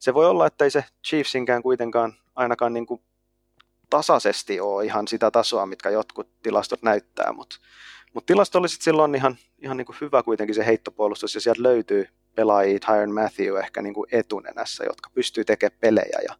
se 0.00 0.14
voi 0.14 0.26
olla, 0.26 0.46
että 0.46 0.64
ei 0.64 0.70
se 0.70 0.84
Chiefsinkään 1.08 1.62
kuitenkaan 1.62 2.14
ainakaan 2.36 2.72
niin 2.72 2.86
kuin 2.86 3.02
tasaisesti 3.90 4.60
ole 4.60 4.84
ihan 4.84 5.08
sitä 5.08 5.30
tasoa, 5.30 5.66
mitkä 5.66 5.90
jotkut 5.90 6.42
tilastot 6.42 6.82
näyttää, 6.82 7.32
mutta 7.32 7.56
mutta 8.14 8.26
tilastollisesti 8.26 8.84
silloin 8.84 9.10
on 9.10 9.14
ihan, 9.14 9.36
ihan 9.58 9.76
niin 9.76 9.86
kuin 9.86 9.96
hyvä 10.00 10.22
kuitenkin 10.22 10.54
se 10.54 10.66
heittopuolustus, 10.66 11.34
ja 11.34 11.40
sieltä 11.40 11.62
löytyy 11.62 12.08
pelaajia, 12.34 12.78
Tyron 12.78 13.14
Matthew 13.14 13.58
ehkä 13.58 13.82
niin 13.82 13.94
kuin 13.94 14.06
etunenässä, 14.12 14.84
jotka 14.84 15.10
pystyy 15.14 15.44
tekemään 15.44 15.78
pelejä 15.80 16.18
ja, 16.28 16.34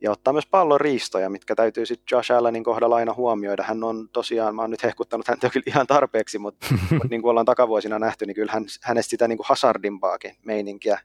ja 0.00 0.10
ottaa 0.10 0.32
myös 0.32 0.46
pallon 0.46 0.80
riistoja, 0.80 1.30
mitkä 1.30 1.54
täytyy 1.54 1.86
sitten 1.86 2.16
Josh 2.16 2.32
Allenin 2.32 2.64
kohdalla 2.64 2.96
aina 2.96 3.14
huomioida. 3.14 3.62
Hän 3.62 3.84
on 3.84 4.08
tosiaan, 4.08 4.54
mä 4.54 4.62
oon 4.62 4.70
nyt 4.70 4.82
hehkuttanut 4.82 5.28
häntä 5.28 5.50
kyllä 5.50 5.64
ihan 5.66 5.86
tarpeeksi, 5.86 6.38
mutta, 6.38 6.66
mutta 6.90 7.08
niin 7.10 7.22
kuin 7.22 7.30
ollaan 7.30 7.46
takavuosina 7.46 7.98
nähty, 7.98 8.26
niin 8.26 8.34
kyllä 8.34 8.52
hän, 8.52 8.64
hänestä 8.82 9.10
sitä 9.10 9.28
niin 9.28 9.38
kuin 9.38 9.46
hazardimpaakin 9.48 10.36
meininkiä 10.44 10.98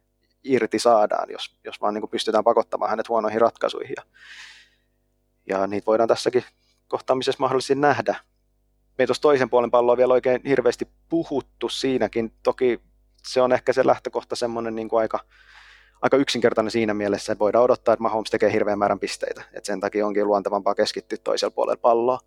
irti 0.47 0.79
saadaan, 0.79 1.29
jos, 1.31 1.57
jos 1.63 1.81
vaan 1.81 1.93
niin 1.93 2.01
kuin 2.01 2.11
pystytään 2.11 2.43
pakottamaan 2.43 2.89
hänet 2.89 3.09
huonoihin 3.09 3.41
ratkaisuihin. 3.41 3.95
Ja, 3.97 4.03
ja 5.47 5.67
niitä 5.67 5.85
voidaan 5.85 6.09
tässäkin 6.09 6.43
kohtaamisessa 6.87 7.41
mahdollisesti 7.41 7.75
nähdä 7.75 8.15
me 8.97 9.03
ei 9.03 9.07
toisen 9.21 9.49
puolen 9.49 9.71
palloa 9.71 9.97
vielä 9.97 10.13
oikein 10.13 10.41
hirveästi 10.47 10.87
puhuttu 11.09 11.69
siinäkin. 11.69 12.33
Toki 12.43 12.79
se 13.23 13.41
on 13.41 13.51
ehkä 13.51 13.73
se 13.73 13.85
lähtökohta 13.85 14.35
semmoinen 14.35 14.75
niin 14.75 14.89
kuin 14.89 14.99
aika, 14.99 15.19
aika 16.01 16.17
yksinkertainen 16.17 16.71
siinä 16.71 16.93
mielessä, 16.93 17.33
että 17.33 17.39
voidaan 17.39 17.63
odottaa, 17.63 17.93
että 17.93 18.03
Mahomes 18.03 18.29
tekee 18.29 18.51
hirveän 18.51 18.79
määrän 18.79 18.99
pisteitä. 18.99 19.43
Et 19.53 19.65
sen 19.65 19.79
takia 19.79 20.07
onkin 20.07 20.27
luontevampaa 20.27 20.75
keskittyä 20.75 21.17
toisella 21.23 21.51
puolella 21.51 21.77
palloa. 21.81 22.19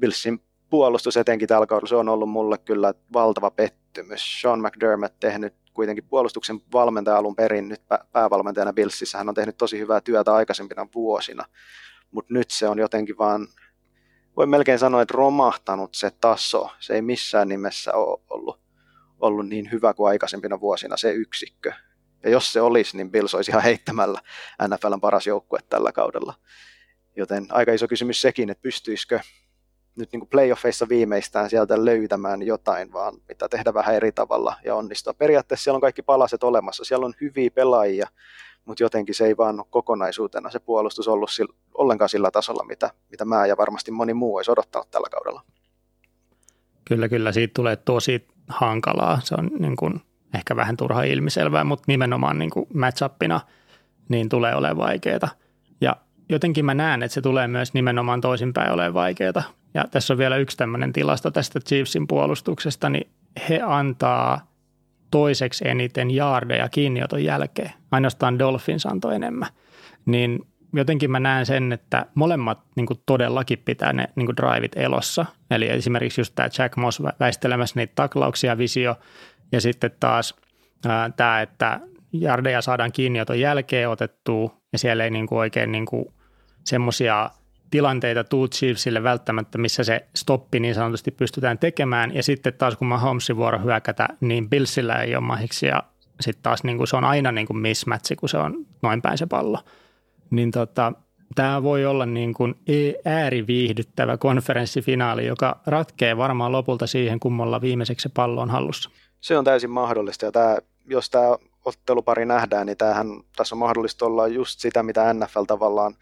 Billsin 0.00 0.42
puolustus 0.70 1.16
etenkin 1.16 1.48
tällä 1.48 1.66
kaudella, 1.66 1.88
se 1.88 1.96
on 1.96 2.08
ollut 2.08 2.30
mulle 2.30 2.58
kyllä 2.58 2.94
valtava 3.12 3.50
pettymys. 3.50 4.40
Sean 4.40 4.60
McDermott 4.60 5.20
tehnyt 5.20 5.54
kuitenkin 5.74 6.04
puolustuksen 6.04 6.60
valmentaja 6.72 7.16
alun 7.16 7.36
perin 7.36 7.68
nyt 7.68 7.82
päävalmentajana 8.12 8.72
Billsissä. 8.72 9.18
Hän 9.18 9.28
on 9.28 9.34
tehnyt 9.34 9.56
tosi 9.56 9.78
hyvää 9.78 10.00
työtä 10.00 10.34
aikaisempina 10.34 10.86
vuosina, 10.94 11.44
mutta 12.10 12.34
nyt 12.34 12.50
se 12.50 12.68
on 12.68 12.78
jotenkin 12.78 13.18
vaan 13.18 13.48
voi 14.36 14.46
melkein 14.46 14.78
sanoa, 14.78 15.02
että 15.02 15.14
romahtanut 15.14 15.94
se 15.94 16.10
taso. 16.10 16.70
Se 16.78 16.94
ei 16.94 17.02
missään 17.02 17.48
nimessä 17.48 17.92
ole 17.92 18.20
ollut, 18.30 18.60
ollut 19.20 19.48
niin 19.48 19.70
hyvä 19.72 19.94
kuin 19.94 20.08
aikaisempina 20.08 20.60
vuosina 20.60 20.96
se 20.96 21.12
yksikkö. 21.12 21.72
Ja 22.22 22.30
jos 22.30 22.52
se 22.52 22.60
olisi, 22.60 22.96
niin 22.96 23.10
Bills 23.10 23.34
olisi 23.34 23.50
ihan 23.50 23.62
heittämällä 23.62 24.20
NFLn 24.68 25.00
paras 25.00 25.26
joukkue 25.26 25.58
tällä 25.68 25.92
kaudella. 25.92 26.34
Joten 27.16 27.46
aika 27.48 27.72
iso 27.72 27.88
kysymys 27.88 28.20
sekin, 28.20 28.50
että 28.50 28.62
pystyisikö 28.62 29.20
nyt 30.00 30.12
niin 30.12 30.20
kuin 30.20 30.28
playoffeissa 30.28 30.88
viimeistään 30.88 31.50
sieltä 31.50 31.84
löytämään 31.84 32.42
jotain, 32.42 32.92
vaan 32.92 33.14
mitä 33.28 33.48
tehdä 33.48 33.74
vähän 33.74 33.94
eri 33.94 34.12
tavalla 34.12 34.54
ja 34.64 34.74
onnistua. 34.74 35.14
Periaatteessa 35.14 35.64
siellä 35.64 35.76
on 35.76 35.80
kaikki 35.80 36.02
palaset 36.02 36.44
olemassa, 36.44 36.84
siellä 36.84 37.06
on 37.06 37.14
hyviä 37.20 37.50
pelaajia, 37.50 38.08
mutta 38.64 38.82
jotenkin 38.82 39.14
se 39.14 39.26
ei 39.26 39.36
vaan 39.36 39.60
ole 39.60 39.66
kokonaisuutena 39.70 40.50
se 40.50 40.58
puolustus 40.58 41.08
ollut 41.08 41.30
sillä, 41.30 41.54
ollenkaan 41.74 42.08
sillä 42.08 42.30
tasolla, 42.30 42.64
mitä, 42.64 42.90
mitä 43.10 43.24
mä 43.24 43.46
ja 43.46 43.56
varmasti 43.56 43.90
moni 43.90 44.14
muu 44.14 44.36
olisi 44.36 44.50
odottanut 44.50 44.90
tällä 44.90 45.08
kaudella. 45.10 45.42
Kyllä, 46.84 47.08
kyllä, 47.08 47.32
siitä 47.32 47.54
tulee 47.54 47.76
tosi 47.76 48.28
hankalaa. 48.48 49.20
Se 49.24 49.34
on 49.38 49.50
niin 49.58 49.76
kuin 49.76 50.00
ehkä 50.34 50.56
vähän 50.56 50.76
turha 50.76 51.02
ilmiselvää, 51.02 51.64
mutta 51.64 51.84
nimenomaan 51.86 52.38
niin 52.38 52.50
kuin 52.50 52.66
match-upina 52.74 53.40
niin 54.08 54.28
tulee 54.28 54.54
olemaan 54.54 54.76
vaikeaa. 54.76 55.28
Ja 55.80 55.96
jotenkin 56.28 56.64
mä 56.64 56.74
näen, 56.74 57.02
että 57.02 57.14
se 57.14 57.20
tulee 57.20 57.48
myös 57.48 57.74
nimenomaan 57.74 58.20
toisinpäin 58.20 58.72
olemaan 58.72 58.94
vaikeaa. 58.94 59.42
Ja 59.74 59.84
tässä 59.90 60.14
on 60.14 60.18
vielä 60.18 60.36
yksi 60.36 60.56
tämmöinen 60.56 60.92
tilasto 60.92 61.30
tästä 61.30 61.60
Chiefsin 61.60 62.06
puolustuksesta, 62.06 62.90
niin 62.90 63.10
he 63.48 63.60
antaa 63.64 64.50
toiseksi 65.10 65.68
eniten 65.68 66.10
jaardeja 66.10 66.68
kiinnioton 66.68 67.24
jälkeen. 67.24 67.72
Ainoastaan 67.90 68.38
Dolphins 68.38 68.86
antoi 68.86 69.14
enemmän. 69.14 69.48
Niin 70.06 70.40
jotenkin 70.72 71.10
mä 71.10 71.20
näen 71.20 71.46
sen, 71.46 71.72
että 71.72 72.06
molemmat 72.14 72.60
niin 72.76 72.86
kuin 72.86 73.00
todellakin 73.06 73.58
pitää 73.58 73.92
ne 73.92 74.08
niin 74.16 74.26
kuin 74.26 74.36
drivit 74.36 74.76
elossa. 74.76 75.26
Eli 75.50 75.68
esimerkiksi 75.68 76.20
just 76.20 76.34
tämä 76.34 76.48
Jack 76.58 76.76
Moss 76.76 77.02
väistelemässä 77.20 77.80
niitä 77.80 77.92
taklauksia 77.94 78.58
visio 78.58 78.96
ja 79.52 79.60
sitten 79.60 79.90
taas 80.00 80.34
ää, 80.88 81.10
tämä, 81.10 81.40
että 81.40 81.80
jardeja 82.12 82.62
saadaan 82.62 82.92
kiinnioton 82.92 83.40
jälkeen 83.40 83.88
otettua 83.88 84.56
ja 84.72 84.78
siellä 84.78 85.04
ei 85.04 85.10
niin 85.10 85.26
kuin 85.26 85.38
oikein 85.38 85.72
niin 85.72 85.86
kuin 85.86 86.04
semmoisia 86.64 87.30
tilanteita 87.70 88.24
tuu 88.24 88.48
Chiefsille 88.48 89.02
välttämättä, 89.02 89.58
missä 89.58 89.84
se 89.84 90.06
stoppi 90.16 90.60
niin 90.60 90.74
sanotusti 90.74 91.10
pystytään 91.10 91.58
tekemään. 91.58 92.14
Ja 92.14 92.22
sitten 92.22 92.54
taas 92.54 92.76
kun 92.76 92.88
Mahomesin 92.88 93.36
vuoro 93.36 93.58
hyökätä, 93.58 94.08
niin 94.20 94.50
Billsillä 94.50 95.02
ei 95.02 95.16
ole 95.16 95.24
mahiksi 95.24 95.66
ja 95.66 95.82
sitten 96.20 96.42
taas 96.42 96.64
niin 96.64 96.76
kuin 96.76 96.88
se 96.88 96.96
on 96.96 97.04
aina 97.04 97.32
niin 97.32 97.46
kuin 97.46 97.58
mismatchi, 97.58 98.16
kun 98.16 98.28
se 98.28 98.38
on 98.38 98.66
noin 98.82 99.02
päin 99.02 99.18
se 99.18 99.26
pallo. 99.26 99.58
Niin 100.30 100.50
tota, 100.50 100.92
tämä 101.34 101.62
voi 101.62 101.86
olla 101.86 102.06
niin 102.06 102.34
kuin 102.34 102.54
ääriviihdyttävä 103.04 104.16
konferenssifinaali, 104.16 105.26
joka 105.26 105.60
ratkee 105.66 106.16
varmaan 106.16 106.52
lopulta 106.52 106.86
siihen, 106.86 107.20
kummalla 107.20 107.60
viimeiseksi 107.60 108.02
se 108.02 108.10
pallo 108.14 108.40
on 108.40 108.50
hallussa. 108.50 108.90
Se 109.20 109.38
on 109.38 109.44
täysin 109.44 109.70
mahdollista 109.70 110.24
ja 110.24 110.32
tämä, 110.32 110.58
jos 110.86 111.10
tämä 111.10 111.36
ottelupari 111.64 112.26
nähdään, 112.26 112.66
niin 112.66 112.76
tämähän, 112.76 113.06
tässä 113.36 113.54
on 113.54 113.58
mahdollista 113.58 114.06
olla 114.06 114.28
just 114.28 114.60
sitä, 114.60 114.82
mitä 114.82 115.14
NFL 115.14 115.42
tavallaan 115.46 115.94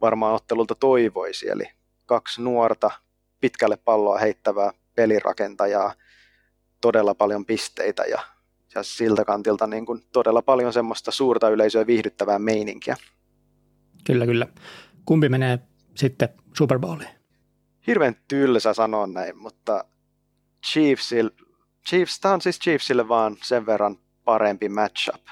varmaan 0.00 0.34
ottelulta 0.34 0.74
toivoisi, 0.74 1.48
eli 1.48 1.64
kaksi 2.06 2.42
nuorta 2.42 2.90
pitkälle 3.40 3.76
palloa 3.76 4.18
heittävää 4.18 4.72
pelirakentajaa, 4.94 5.94
todella 6.80 7.14
paljon 7.14 7.46
pisteitä 7.46 8.02
ja, 8.02 8.18
ja 8.74 8.82
siltä 8.82 9.24
kantilta 9.24 9.66
niin 9.66 9.86
kuin 9.86 10.02
todella 10.12 10.42
paljon 10.42 10.72
semmoista 10.72 11.10
suurta 11.10 11.48
yleisöä 11.48 11.86
viihdyttävää 11.86 12.38
meininkiä. 12.38 12.96
Kyllä, 14.04 14.26
kyllä. 14.26 14.46
Kumpi 15.04 15.28
menee 15.28 15.58
sitten 15.94 16.28
Super 16.56 16.78
Bowliin? 16.78 17.10
Hirveän 17.86 18.16
tylsä 18.28 18.74
sanoa 18.74 19.06
näin, 19.06 19.36
mutta 19.38 19.84
Chiefsille, 20.66 21.30
Chiefs, 21.88 22.20
tämä 22.20 22.34
on 22.34 22.40
siis 22.40 22.58
Chiefsille 22.58 23.08
vaan 23.08 23.36
sen 23.42 23.66
verran 23.66 23.96
parempi 24.24 24.68
matchup 24.68 25.22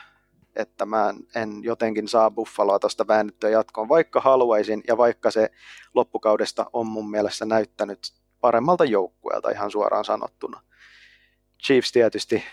että 0.57 0.87
mä 0.87 1.15
en 1.35 1.63
jotenkin 1.63 2.09
saa 2.09 2.31
Buffaloa 2.31 2.79
tuosta 2.79 3.07
väännettyä 3.09 3.51
jatkoon, 3.51 3.89
vaikka 3.89 4.21
haluaisin 4.21 4.83
ja 4.89 4.97
vaikka 4.97 5.31
se 5.31 5.51
loppukaudesta 5.95 6.67
on 6.73 6.87
mun 6.87 7.11
mielestä 7.11 7.45
näyttänyt 7.45 7.99
paremmalta 8.41 8.85
joukkueelta 8.85 9.51
ihan 9.51 9.71
suoraan 9.71 10.05
sanottuna. 10.05 10.61
Chiefs 11.67 11.93
tietysti 11.93 12.45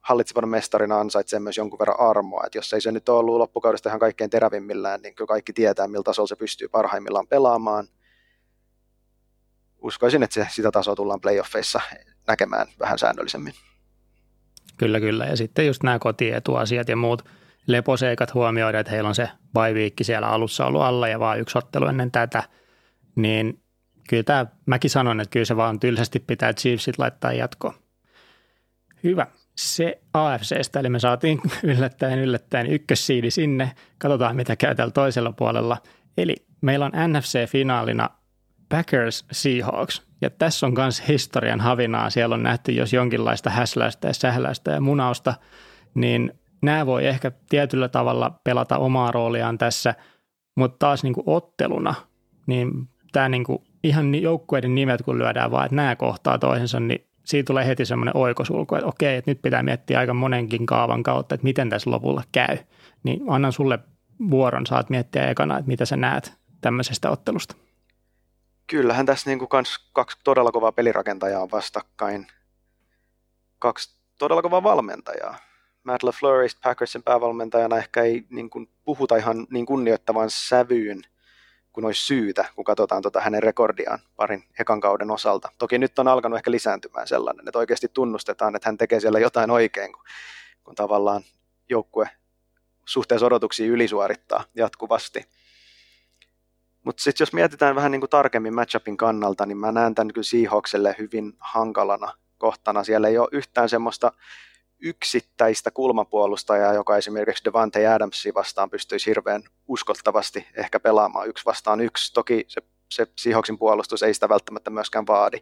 hallitsevan 0.00 0.48
mestarina 0.48 1.00
ansaitsee 1.00 1.40
myös 1.40 1.56
jonkun 1.56 1.78
verran 1.78 2.00
armoa, 2.00 2.42
että 2.46 2.58
jos 2.58 2.72
ei 2.72 2.80
se 2.80 2.92
nyt 2.92 3.08
ollut 3.08 3.36
loppukaudesta 3.36 3.88
ihan 3.88 4.00
kaikkein 4.00 4.30
terävimmillään, 4.30 5.02
niin 5.02 5.14
kyllä 5.14 5.28
kaikki 5.28 5.52
tietää, 5.52 5.88
millä 5.88 6.02
tasolla 6.02 6.26
se 6.26 6.36
pystyy 6.36 6.68
parhaimmillaan 6.68 7.26
pelaamaan. 7.26 7.88
Uskoisin, 9.82 10.22
että 10.22 10.34
se, 10.34 10.46
sitä 10.50 10.70
tasoa 10.70 10.96
tullaan 10.96 11.20
playoffeissa 11.20 11.80
näkemään 12.26 12.66
vähän 12.78 12.98
säännöllisemmin. 12.98 13.54
Kyllä, 14.76 15.00
kyllä. 15.00 15.26
Ja 15.26 15.36
sitten 15.36 15.66
just 15.66 15.82
nämä 15.82 15.98
kotietuasiat 15.98 16.88
ja 16.88 16.96
muut– 16.96 17.22
leposeikat 17.66 18.34
huomioida, 18.34 18.80
että 18.80 18.92
heillä 18.92 19.08
on 19.08 19.14
se 19.14 19.28
bye 19.54 19.90
siellä 20.02 20.28
alussa 20.28 20.66
ollut 20.66 20.82
alla 20.82 21.08
ja 21.08 21.20
vaan 21.20 21.40
yksi 21.40 21.58
ottelu 21.58 21.86
ennen 21.86 22.10
tätä, 22.10 22.42
niin 23.16 23.60
kyllä 24.08 24.22
tämä, 24.22 24.46
mäkin 24.66 24.90
sanon, 24.90 25.20
että 25.20 25.30
kyllä 25.30 25.44
se 25.44 25.56
vaan 25.56 25.80
tylsästi 25.80 26.20
pitää 26.20 26.52
Chiefsit 26.52 26.98
laittaa 26.98 27.32
jatkoon. 27.32 27.74
Hyvä. 29.04 29.26
Se 29.56 30.00
AFCstä, 30.14 30.80
eli 30.80 30.88
me 30.88 31.00
saatiin 31.00 31.40
yllättäen 31.62 32.18
yllättäen 32.18 32.66
ykkössiidi 32.66 33.30
sinne. 33.30 33.72
Katsotaan, 33.98 34.36
mitä 34.36 34.56
käy 34.56 34.74
täällä 34.74 34.92
toisella 34.92 35.32
puolella. 35.32 35.76
Eli 36.16 36.34
meillä 36.60 36.84
on 36.86 36.92
NFC-finaalina 36.92 38.08
Packers 38.68 39.24
Seahawks. 39.32 40.02
Ja 40.20 40.30
tässä 40.30 40.66
on 40.66 40.74
myös 40.74 41.08
historian 41.08 41.60
havinaa. 41.60 42.10
Siellä 42.10 42.34
on 42.34 42.42
nähty 42.42 42.72
jos 42.72 42.92
jonkinlaista 42.92 43.50
häsläystä 43.50 44.08
ja 44.08 44.14
sähläystä 44.14 44.70
ja 44.70 44.80
munausta. 44.80 45.34
Niin 45.94 46.32
nämä 46.64 46.86
voi 46.86 47.06
ehkä 47.06 47.32
tietyllä 47.48 47.88
tavalla 47.88 48.40
pelata 48.44 48.78
omaa 48.78 49.10
rooliaan 49.10 49.58
tässä, 49.58 49.94
mutta 50.56 50.76
taas 50.78 51.02
niin 51.02 51.14
kuin 51.14 51.24
otteluna, 51.26 51.94
niin 52.46 52.88
tämä 53.12 53.28
niin 53.28 53.44
kuin 53.44 53.58
ihan 53.82 54.14
joukkueiden 54.14 54.74
nimet 54.74 55.02
kun 55.02 55.18
lyödään 55.18 55.50
vaan, 55.50 55.64
että 55.64 55.76
nämä 55.76 55.96
kohtaa 55.96 56.38
toisensa, 56.38 56.80
niin 56.80 57.06
siitä 57.24 57.46
tulee 57.46 57.66
heti 57.66 57.84
semmoinen 57.84 58.16
oikosulku, 58.16 58.74
että 58.74 58.86
okei, 58.86 59.16
että 59.16 59.30
nyt 59.30 59.42
pitää 59.42 59.62
miettiä 59.62 59.98
aika 59.98 60.14
monenkin 60.14 60.66
kaavan 60.66 61.02
kautta, 61.02 61.34
että 61.34 61.44
miten 61.44 61.70
tässä 61.70 61.90
lopulla 61.90 62.22
käy. 62.32 62.58
Niin 63.02 63.20
annan 63.28 63.52
sulle 63.52 63.78
vuoron, 64.30 64.66
saat 64.66 64.90
miettiä 64.90 65.30
ekana, 65.30 65.58
että 65.58 65.68
mitä 65.68 65.84
sä 65.84 65.96
näet 65.96 66.32
tämmöisestä 66.60 67.10
ottelusta. 67.10 67.56
Kyllähän 68.66 69.06
tässä 69.06 69.30
niin 69.30 69.38
kuin 69.38 69.48
kans 69.48 69.90
kaksi 69.92 70.18
todella 70.24 70.52
kovaa 70.52 70.72
pelirakentajaa 70.72 71.42
on 71.42 71.50
vastakkain. 71.52 72.26
Kaksi 73.58 73.96
todella 74.18 74.42
kovaa 74.42 74.62
valmentajaa. 74.62 75.36
Matt 75.84 76.02
LaFleurista 76.02 76.60
Packersin 76.64 77.02
päävalmentajana 77.02 77.76
ehkä 77.76 78.02
ei 78.02 78.24
niin 78.30 78.50
kuin, 78.50 78.68
puhuta 78.84 79.16
ihan 79.16 79.46
niin 79.50 79.66
kunnioittavan 79.66 80.30
sävyyn 80.30 81.02
kuin 81.72 81.84
olisi 81.84 82.06
syytä, 82.06 82.44
kun 82.56 82.64
katsotaan 82.64 83.02
tuota 83.02 83.20
hänen 83.20 83.42
rekordiaan 83.42 83.98
parin 84.16 84.44
ekan 84.60 84.80
kauden 84.80 85.10
osalta. 85.10 85.48
Toki 85.58 85.78
nyt 85.78 85.98
on 85.98 86.08
alkanut 86.08 86.36
ehkä 86.36 86.50
lisääntymään 86.50 87.08
sellainen, 87.08 87.48
että 87.48 87.58
oikeasti 87.58 87.88
tunnustetaan, 87.88 88.56
että 88.56 88.68
hän 88.68 88.78
tekee 88.78 89.00
siellä 89.00 89.18
jotain 89.18 89.50
oikein, 89.50 89.92
kun, 89.92 90.04
kun 90.64 90.74
tavallaan 90.74 91.22
joukkue 91.68 92.08
suhteessa 92.86 93.26
odotuksiin 93.26 93.70
ylisuorittaa 93.70 94.44
jatkuvasti. 94.54 95.24
Mutta 96.84 97.02
sitten 97.02 97.22
jos 97.22 97.32
mietitään 97.32 97.74
vähän 97.74 97.92
niin 97.92 98.00
kuin 98.00 98.10
tarkemmin 98.10 98.54
matchupin 98.54 98.96
kannalta, 98.96 99.46
niin 99.46 99.58
mä 99.58 99.72
näen 99.72 99.94
tämän 99.94 100.12
kyllä 100.12 100.24
Seahawkselle 100.24 100.94
hyvin 100.98 101.32
hankalana 101.38 102.12
kohtana. 102.38 102.84
Siellä 102.84 103.08
ei 103.08 103.18
ole 103.18 103.28
yhtään 103.32 103.68
semmoista 103.68 104.12
yksittäistä 104.80 105.70
kulmapuolustajaa, 105.70 106.74
joka 106.74 106.96
esimerkiksi 106.96 107.44
Devante 107.44 107.86
Adamsi 107.86 108.34
vastaan 108.34 108.70
pystyisi 108.70 109.06
hirveän 109.06 109.42
uskottavasti 109.68 110.46
ehkä 110.54 110.80
pelaamaan 110.80 111.28
yksi 111.28 111.44
vastaan 111.44 111.80
yksi. 111.80 112.12
Toki 112.12 112.44
se, 112.48 112.62
se 112.90 113.06
Seahawksin 113.16 113.58
puolustus 113.58 114.02
ei 114.02 114.14
sitä 114.14 114.28
välttämättä 114.28 114.70
myöskään 114.70 115.06
vaadi. 115.06 115.36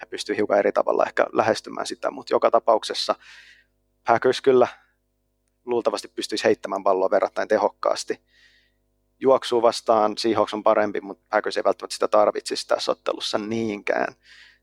He 0.00 0.06
pystyy 0.06 0.36
hiukan 0.36 0.58
eri 0.58 0.72
tavalla 0.72 1.04
ehkä 1.06 1.26
lähestymään 1.32 1.86
sitä, 1.86 2.10
mutta 2.10 2.34
joka 2.34 2.50
tapauksessa 2.50 3.14
Packers 4.06 4.40
kyllä 4.40 4.68
luultavasti 5.64 6.08
pystyisi 6.08 6.44
heittämään 6.44 6.84
palloa 6.84 7.10
verrattain 7.10 7.48
tehokkaasti. 7.48 8.20
Juoksuu 9.20 9.62
vastaan 9.62 10.18
Seahawks 10.18 10.54
on 10.54 10.62
parempi, 10.62 11.00
mutta 11.00 11.24
Packers 11.30 11.56
ei 11.56 11.64
välttämättä 11.64 11.94
sitä 11.94 12.08
tarvitsisi 12.08 12.68
tässä 12.68 12.92
ottelussa 12.92 13.38
niinkään. 13.38 14.14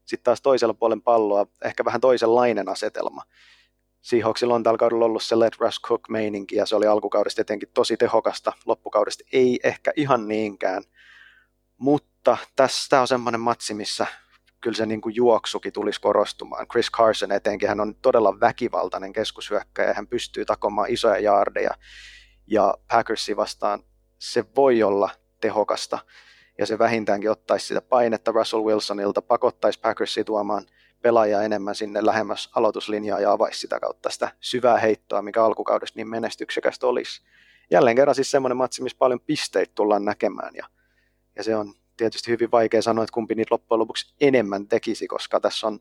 Sitten 0.05 0.23
taas 0.23 0.41
toisella 0.41 0.73
puolen 0.73 1.01
palloa 1.01 1.47
ehkä 1.63 1.85
vähän 1.85 2.01
toisenlainen 2.01 2.69
asetelma. 2.69 3.23
Seahawksilla 4.01 4.55
on 4.55 4.63
tällä 4.63 4.77
kaudella 4.77 5.05
ollut 5.05 5.23
se 5.23 5.39
Let 5.39 5.55
Russ 5.59 5.81
Cook-meininki, 5.81 6.55
ja 6.55 6.65
se 6.65 6.75
oli 6.75 6.87
alkukaudesta 6.87 7.41
etenkin 7.41 7.69
tosi 7.73 7.97
tehokasta, 7.97 8.53
loppukaudesta 8.65 9.23
ei 9.31 9.59
ehkä 9.63 9.91
ihan 9.95 10.27
niinkään, 10.27 10.83
mutta 11.77 12.37
tässä 12.55 13.01
on 13.01 13.07
semmoinen 13.07 13.41
matsi, 13.41 13.73
missä 13.73 14.07
kyllä 14.61 14.75
se 14.75 14.85
niin 14.85 15.01
kuin 15.01 15.15
juoksukin 15.15 15.73
tulisi 15.73 16.01
korostumaan. 16.01 16.67
Chris 16.67 16.91
Carson 16.91 17.31
etenkin, 17.31 17.69
hän 17.69 17.79
on 17.79 17.95
todella 17.95 18.39
väkivaltainen 18.39 19.13
keskushyökkäjä, 19.13 19.93
hän 19.93 20.07
pystyy 20.07 20.45
takomaan 20.45 20.89
isoja 20.89 21.19
jaardeja, 21.19 21.71
ja 22.47 22.77
Packersi 22.91 23.37
vastaan 23.37 23.83
se 24.19 24.45
voi 24.55 24.83
olla 24.83 25.09
tehokasta. 25.41 25.99
ja 26.57 26.65
se 26.65 26.79
vähintäänkin 26.79 27.31
ottaisi 27.31 27.67
sitä 27.67 27.81
painetta 27.81 28.31
Russell 28.31 28.63
Wilsonilta, 28.63 29.21
pakottaisi 29.21 29.79
Packersia 29.79 30.23
tuomaan 30.23 30.65
pelaajia 31.01 31.41
enemmän 31.41 31.75
sinne 31.75 32.05
lähemmäs 32.05 32.49
aloituslinjaa 32.55 33.19
ja 33.19 33.31
avaisi 33.31 33.59
sitä 33.59 33.79
kautta 33.79 34.09
sitä 34.09 34.31
syvää 34.39 34.77
heittoa, 34.77 35.21
mikä 35.21 35.43
alkukaudesta 35.43 35.99
niin 35.99 36.09
menestyksekästä 36.09 36.87
olisi. 36.87 37.21
Jälleen 37.71 37.95
kerran 37.95 38.15
siis 38.15 38.31
semmoinen 38.31 38.57
matsi, 38.57 38.83
missä 38.83 38.97
paljon 38.97 39.19
pisteitä 39.19 39.71
tullaan 39.75 40.05
näkemään 40.05 40.55
ja, 40.55 40.67
ja 41.35 41.43
se 41.43 41.55
on 41.55 41.73
tietysti 41.97 42.31
hyvin 42.31 42.51
vaikea 42.51 42.81
sanoa, 42.81 43.03
että 43.03 43.13
kumpi 43.13 43.35
niitä 43.35 43.53
loppujen 43.53 43.79
lopuksi 43.79 44.13
enemmän 44.21 44.67
tekisi, 44.67 45.07
koska 45.07 45.39
tässä 45.39 45.67
on 45.67 45.79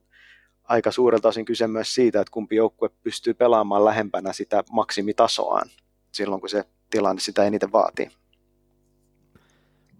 aika 0.64 0.90
suurelta 0.90 1.28
osin 1.28 1.44
kyse 1.44 1.66
myös 1.66 1.94
siitä, 1.94 2.20
että 2.20 2.32
kumpi 2.32 2.56
joukkue 2.56 2.88
pystyy 3.02 3.34
pelaamaan 3.34 3.84
lähempänä 3.84 4.32
sitä 4.32 4.64
maksimitasoaan 4.70 5.70
silloin, 6.12 6.40
kun 6.40 6.50
se 6.50 6.64
tilanne 6.90 7.20
sitä 7.20 7.44
eniten 7.44 7.72
vaatii. 7.72 8.10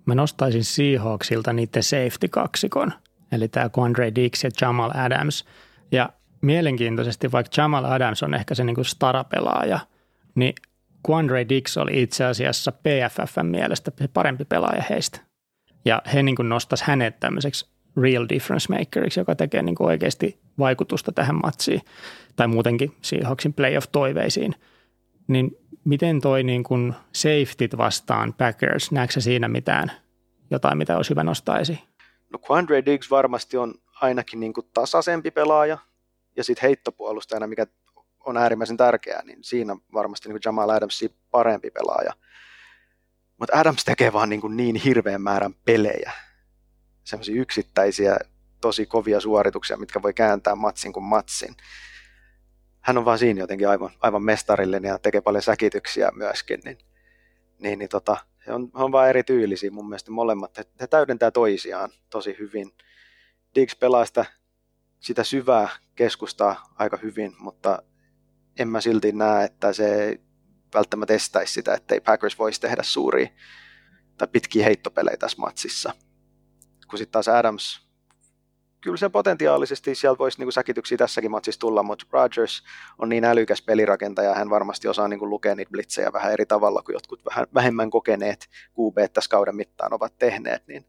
Mä 0.07 0.15
nostaisin 0.15 0.65
Seahawksilta 0.65 1.53
niiden 1.53 1.83
safety-kaksikon, 1.83 2.93
eli 3.33 3.49
tämä 3.49 3.71
Quandre 3.79 4.15
Dix 4.15 4.45
ja 4.45 4.51
Jamal 4.61 4.91
Adams. 4.95 5.45
Ja 5.93 6.09
mielenkiintoisesti, 6.41 7.33
vaikka 7.33 7.63
Jamal 7.63 7.85
Adams 7.85 8.23
on 8.23 8.35
ehkä 8.35 8.55
se 8.55 8.65
niin 8.65 8.85
starapelaaja, 8.85 9.79
niin 10.35 10.55
Quandre 11.11 11.49
Dix 11.49 11.77
oli 11.77 12.03
itse 12.03 12.25
asiassa 12.25 12.73
PFFn 12.73 13.47
mielestä 13.47 13.93
se 13.99 14.09
parempi 14.09 14.45
pelaaja 14.45 14.83
heistä. 14.91 15.21
Ja 15.85 16.03
he 16.15 16.23
niin 16.23 16.37
nostaisi 16.43 16.85
hänet 16.87 17.21
tämmöiseksi 17.21 17.67
real 18.03 18.27
difference 18.29 18.73
makeriksi, 18.73 19.21
joka 19.21 19.35
tekee 19.35 19.63
niin 19.63 19.77
oikeasti 19.79 20.41
vaikutusta 20.59 21.13
tähän 21.13 21.41
matsiin 21.43 21.81
tai 22.37 22.49
muutenkin 22.49 22.93
Seahawksin 23.03 23.55
playoff-toiveisiin. 23.55 24.55
Niin 25.29 25.57
miten 25.85 26.21
toi 26.21 26.43
niin 26.43 26.65
kuin 26.65 26.95
safetyt 27.13 27.77
vastaan 27.77 28.33
Packers, 28.33 28.93
näetkö 28.93 29.21
siinä 29.21 29.49
mitään 29.49 29.93
jotain, 30.51 30.79
mitä 30.79 30.97
olisi 30.97 31.11
hyvä 31.11 31.25
nostaa 31.25 31.59
esiin? 31.59 31.88
No 32.33 32.39
Quandre 32.51 32.85
Diggs 32.85 33.11
varmasti 33.11 33.57
on 33.57 33.75
ainakin 34.01 34.41
niin 34.41 34.53
kuin 34.53 34.71
tasaisempi 34.75 35.31
pelaaja 35.31 35.79
ja 36.37 36.45
sitten 36.45 36.63
heittopuolustajana, 36.63 37.47
mikä 37.47 37.67
on 38.21 38.37
äärimmäisen 38.37 38.77
tärkeää, 38.77 39.23
niin 39.25 39.45
siinä 39.45 39.77
varmasti 39.93 40.29
niin 40.29 40.35
kuin 40.35 40.43
Jamal 40.45 40.71
Adams 40.71 41.05
parempi 41.31 41.71
pelaaja. 41.71 42.13
Mutta 43.39 43.59
Adams 43.59 43.85
tekee 43.85 44.13
vaan 44.13 44.29
niin, 44.29 44.41
kuin 44.41 44.57
niin 44.57 44.77
hirveän 44.77 45.23
määrän 45.23 45.55
pelejä, 45.65 46.13
semmoisia 47.05 47.41
yksittäisiä 47.41 48.17
tosi 48.61 48.87
kovia 48.87 49.21
suorituksia, 49.21 49.77
mitkä 49.77 50.03
voi 50.03 50.15
kääntää 50.15 50.55
matsin 50.55 50.93
kuin 50.93 51.05
matsin 51.05 51.57
hän 52.89 52.99
on 52.99 53.05
vaan 53.05 53.19
siinä 53.19 53.41
jotenkin 53.41 53.69
aivan, 53.69 53.91
aivan 54.01 54.23
mestarillinen 54.23 54.89
ja 54.89 54.99
tekee 54.99 55.21
paljon 55.21 55.43
säkityksiä 55.43 56.11
myöskin, 56.15 56.61
niin, 56.65 56.79
niin, 57.59 57.79
niin 57.79 57.89
tota, 57.89 58.17
he, 58.49 58.55
on, 58.55 58.71
he 58.79 58.85
on 58.85 58.93
vaan 58.93 59.09
eri 59.09 59.25
tyylisiä 59.25 59.71
mun 59.71 59.89
mielestä 59.89 60.11
molemmat. 60.11 60.59
He, 60.59 60.65
he 60.81 60.87
täydentää 60.87 61.31
toisiaan 61.31 61.91
tosi 62.11 62.37
hyvin. 62.39 62.73
Diggs 63.55 63.77
pelaa 63.77 64.05
sitä, 64.05 64.25
sitä 65.01 65.25
syvää 65.25 65.69
keskustaa 65.95 66.75
aika 66.79 66.99
hyvin, 67.03 67.35
mutta 67.39 67.83
en 68.59 68.69
mä 68.69 68.81
silti 68.81 69.13
näe, 69.13 69.45
että 69.45 69.73
se 69.73 70.21
välttämättä 70.75 71.15
estäisi 71.15 71.53
sitä, 71.53 71.75
ettei 71.75 72.01
Packers 72.01 72.39
voisi 72.39 72.61
tehdä 72.61 72.83
suuria 72.83 73.29
tai 74.19 74.29
pitkiä 74.29 74.65
heittopelejä 74.65 75.17
tässä 75.17 75.39
matsissa. 75.39 75.93
Kun 76.89 76.99
sitten 76.99 77.13
taas 77.13 77.29
Adams 77.29 77.88
kyllä 78.81 78.97
se 78.97 79.09
potentiaalisesti 79.09 79.95
sieltä 79.95 80.19
voisi 80.19 80.39
niin 80.39 80.53
säkityksiä 80.53 80.99
tässäkin 80.99 81.31
matsissa 81.31 81.61
tulla, 81.61 81.83
mutta 81.83 82.07
Rogers 82.13 82.63
on 82.99 83.09
niin 83.09 83.25
älykäs 83.25 83.63
pelirakentaja, 83.63 84.35
hän 84.35 84.51
varmasti 84.51 84.89
osaa 84.89 85.09
niin 85.09 85.19
kuin 85.19 85.31
lukea 85.31 85.55
niitä 85.55 85.71
blitzejä 85.71 86.13
vähän 86.13 86.33
eri 86.33 86.47
tavalla 86.47 86.83
kuin 86.83 86.95
jotkut 86.95 87.25
vähän 87.25 87.47
vähemmän 87.55 87.91
kokeneet 87.91 88.49
QB 88.79 89.13
tässä 89.13 89.31
kauden 89.31 89.57
mittaan 89.57 89.95
ovat 89.95 90.19
tehneet, 90.19 90.67
niin 90.67 90.87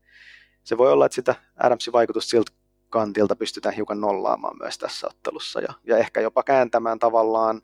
se 0.64 0.78
voi 0.78 0.92
olla, 0.92 1.06
että 1.06 1.16
sitä 1.16 1.36
Adamsin 1.64 1.94
vaikutusta 1.94 2.30
siltä 2.30 2.52
kantilta 2.90 3.36
pystytään 3.36 3.76
hiukan 3.76 4.02
nollaamaan 4.02 4.58
myös 4.58 4.78
tässä 4.78 5.08
ottelussa 5.08 5.62
ja, 5.62 5.74
ja 5.84 5.98
ehkä 5.98 6.22
jopa 6.22 6.44
kääntämään 6.44 7.00
tavallaan 7.00 7.62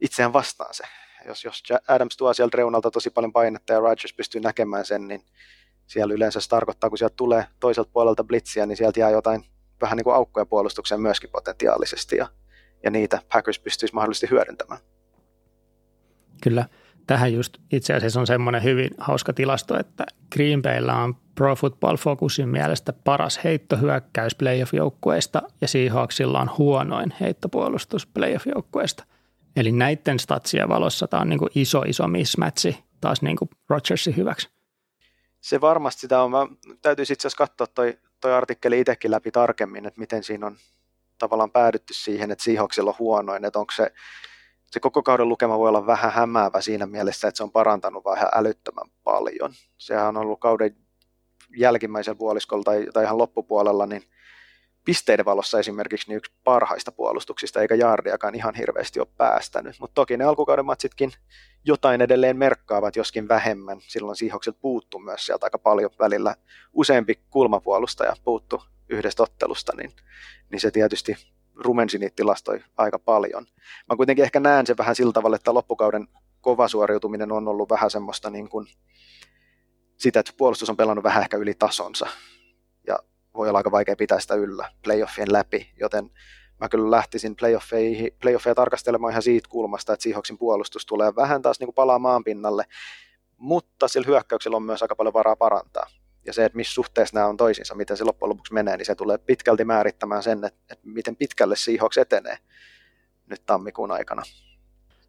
itseään 0.00 0.32
vastaan 0.32 0.74
se. 0.74 0.84
Jos, 1.26 1.44
jos 1.44 1.62
Adams 1.88 2.16
tuo 2.16 2.34
sieltä 2.34 2.56
reunalta 2.56 2.90
tosi 2.90 3.10
paljon 3.10 3.32
painetta 3.32 3.72
ja 3.72 3.80
Rodgers 3.80 4.12
pystyy 4.12 4.40
näkemään 4.40 4.84
sen, 4.84 5.08
niin 5.08 5.24
siellä 5.90 6.14
yleensä 6.14 6.40
se 6.40 6.48
tarkoittaa, 6.48 6.90
kun 6.90 6.98
sieltä 6.98 7.14
tulee 7.16 7.44
toiselta 7.60 7.90
puolelta 7.92 8.24
blitsiä, 8.24 8.66
niin 8.66 8.76
sieltä 8.76 9.00
jää 9.00 9.10
jotain 9.10 9.44
vähän 9.80 9.96
niin 9.96 10.04
kuin 10.04 10.14
aukkoja 10.14 10.46
puolustukseen 10.46 11.00
myöskin 11.00 11.30
potentiaalisesti, 11.30 12.16
ja, 12.16 12.28
ja 12.84 12.90
niitä 12.90 13.18
Packers 13.32 13.58
pystyisi 13.58 13.94
mahdollisesti 13.94 14.30
hyödyntämään. 14.30 14.80
Kyllä. 16.42 16.64
Tähän 17.06 17.32
just 17.32 17.58
itse 17.72 17.94
asiassa 17.94 18.20
on 18.20 18.26
semmoinen 18.26 18.62
hyvin 18.62 18.90
hauska 18.98 19.32
tilasto, 19.32 19.78
että 19.78 20.06
Green 20.32 20.62
Bayllä 20.62 20.96
on 20.96 21.14
Pro 21.34 21.56
Football 21.56 21.96
Focusin 21.96 22.48
mielestä 22.48 22.92
paras 22.92 23.40
heittohyökkäys 23.44 24.34
playoff-joukkueista 24.34 25.42
ja 25.60 25.68
Seahawksilla 25.68 26.40
on 26.40 26.50
huonoin 26.58 27.14
heittopuolustus 27.20 28.06
playoff-joukkueista. 28.06 29.04
Eli 29.56 29.72
näiden 29.72 30.18
statsien 30.18 30.68
valossa 30.68 31.08
tämä 31.08 31.20
on 31.20 31.28
niin 31.28 31.38
kuin 31.38 31.50
iso, 31.54 31.82
iso 31.82 32.08
mismatchi 32.08 32.84
taas 33.00 33.22
niin 33.22 33.36
kuin 33.36 33.48
Rodgersin 33.68 34.16
hyväksi 34.16 34.48
se 35.40 35.60
varmasti 35.60 36.00
sitä 36.00 36.22
on. 36.22 36.30
Mä 36.30 36.46
täytyisi 36.82 37.12
itse 37.12 37.28
asiassa 37.28 37.46
katsoa 37.46 37.66
toi, 37.66 37.98
toi 38.20 38.32
artikkeli 38.32 38.80
itsekin 38.80 39.10
läpi 39.10 39.30
tarkemmin, 39.30 39.86
että 39.86 40.00
miten 40.00 40.24
siinä 40.24 40.46
on 40.46 40.56
tavallaan 41.18 41.50
päädytty 41.50 41.94
siihen, 41.94 42.30
että 42.30 42.44
Seahawksilla 42.44 42.90
on 42.90 42.98
huonoin, 42.98 43.44
että 43.44 43.58
onko 43.58 43.72
se, 43.72 43.92
se 44.70 44.80
koko 44.80 45.02
kauden 45.02 45.28
lukema 45.28 45.58
voi 45.58 45.68
olla 45.68 45.86
vähän 45.86 46.12
hämäävä 46.12 46.60
siinä 46.60 46.86
mielessä, 46.86 47.28
että 47.28 47.36
se 47.36 47.42
on 47.42 47.52
parantanut 47.52 48.04
vähän 48.04 48.28
älyttömän 48.34 48.90
paljon. 49.04 49.52
Sehän 49.78 50.06
on 50.06 50.16
ollut 50.16 50.40
kauden 50.40 50.76
jälkimmäisen 51.56 52.16
puoliskolla 52.16 52.64
tai, 52.64 52.86
tai 52.92 53.04
ihan 53.04 53.18
loppupuolella, 53.18 53.86
niin 53.86 54.02
pisteiden 54.84 55.24
valossa 55.24 55.58
esimerkiksi 55.58 56.08
niin 56.08 56.16
yksi 56.16 56.32
parhaista 56.44 56.92
puolustuksista, 56.92 57.60
eikä 57.60 57.74
jaardiakaan 57.74 58.34
ihan 58.34 58.54
hirveästi 58.54 59.00
ole 59.00 59.08
päästänyt. 59.16 59.76
Mutta 59.80 59.94
toki 59.94 60.16
ne 60.16 60.24
alkukauden 60.24 60.64
matsitkin 60.64 61.12
jotain 61.64 62.00
edelleen 62.00 62.36
merkkaavat, 62.36 62.96
joskin 62.96 63.28
vähemmän. 63.28 63.78
Silloin 63.80 64.16
Seahawksilta 64.16 64.58
puuttu 64.62 64.98
myös 64.98 65.26
sieltä 65.26 65.46
aika 65.46 65.58
paljon 65.58 65.90
välillä. 65.98 66.34
Useampi 66.72 67.20
kulmapuolustaja 67.30 68.16
puuttu 68.24 68.62
yhdestä 68.88 69.22
ottelusta, 69.22 69.72
niin, 69.76 69.92
niin 70.50 70.60
se 70.60 70.70
tietysti 70.70 71.16
rumensi 71.56 71.98
niitä 71.98 72.16
tilastoi 72.16 72.62
aika 72.76 72.98
paljon. 72.98 73.46
Mä 73.88 73.96
kuitenkin 73.96 74.24
ehkä 74.24 74.40
näen 74.40 74.66
sen 74.66 74.78
vähän 74.78 74.96
sillä 74.96 75.12
tavalla, 75.12 75.36
että 75.36 75.54
loppukauden 75.54 76.08
kova 76.40 76.68
suoriutuminen 76.68 77.32
on 77.32 77.48
ollut 77.48 77.70
vähän 77.70 77.90
semmoista 77.90 78.30
niin 78.30 78.48
kuin 78.48 78.66
sitä, 79.96 80.20
että 80.20 80.32
puolustus 80.36 80.70
on 80.70 80.76
pelannut 80.76 81.04
vähän 81.04 81.22
ehkä 81.22 81.36
yli 81.36 81.54
tasonsa 81.54 82.06
voi 83.34 83.48
olla 83.48 83.58
aika 83.58 83.70
vaikea 83.70 83.96
pitää 83.96 84.20
sitä 84.20 84.34
yllä 84.34 84.68
playoffien 84.84 85.32
läpi, 85.32 85.70
joten 85.80 86.10
mä 86.60 86.68
kyllä 86.68 86.90
lähtisin 86.90 87.36
playoffeihin, 87.36 88.10
playoffeja 88.22 88.54
tarkastelemaan 88.54 89.10
ihan 89.10 89.22
siitä 89.22 89.48
kulmasta, 89.48 89.92
että 89.92 90.02
Seahawksin 90.02 90.38
puolustus 90.38 90.86
tulee 90.86 91.14
vähän 91.16 91.42
taas 91.42 91.60
niin 91.60 91.66
kuin 91.66 91.74
palaa 91.74 91.98
maan 91.98 92.24
pinnalle, 92.24 92.64
mutta 93.36 93.88
sillä 93.88 94.06
hyökkäyksellä 94.06 94.56
on 94.56 94.62
myös 94.62 94.82
aika 94.82 94.96
paljon 94.96 95.14
varaa 95.14 95.36
parantaa. 95.36 95.86
Ja 96.26 96.32
se, 96.32 96.44
että 96.44 96.56
missä 96.56 96.74
suhteessa 96.74 97.16
nämä 97.16 97.26
on 97.26 97.36
toisiinsa, 97.36 97.74
miten 97.74 97.96
se 97.96 98.04
loppujen 98.04 98.30
lopuksi 98.30 98.54
menee, 98.54 98.76
niin 98.76 98.86
se 98.86 98.94
tulee 98.94 99.18
pitkälti 99.18 99.64
määrittämään 99.64 100.22
sen, 100.22 100.44
että, 100.44 100.60
että 100.70 100.88
miten 100.88 101.16
pitkälle 101.16 101.56
Seahawks 101.56 101.98
etenee 101.98 102.38
nyt 103.26 103.46
tammikuun 103.46 103.90
aikana. 103.90 104.22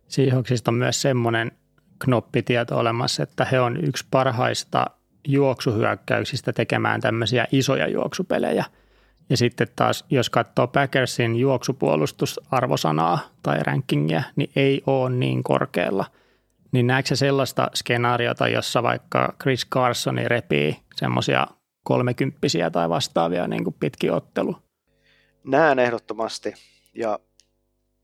Seahawksista 0.08 0.72
on 0.72 0.76
myös 0.76 1.02
semmoinen 1.02 1.52
knoppitieto 2.00 2.78
olemassa, 2.78 3.24
että 3.24 3.46
he 3.46 3.60
on 3.60 3.86
yksi 3.86 4.06
parhaista 4.12 4.86
juoksuhyökkäyksistä 5.28 6.54
tekemään 6.54 7.02
tämmöisiä 7.02 7.48
isoja 7.52 7.88
juoksupelejä. 7.88 8.66
Ja 9.30 9.38
sitten 9.38 9.68
taas, 9.76 10.06
jos 10.10 10.30
katsoo 10.30 10.68
Packersin 10.68 11.36
juoksupuolustusarvosanaa 11.36 13.20
tai 13.44 13.64
rankingia, 13.64 14.24
niin 14.36 14.52
ei 14.56 14.82
ole 14.88 15.10
niin 15.10 15.44
korkealla. 15.44 16.06
Niin 16.72 16.88
näetkö 16.88 17.16
sellaista 17.16 17.72
skenaariota, 17.76 18.48
jossa 18.48 18.84
vaikka 18.84 19.36
Chris 19.42 19.70
Carson 19.70 20.18
repii 20.26 20.78
semmoisia 20.96 21.48
kolmekymppisiä 21.84 22.70
tai 22.70 22.90
vastaavia 22.90 23.48
niin 23.48 23.64
kuin 23.64 23.76
pitki 23.80 24.10
ottelu? 24.10 24.56
Näen 25.44 25.80
ehdottomasti. 25.80 26.54
Ja 26.94 27.20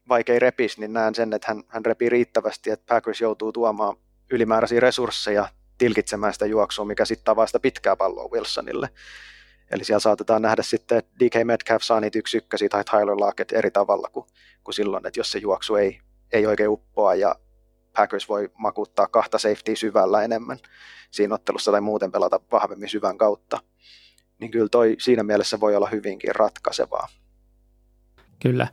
vaikka 0.10 0.34
ei 0.34 0.40
repisi, 0.40 0.80
niin 0.80 0.94
näen 0.94 1.16
sen, 1.16 1.34
että 1.34 1.48
hän, 1.48 1.64
hän 1.68 1.86
repii 1.86 2.10
riittävästi, 2.10 2.70
että 2.72 2.94
Packers 2.94 3.22
joutuu 3.22 3.52
tuomaan 3.52 3.96
ylimääräisiä 4.32 4.80
resursseja 4.80 5.48
tilkitsemään 5.78 6.34
sitä 6.34 6.46
juoksua, 6.46 6.86
mikä 6.86 7.06
sitten 7.06 7.32
avaa 7.32 7.48
sitä 7.48 7.60
pitkää 7.60 7.96
palloa 7.96 8.30
Wilsonille. 8.32 8.90
Eli 9.72 9.84
siellä 9.84 10.00
saatetaan 10.00 10.42
nähdä 10.42 10.64
sitten, 10.64 10.98
että 10.98 11.12
DK 11.20 11.46
Metcalf 11.46 11.82
saa 11.84 12.00
niitä 12.00 12.20
yksi 12.20 12.38
ykkösiä 12.38 12.70
tai 12.70 12.84
Tyler 12.84 13.20
Lockett 13.20 13.52
eri 13.52 13.72
tavalla 13.72 14.10
kuin, 14.12 14.26
kuin 14.64 14.76
silloin, 14.76 15.08
että 15.08 15.20
jos 15.20 15.32
se 15.32 15.40
juoksu 15.40 15.76
ei, 15.76 16.00
ei 16.34 16.46
oikein 16.46 16.70
uppoa 16.70 17.16
ja 17.16 17.36
Packers 17.96 18.30
voi 18.30 18.50
makuuttaa 18.58 19.08
kahta 19.08 19.38
safety 19.38 19.76
syvällä 19.76 20.24
enemmän 20.24 20.58
siinä 21.12 21.36
ottelussa 21.36 21.72
tai 21.72 21.82
muuten 21.82 22.12
pelata 22.12 22.40
vahvemmin 22.52 22.90
syvän 22.90 23.18
kautta, 23.18 23.60
niin 24.40 24.52
kyllä 24.52 24.70
toi 24.70 24.96
siinä 25.00 25.24
mielessä 25.24 25.60
voi 25.60 25.76
olla 25.76 25.90
hyvinkin 25.90 26.36
ratkaisevaa. 26.36 27.08
Kyllä. 28.42 28.68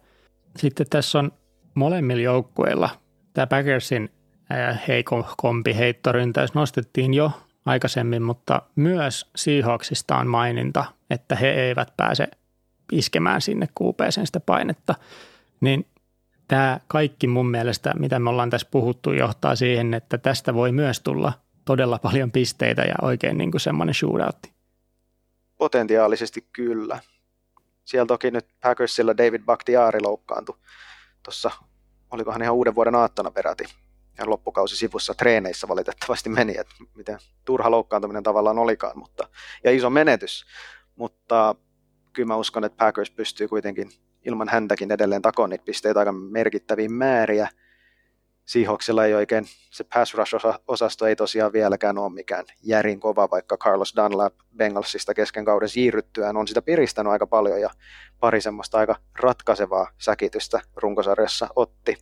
Sitten 0.58 0.86
tässä 0.90 1.18
on 1.18 1.32
molemmilla 1.74 2.22
joukkueilla 2.22 2.90
tämä 3.34 3.46
Packersin 3.46 4.10
heikompi 4.88 5.76
heittoryntäys 5.76 6.54
nostettiin 6.54 7.14
jo 7.14 7.30
aikaisemmin, 7.66 8.22
mutta 8.22 8.62
myös 8.76 9.30
Seahawksista 9.36 10.16
on 10.16 10.26
maininta, 10.26 10.84
että 11.10 11.36
he 11.36 11.50
eivät 11.50 11.92
pääse 11.96 12.28
iskemään 12.92 13.40
sinne 13.40 13.68
kuupeeseen 13.74 14.26
sitä 14.26 14.40
painetta, 14.40 14.94
niin 15.60 15.86
tämä 16.48 16.80
kaikki 16.88 17.26
mun 17.26 17.50
mielestä, 17.50 17.92
mitä 17.98 18.18
me 18.18 18.30
ollaan 18.30 18.50
tässä 18.50 18.68
puhuttu, 18.70 19.12
johtaa 19.12 19.56
siihen, 19.56 19.94
että 19.94 20.18
tästä 20.18 20.54
voi 20.54 20.72
myös 20.72 21.00
tulla 21.00 21.32
todella 21.64 21.98
paljon 21.98 22.30
pisteitä 22.30 22.82
ja 22.82 22.94
oikein 23.02 23.38
niin 23.38 23.50
kuin 23.50 23.60
semmoinen 23.60 23.94
shootoutti. 23.94 24.52
Potentiaalisesti 25.58 26.48
kyllä. 26.52 26.98
Siellä 27.84 28.06
toki 28.06 28.30
nyt 28.30 28.46
Packersilla 28.60 29.16
David 29.16 29.42
Bakhtiari 29.44 30.00
loukkaantui 30.00 30.56
tuossa, 31.22 31.50
olikohan 32.10 32.42
ihan 32.42 32.54
uuden 32.54 32.74
vuoden 32.74 32.94
aattona 32.94 33.30
peräti. 33.30 33.64
Loppukausi 34.24 34.76
sivussa 34.76 35.14
treeneissä 35.14 35.68
valitettavasti 35.68 36.28
meni, 36.28 36.58
että 36.58 36.74
miten 36.94 37.18
turha 37.44 37.70
loukkaantuminen 37.70 38.22
tavallaan 38.22 38.58
olikaan, 38.58 38.98
mutta, 38.98 39.28
ja 39.64 39.70
iso 39.70 39.90
menetys. 39.90 40.44
Mutta 40.96 41.54
kyllä 42.12 42.26
mä 42.26 42.36
uskon, 42.36 42.64
että 42.64 42.84
Packers 42.84 43.10
pystyy 43.10 43.48
kuitenkin 43.48 43.90
ilman 44.24 44.48
häntäkin 44.48 44.92
edelleen 44.92 45.22
takoon 45.22 45.50
niitä 45.50 45.64
pisteitä 45.64 46.00
aika 46.00 46.12
merkittäviin 46.12 46.92
määriä. 46.92 47.48
Seahawksilla 48.44 49.04
ei 49.04 49.14
oikein, 49.14 49.44
se 49.70 49.84
pass 49.84 50.14
rush-osasto 50.14 51.06
ei 51.06 51.16
tosiaan 51.16 51.52
vieläkään 51.52 51.98
ole 51.98 52.12
mikään 52.12 52.44
järin 52.62 53.00
kova, 53.00 53.28
vaikka 53.30 53.56
Carlos 53.56 53.94
Dunlap 53.96 54.34
Bengalsista 54.56 55.14
kesken 55.14 55.44
kauden 55.44 55.68
siirryttyään 55.68 56.36
on 56.36 56.48
sitä 56.48 56.62
piristänyt 56.62 57.12
aika 57.12 57.26
paljon 57.26 57.60
ja 57.60 57.70
pari 58.20 58.40
semmoista 58.40 58.78
aika 58.78 58.96
ratkaisevaa 59.20 59.90
säkitystä 59.98 60.60
runkosarjassa 60.76 61.48
otti. 61.56 61.96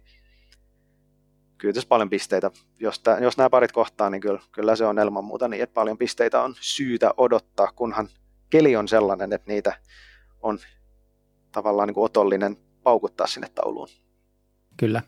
Kyllä 1.62 1.74
tässä 1.74 1.88
paljon 1.88 2.10
pisteitä, 2.10 2.50
jos, 2.80 3.00
tämä, 3.00 3.18
jos 3.18 3.36
nämä 3.36 3.50
parit 3.50 3.72
kohtaa, 3.72 4.10
niin 4.10 4.20
kyllä, 4.20 4.40
kyllä 4.52 4.76
se 4.76 4.84
on 4.84 4.98
ilman 4.98 5.24
muuta 5.24 5.48
niin, 5.48 5.62
että 5.62 5.74
paljon 5.74 5.98
pisteitä 5.98 6.42
on 6.42 6.54
syytä 6.60 7.14
odottaa, 7.16 7.72
kunhan 7.76 8.08
keli 8.50 8.76
on 8.76 8.88
sellainen, 8.88 9.32
että 9.32 9.52
niitä 9.52 9.72
on 10.40 10.58
tavallaan 11.52 11.86
niin 11.86 11.94
kuin 11.94 12.04
otollinen 12.04 12.56
paukuttaa 12.82 13.26
sinne 13.26 13.48
tauluun. 13.54 13.88
Kyllä. 14.76 15.02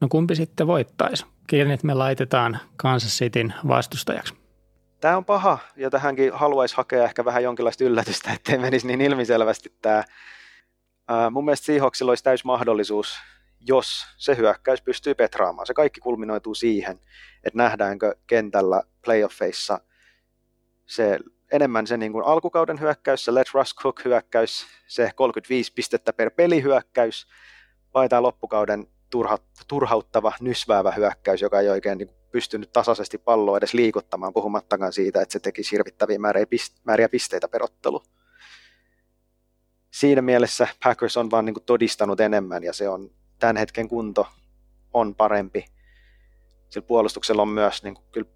No 0.00 0.08
kumpi 0.10 0.36
sitten 0.36 0.66
voittaisi? 0.66 1.26
Kenet 1.46 1.82
me 1.82 1.94
laitetaan 1.94 2.58
Kansas 2.76 3.18
Cityn 3.18 3.54
vastustajaksi? 3.68 4.34
Tämä 5.00 5.16
on 5.16 5.24
paha, 5.24 5.58
ja 5.76 5.90
tähänkin 5.90 6.32
haluaisi 6.32 6.76
hakea 6.76 7.04
ehkä 7.04 7.24
vähän 7.24 7.42
jonkinlaista 7.42 7.84
yllätystä, 7.84 8.32
ettei 8.32 8.58
menisi 8.58 8.86
niin 8.86 9.00
ilmiselvästi 9.00 9.72
tämä. 9.82 10.04
Ää, 11.08 11.30
mun 11.30 11.44
mielestä 11.44 11.66
Seahawksilla 11.66 12.10
olisi 12.10 12.24
täys 12.24 12.44
mahdollisuus, 12.44 13.18
jos 13.66 14.06
se 14.16 14.36
hyökkäys 14.36 14.82
pystyy 14.82 15.14
petraamaan. 15.14 15.66
Se 15.66 15.74
kaikki 15.74 16.00
kulminoituu 16.00 16.54
siihen, 16.54 17.00
että 17.44 17.56
nähdäänkö 17.56 18.14
kentällä 18.26 18.82
playoffeissa 19.04 19.80
se 20.86 21.18
enemmän 21.52 21.86
se 21.86 21.96
niin 21.96 22.12
kuin 22.12 22.24
alkukauden 22.24 22.80
hyökkäys, 22.80 23.24
se 23.24 23.34
Let 23.34 23.46
Russ 23.54 23.74
Cook 23.74 24.04
hyökkäys, 24.04 24.66
se 24.86 25.10
35 25.14 25.72
pistettä 25.72 26.12
per 26.12 26.30
peli 26.30 26.62
hyökkäys, 26.62 27.26
vai 27.94 28.08
tämä 28.08 28.22
loppukauden 28.22 28.86
turha, 29.10 29.38
turhauttava, 29.68 30.32
nysväävä 30.40 30.90
hyökkäys, 30.90 31.40
joka 31.40 31.60
ei 31.60 31.68
oikein 31.68 31.98
niin 31.98 32.10
pystynyt 32.30 32.72
tasaisesti 32.72 33.18
palloa 33.18 33.58
edes 33.58 33.74
liikuttamaan, 33.74 34.32
puhumattakaan 34.32 34.92
siitä, 34.92 35.22
että 35.22 35.32
se 35.32 35.40
teki 35.40 35.62
hirvittäviä 35.72 36.18
määriä, 36.18 36.46
määriä 36.84 37.08
pisteitä 37.08 37.48
perottelu. 37.48 38.02
Siinä 39.90 40.22
mielessä 40.22 40.68
Packers 40.84 41.16
on 41.16 41.30
vaan 41.30 41.44
niin 41.44 41.54
kuin 41.54 41.64
todistanut 41.64 42.20
enemmän, 42.20 42.64
ja 42.64 42.72
se 42.72 42.88
on 42.88 43.10
tämän 43.42 43.56
hetken 43.56 43.88
kunto 43.88 44.26
on 44.92 45.14
parempi. 45.14 45.64
Sillä 46.68 46.86
puolustuksella 46.86 47.42
on 47.42 47.48
myös 47.48 47.82
niin 47.82 47.94
kuin, 47.94 48.04
kyllä 48.12 48.28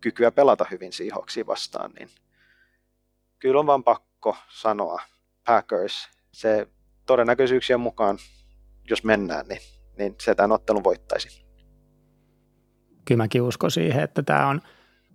kykyä 0.00 0.30
pelata 0.30 0.66
hyvin 0.70 0.92
Seahawksia 0.92 1.46
vastaan, 1.46 1.90
niin 1.98 2.08
kyllä 3.38 3.60
on 3.60 3.66
vaan 3.66 3.84
pakko 3.84 4.36
sanoa 4.48 5.02
Packers. 5.46 6.08
Se 6.32 6.68
todennäköisyyksien 7.06 7.80
mukaan, 7.80 8.18
jos 8.90 9.04
mennään, 9.04 9.46
niin, 9.48 9.60
niin 9.98 10.14
se 10.20 10.34
tämän 10.34 10.52
ottelun 10.52 10.84
voittaisi. 10.84 11.46
Kyllä 13.04 13.22
mäkin 13.22 13.42
uskon 13.42 13.70
siihen, 13.70 14.04
että 14.04 14.22
tämä 14.22 14.48
on, 14.48 14.60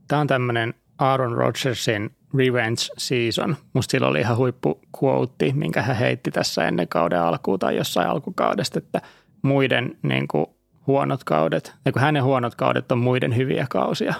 tämä 0.07 0.21
on 0.21 0.27
tämmöinen 0.27 0.73
Aaron 0.97 1.37
Rodgersin 1.37 2.15
revenge 2.37 2.81
season. 2.97 3.55
Musta 3.73 3.91
sillä 3.91 4.07
oli 4.07 4.19
ihan 4.19 4.37
huippu 4.37 4.81
quote, 5.03 5.53
minkä 5.53 5.81
hän 5.81 5.95
heitti 5.95 6.31
tässä 6.31 6.67
ennen 6.67 6.87
kauden 6.87 7.21
alkuun 7.21 7.59
tai 7.59 7.75
jossain 7.75 8.09
alkukaudesta, 8.09 8.79
että 8.79 9.01
muiden 9.45 9.97
niin 10.01 10.27
kuin, 10.27 10.45
huonot 10.87 11.23
kaudet, 11.23 11.73
ja 11.85 11.91
kun 11.91 12.01
hänen 12.01 12.23
huonot 12.23 12.55
kaudet 12.55 12.91
on 12.91 12.97
muiden 12.97 13.35
hyviä 13.35 13.65
kausia. 13.69 14.13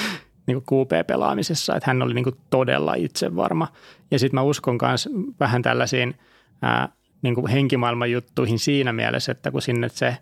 niin 0.46 0.62
QP-pelaamisessa, 0.62 1.76
että 1.76 1.90
hän 1.90 2.02
oli 2.02 2.14
niin 2.14 2.24
kuin 2.24 2.36
todella 2.50 2.94
itsevarma. 2.94 3.68
Ja 4.10 4.18
sitten 4.18 4.34
mä 4.34 4.42
uskon 4.42 4.78
myös 4.82 5.08
vähän 5.40 5.62
tällaisiin 5.62 6.14
ää, 6.62 6.88
niin 7.22 7.34
kuin 7.34 7.46
henkimaailman 7.46 8.10
juttuihin 8.10 8.58
siinä 8.58 8.92
mielessä, 8.92 9.32
että 9.32 9.50
kun 9.50 9.62
sinne 9.62 9.88
se 9.88 10.16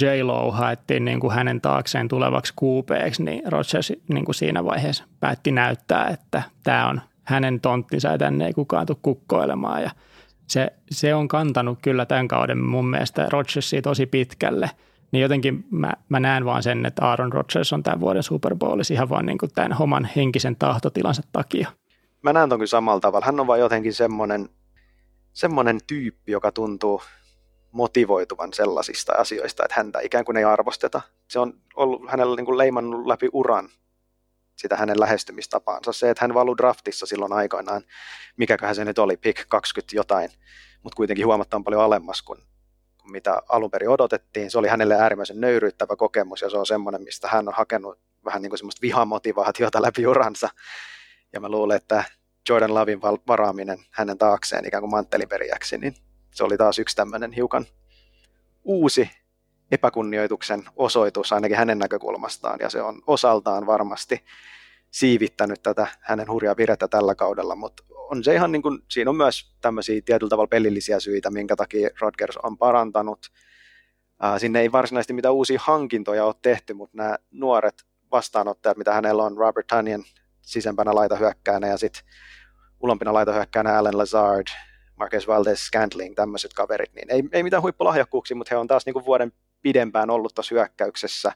J-Lo 0.00 0.50
haettiin 0.50 1.04
niin 1.04 1.20
kuin 1.20 1.34
hänen 1.34 1.60
taakseen 1.60 2.08
tulevaksi 2.08 2.54
QPksi, 2.54 3.22
niin 3.22 3.42
Rodgers 3.52 3.92
niin 4.08 4.24
kuin 4.24 4.34
siinä 4.34 4.64
vaiheessa 4.64 5.04
päätti 5.20 5.52
näyttää, 5.52 6.08
että 6.08 6.42
tämä 6.62 6.88
on 6.88 7.00
hänen 7.24 7.60
tonttinsa 7.60 8.08
ja 8.08 8.18
tänne 8.18 8.46
ei 8.46 8.52
kukaan 8.52 8.86
tule 8.86 8.98
kukkoilemaan. 9.02 9.82
Ja 9.82 9.90
se, 10.52 10.72
se 10.90 11.14
on 11.14 11.28
kantanut 11.28 11.78
kyllä 11.82 12.06
tämän 12.06 12.28
kauden 12.28 12.58
mun 12.58 12.90
mielestä 12.90 13.26
Rodgersia 13.30 13.82
tosi 13.82 14.06
pitkälle– 14.06 14.70
niin 15.12 15.22
jotenkin 15.22 15.64
mä, 15.70 15.92
mä 16.08 16.20
näen 16.20 16.44
vaan 16.44 16.62
sen, 16.62 16.86
että 16.86 17.06
Aaron 17.06 17.32
Rodgers 17.32 17.72
on 17.72 17.82
tämän 17.82 18.00
vuoden 18.00 18.22
Super 18.22 18.56
Bowlissa 18.56 18.94
ihan 18.94 19.08
vaan 19.08 19.26
niin 19.26 19.38
kuin 19.38 19.52
tämän 19.54 19.76
oman 19.80 20.08
henkisen 20.16 20.56
tahtotilansa 20.56 21.22
takia. 21.32 21.72
Mä 22.22 22.32
näen 22.32 22.48
kyllä 22.48 22.66
samalla 22.66 23.00
tavalla. 23.00 23.26
Hän 23.26 23.40
on 23.40 23.46
vaan 23.46 23.60
jotenkin 23.60 23.94
semmoinen, 23.94 24.48
semmoinen 25.32 25.78
tyyppi, 25.86 26.32
joka 26.32 26.52
tuntuu 26.52 27.02
motivoituvan 27.72 28.52
sellaisista 28.52 29.12
asioista, 29.12 29.64
että 29.64 29.74
häntä 29.76 30.00
ikään 30.00 30.24
kuin 30.24 30.36
ei 30.36 30.44
arvosteta. 30.44 31.00
Se 31.28 31.38
on 31.38 31.52
ollut 31.76 32.10
hänellä 32.10 32.36
niin 32.36 32.46
kuin 32.46 32.58
leimannut 32.58 33.06
läpi 33.06 33.28
uran 33.32 33.68
sitä 34.56 34.76
hänen 34.76 35.00
lähestymistapaansa. 35.00 35.92
Se, 35.92 36.10
että 36.10 36.24
hän 36.24 36.34
valui 36.34 36.56
draftissa 36.56 37.06
silloin 37.06 37.32
aikoinaan, 37.32 37.82
mikäköhän 38.36 38.74
se 38.74 38.84
nyt 38.84 38.98
oli, 38.98 39.16
pick 39.16 39.48
20 39.48 39.96
jotain, 39.96 40.30
mutta 40.82 40.96
kuitenkin 40.96 41.26
huomattavan 41.26 41.64
paljon 41.64 41.82
alemmas 41.82 42.22
kuin 42.22 42.38
mitä 43.04 43.42
alun 43.48 43.70
perin 43.70 43.88
odotettiin. 43.88 44.50
Se 44.50 44.58
oli 44.58 44.68
hänelle 44.68 44.94
äärimmäisen 44.94 45.40
nöyryyttävä 45.40 45.96
kokemus 45.96 46.40
ja 46.40 46.50
se 46.50 46.56
on 46.56 46.66
semmoinen, 46.66 47.02
mistä 47.02 47.28
hän 47.28 47.48
on 47.48 47.54
hakenut 47.54 47.98
vähän 48.24 48.42
niin 48.42 48.50
kuin 48.50 48.58
semmoista 48.58 48.82
vihamotivaatiota 48.82 49.82
läpi 49.82 50.06
uransa. 50.06 50.48
Ja 51.32 51.40
mä 51.40 51.48
luulen, 51.48 51.76
että 51.76 52.04
Jordan 52.48 52.74
Lavin 52.74 53.00
varaaminen 53.02 53.78
hänen 53.90 54.18
taakseen 54.18 54.66
ikään 54.66 54.80
kuin 54.80 54.90
manttelinperijäksi, 54.90 55.78
niin 55.78 55.94
se 56.34 56.44
oli 56.44 56.56
taas 56.56 56.78
yksi 56.78 56.96
tämmöinen 56.96 57.32
hiukan 57.32 57.66
uusi 58.64 59.10
epäkunnioituksen 59.72 60.64
osoitus 60.76 61.32
ainakin 61.32 61.56
hänen 61.56 61.78
näkökulmastaan, 61.78 62.58
ja 62.60 62.70
se 62.70 62.82
on 62.82 63.02
osaltaan 63.06 63.66
varmasti 63.66 64.24
siivittänyt 64.90 65.62
tätä 65.62 65.86
hänen 66.00 66.28
hurjaa 66.28 66.56
virettä 66.56 66.88
tällä 66.88 67.14
kaudella, 67.14 67.54
mutta 67.54 67.82
on 67.90 68.24
se 68.24 68.34
ihan 68.34 68.52
niin 68.52 68.62
kuin, 68.62 68.78
siinä 68.88 69.10
on 69.10 69.16
myös 69.16 69.54
tämmöisiä 69.60 70.02
tietyllä 70.04 70.30
tavalla 70.30 70.48
pelillisiä 70.48 71.00
syitä, 71.00 71.30
minkä 71.30 71.56
takia 71.56 71.90
Rodgers 72.00 72.36
on 72.36 72.58
parantanut. 72.58 73.32
Sinne 74.38 74.60
ei 74.60 74.72
varsinaisesti 74.72 75.12
mitään 75.12 75.34
uusia 75.34 75.58
hankintoja 75.62 76.24
ole 76.24 76.34
tehty, 76.42 76.74
mutta 76.74 76.96
nämä 76.96 77.16
nuoret 77.30 77.74
vastaanottajat, 78.10 78.76
mitä 78.76 78.92
hänellä 78.92 79.22
on, 79.22 79.36
Robert 79.36 79.66
Tunyon 79.66 80.04
sisempänä 80.42 80.94
laitahyökkäänä 80.94 81.66
ja 81.66 81.76
sitten 81.76 82.02
ulompina 82.80 83.12
laitahyökkäänä 83.12 83.78
Alan 83.78 83.98
Lazard, 83.98 84.46
Marcus 84.96 85.28
Valdez 85.28 85.60
Scantling, 85.60 86.14
tämmöiset 86.14 86.52
kaverit, 86.52 86.94
niin 86.94 87.10
ei, 87.10 87.22
ei 87.32 87.42
mitään 87.42 87.62
huippulahjakkuuksia, 87.62 88.36
mutta 88.36 88.54
he 88.54 88.58
on 88.58 88.66
taas 88.66 88.86
niin 88.86 88.94
kuin 88.94 89.04
vuoden 89.04 89.32
pidempään 89.62 90.10
ollut 90.10 90.34
tuossa 90.34 90.54
hyökkäyksessä 90.54 91.32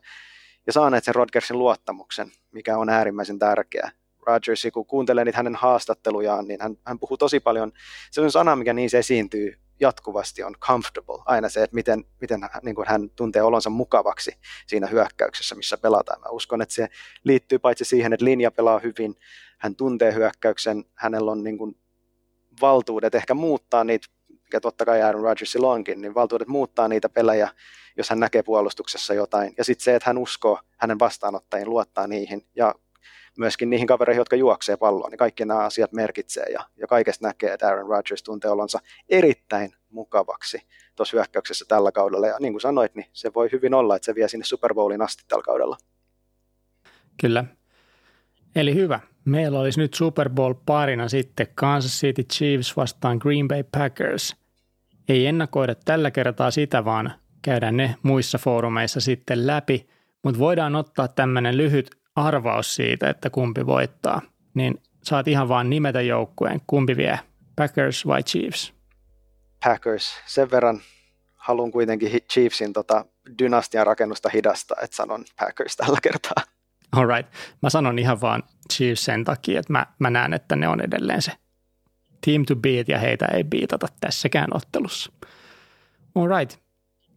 ja 0.67 0.73
saaneet 0.73 1.05
sen 1.05 1.15
Rodgersin 1.15 1.59
luottamuksen, 1.59 2.33
mikä 2.53 2.79
on 2.79 2.89
äärimmäisen 2.89 3.39
tärkeää. 3.39 3.91
Rodgers, 4.27 4.67
kun 4.75 4.87
kuuntelee 4.87 5.25
niitä 5.25 5.39
hänen 5.39 5.55
haastattelujaan, 5.55 6.49
niin 6.49 6.61
hän, 6.63 6.77
hän 6.85 6.99
puhuu 6.99 7.17
tosi 7.17 7.41
paljon, 7.41 7.73
se 8.11 8.21
on 8.21 8.31
sana, 8.31 8.57
mikä 8.57 8.75
se 8.89 8.99
esiintyy 8.99 9.59
jatkuvasti, 9.81 10.43
on 10.43 10.55
comfortable, 10.61 11.23
aina 11.27 11.49
se, 11.49 11.63
että 11.63 11.75
miten, 11.75 12.05
miten 12.21 12.41
niin 12.63 12.75
kuin 12.75 12.89
hän 12.89 13.11
tuntee 13.11 13.43
olonsa 13.43 13.71
mukavaksi 13.71 14.37
siinä 14.67 14.87
hyökkäyksessä, 14.87 15.55
missä 15.55 15.79
pelataan. 15.79 16.21
Mä 16.21 16.27
uskon, 16.31 16.63
että 16.63 16.75
se 16.75 16.89
liittyy 17.25 17.59
paitsi 17.59 17.85
siihen, 17.85 18.13
että 18.13 18.25
linja 18.25 18.51
pelaa 18.51 18.79
hyvin, 18.79 19.15
hän 19.59 19.77
tuntee 19.77 20.15
hyökkäyksen, 20.15 20.85
hänellä 20.95 21.31
on 21.31 21.45
niin 21.45 21.59
kuin 21.59 21.77
valtuudet 22.61 23.15
ehkä 23.15 23.35
muuttaa 23.35 23.85
niitä, 23.85 24.07
mikä 24.47 24.61
totta 24.61 24.85
kai 24.85 25.03
Aaron 25.03 25.23
Rodgersilla 25.23 25.73
onkin, 25.73 26.01
niin 26.01 26.15
valtuudet 26.15 26.49
muuttaa 26.49 26.89
niitä 26.89 27.09
pelejä, 27.09 27.49
jos 27.97 28.11
hän 28.11 28.21
näkee 28.21 28.43
puolustuksessa 28.43 29.15
jotain. 29.15 29.55
Ja 29.59 29.65
sitten 29.65 29.85
se, 29.85 29.95
että 29.95 30.09
hän 30.09 30.19
uskoo 30.19 30.59
hänen 30.77 30.99
vastaanottajiin, 30.99 31.71
luottaa 31.71 32.07
niihin 32.07 32.47
ja 32.55 32.75
myöskin 33.39 33.71
niihin 33.71 33.87
kavereihin, 33.87 34.21
jotka 34.21 34.37
juoksee 34.37 34.77
palloa, 34.77 35.09
niin 35.09 35.19
kaikki 35.19 35.45
nämä 35.45 35.61
asiat 35.61 35.93
merkitsee 35.93 36.47
ja, 36.53 36.65
ja 36.77 36.87
kaikesta 36.87 37.27
näkee, 37.27 37.53
että 37.53 37.67
Aaron 37.67 37.89
Rodgers 37.89 38.23
tuntee 38.23 38.51
olonsa 38.51 38.79
erittäin 39.09 39.75
mukavaksi 39.91 40.63
tuossa 40.97 41.17
hyökkäyksessä 41.17 41.65
tällä 41.69 41.93
kaudella. 41.93 42.27
Ja 42.27 42.37
niin 42.41 42.53
kuin 42.53 42.61
sanoit, 42.61 42.95
niin 42.95 43.07
se 43.13 43.35
voi 43.35 43.49
hyvin 43.53 43.75
olla, 43.75 43.97
että 43.97 44.07
se 44.07 44.15
vie 44.15 44.29
sinne 44.29 44.45
Super 44.45 44.75
Bowlin 44.75 45.03
asti 45.03 45.25
tällä 45.29 45.43
kaudella. 45.43 45.77
Kyllä. 47.21 47.45
Eli 48.57 48.75
hyvä. 48.75 49.01
Meillä 49.27 49.61
olisi 49.61 49.81
nyt 49.81 49.95
Super 49.95 50.31
Bowl 50.31 50.55
parina 50.67 51.09
sitten 51.09 51.47
Kansas 51.55 52.01
City 52.01 52.23
Chiefs 52.23 52.77
vastaan 52.77 53.19
Green 53.21 53.49
Bay 53.49 53.63
Packers. 53.79 54.37
Ei 55.09 55.27
ennakoida 55.27 55.75
tällä 55.75 56.11
kertaa 56.11 56.51
sitä, 56.51 56.85
vaan 56.85 57.13
käydään 57.43 57.77
ne 57.77 57.97
muissa 58.03 58.39
foorumeissa 58.39 59.01
sitten 59.01 59.47
läpi, 59.47 59.89
mutta 60.25 60.39
voidaan 60.39 60.77
ottaa 60.77 61.09
tämmöinen 61.09 61.57
lyhyt 61.57 61.91
arvaus 62.17 62.75
siitä, 62.75 63.11
että 63.11 63.31
kumpi 63.31 63.67
voittaa. 63.67 64.23
Niin 64.55 64.83
saat 65.03 65.29
ihan 65.29 65.49
vaan 65.49 65.71
nimetä 65.71 66.01
joukkueen, 66.01 66.61
kumpi 66.67 66.97
vie, 66.97 67.21
Packers 67.57 68.07
vai 68.07 68.23
Chiefs? 68.23 68.75
Packers. 69.65 70.21
Sen 70.27 70.51
verran 70.51 70.81
haluan 71.35 71.71
kuitenkin 71.71 72.11
Chiefsin 72.33 72.73
tota 72.73 73.05
dynastian 73.39 73.87
rakennusta 73.87 74.29
hidasta, 74.29 74.75
että 74.83 74.97
sanon 74.97 75.25
Packers 75.41 75.77
tällä 75.77 75.99
kertaa. 76.03 76.45
All 76.93 77.07
right. 77.07 77.33
Mä 77.63 77.71
sanon 77.71 77.99
ihan 77.99 78.21
vaan 78.21 78.43
Chiefs 78.73 79.05
sen 79.05 79.25
takia, 79.25 79.61
että 79.61 79.73
mä, 79.73 79.87
mä 79.99 80.11
näen, 80.11 80.35
että 80.35 80.57
ne 80.57 80.69
on 80.69 80.81
edelleen 80.81 81.23
se 81.23 81.33
team 82.25 82.45
to 82.47 82.57
beat 82.57 82.89
ja 82.89 82.99
heitä 82.99 83.27
ei 83.27 83.45
biitata 83.45 83.87
tässäkään 84.01 84.49
ottelussa. 84.55 85.13
All 86.15 86.39
right. 86.39 86.59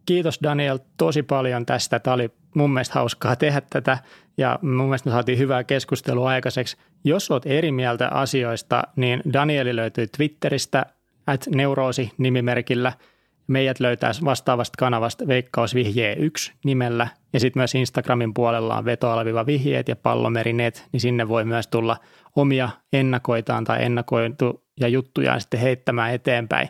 Kiitos 0.06 0.38
Daniel 0.42 0.78
tosi 0.96 1.22
paljon 1.22 1.66
tästä. 1.66 1.98
Tämä 1.98 2.14
oli 2.14 2.30
mun 2.54 2.70
mielestä 2.70 2.94
hauskaa 2.94 3.36
tehdä 3.36 3.62
tätä 3.70 3.98
ja 4.36 4.58
mun 4.62 4.86
mielestä 4.86 5.08
me 5.08 5.12
saatiin 5.12 5.38
hyvää 5.38 5.64
keskustelua 5.64 6.28
aikaiseksi. 6.28 6.76
Jos 7.04 7.30
olet 7.30 7.46
eri 7.46 7.72
mieltä 7.72 8.08
asioista, 8.08 8.82
niin 8.96 9.22
Danieli 9.32 9.76
löytyy 9.76 10.06
Twitteristä 10.16 10.86
at 11.26 11.46
neuroosi 11.54 12.12
nimimerkillä– 12.18 12.92
Meidät 13.50 13.80
löytää 13.80 14.10
vastaavasta 14.24 14.76
kanavasta 14.78 15.26
Veikkausvihjee 15.26 16.16
1 16.18 16.52
nimellä 16.64 17.08
ja 17.32 17.40
sitten 17.40 17.60
myös 17.60 17.74
Instagramin 17.74 18.34
puolella 18.34 18.78
on 18.78 18.84
vetoalviva 18.84 19.46
vihjeet 19.46 19.88
ja 19.88 19.96
pallomerinet, 19.96 20.88
niin 20.92 21.00
sinne 21.00 21.28
voi 21.28 21.44
myös 21.44 21.66
tulla 21.66 21.96
omia 22.36 22.68
ennakoitaan 22.92 23.64
tai 23.64 23.84
ennakoitu 23.84 24.64
ja 24.80 24.88
juttujaan 24.88 25.40
sitten 25.40 25.60
heittämään 25.60 26.14
eteenpäin. 26.14 26.68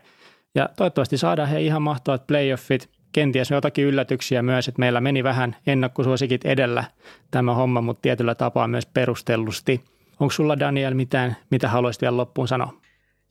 Ja 0.54 0.68
toivottavasti 0.76 1.18
saadaan 1.18 1.48
he 1.48 1.60
ihan 1.60 1.82
mahtavat 1.82 2.26
playoffit, 2.26 2.90
kenties 3.12 3.50
jotakin 3.50 3.84
yllätyksiä 3.84 4.42
myös, 4.42 4.68
että 4.68 4.80
meillä 4.80 5.00
meni 5.00 5.24
vähän 5.24 5.56
ennakkosuosikit 5.66 6.44
edellä 6.44 6.84
tämä 7.30 7.54
homma, 7.54 7.80
mutta 7.80 8.02
tietyllä 8.02 8.34
tapaa 8.34 8.68
myös 8.68 8.86
perustellusti. 8.86 9.80
Onko 10.20 10.32
sulla 10.32 10.58
Daniel 10.58 10.94
mitään, 10.94 11.36
mitä 11.50 11.68
haluaisit 11.68 12.02
vielä 12.02 12.16
loppuun 12.16 12.48
sanoa? 12.48 12.72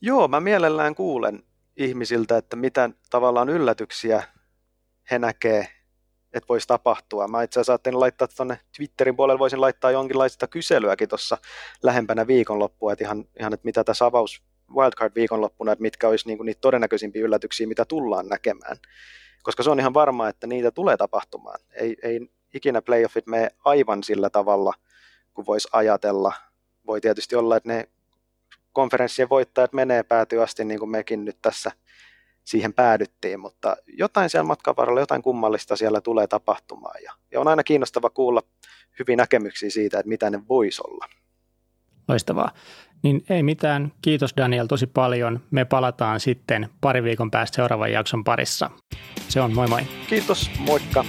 Joo, 0.00 0.28
mä 0.28 0.40
mielellään 0.40 0.94
kuulen 0.94 1.42
ihmisiltä, 1.76 2.36
että 2.36 2.56
mitä 2.56 2.90
tavallaan 3.10 3.48
yllätyksiä 3.48 4.22
he 5.10 5.18
näkee, 5.18 5.68
että 6.32 6.48
voisi 6.48 6.68
tapahtua. 6.68 7.28
Mä 7.28 7.42
itse 7.42 7.60
asiassa 7.60 7.72
ajattelin 7.72 8.00
laittaa 8.00 8.28
tuonne 8.28 8.60
Twitterin 8.76 9.16
puolelle, 9.16 9.38
voisin 9.38 9.60
laittaa 9.60 9.90
jonkinlaista 9.90 10.46
kyselyäkin 10.46 11.08
tuossa 11.08 11.38
lähempänä 11.82 12.26
viikonloppua, 12.26 12.92
että 12.92 13.04
ihan, 13.04 13.24
ihan 13.40 13.52
että 13.52 13.64
mitä 13.64 13.84
tässä 13.84 14.06
avaus 14.06 14.42
wildcard 14.76 15.14
viikonloppuna, 15.14 15.72
että 15.72 15.82
mitkä 15.82 16.08
olisi 16.08 16.26
niinku 16.26 16.42
niitä 16.42 16.60
todennäköisimpiä 16.60 17.22
yllätyksiä, 17.22 17.66
mitä 17.66 17.84
tullaan 17.84 18.28
näkemään. 18.28 18.76
Koska 19.42 19.62
se 19.62 19.70
on 19.70 19.80
ihan 19.80 19.94
varmaa, 19.94 20.28
että 20.28 20.46
niitä 20.46 20.70
tulee 20.70 20.96
tapahtumaan. 20.96 21.60
Ei, 21.72 21.96
ei 22.02 22.20
ikinä 22.54 22.82
playoffit 22.82 23.26
mene 23.26 23.50
aivan 23.64 24.02
sillä 24.02 24.30
tavalla, 24.30 24.72
kuin 25.34 25.46
voisi 25.46 25.68
ajatella. 25.72 26.32
Voi 26.86 27.00
tietysti 27.00 27.36
olla, 27.36 27.56
että 27.56 27.68
ne 27.68 27.88
konferenssien 28.72 29.28
voittajat 29.28 29.72
menee 29.72 30.02
päätyy 30.02 30.42
asti, 30.42 30.64
niin 30.64 30.78
kuin 30.78 30.90
mekin 30.90 31.24
nyt 31.24 31.38
tässä 31.42 31.72
siihen 32.44 32.72
päädyttiin, 32.72 33.40
mutta 33.40 33.76
jotain 33.86 34.30
siellä 34.30 34.46
matkan 34.46 34.76
varrella, 34.76 35.00
jotain 35.00 35.22
kummallista 35.22 35.76
siellä 35.76 36.00
tulee 36.00 36.26
tapahtumaan. 36.26 37.02
Ja, 37.02 37.12
ja 37.32 37.40
on 37.40 37.48
aina 37.48 37.62
kiinnostava 37.62 38.10
kuulla 38.10 38.42
hyviä 38.98 39.16
näkemyksiä 39.16 39.70
siitä, 39.70 39.98
että 39.98 40.08
mitä 40.08 40.30
ne 40.30 40.40
voisi 40.48 40.82
olla. 40.86 41.06
Loistavaa. 42.08 42.50
Niin 43.02 43.24
ei 43.30 43.42
mitään. 43.42 43.92
Kiitos 44.02 44.34
Daniel 44.36 44.66
tosi 44.66 44.86
paljon. 44.86 45.40
Me 45.50 45.64
palataan 45.64 46.20
sitten 46.20 46.68
pari 46.80 47.02
viikon 47.02 47.30
päästä 47.30 47.56
seuraavan 47.56 47.92
jakson 47.92 48.24
parissa. 48.24 48.70
Se 49.28 49.40
on 49.40 49.54
moi 49.54 49.68
moi. 49.68 49.82
Kiitos, 50.08 50.50
moikka. 50.58 51.04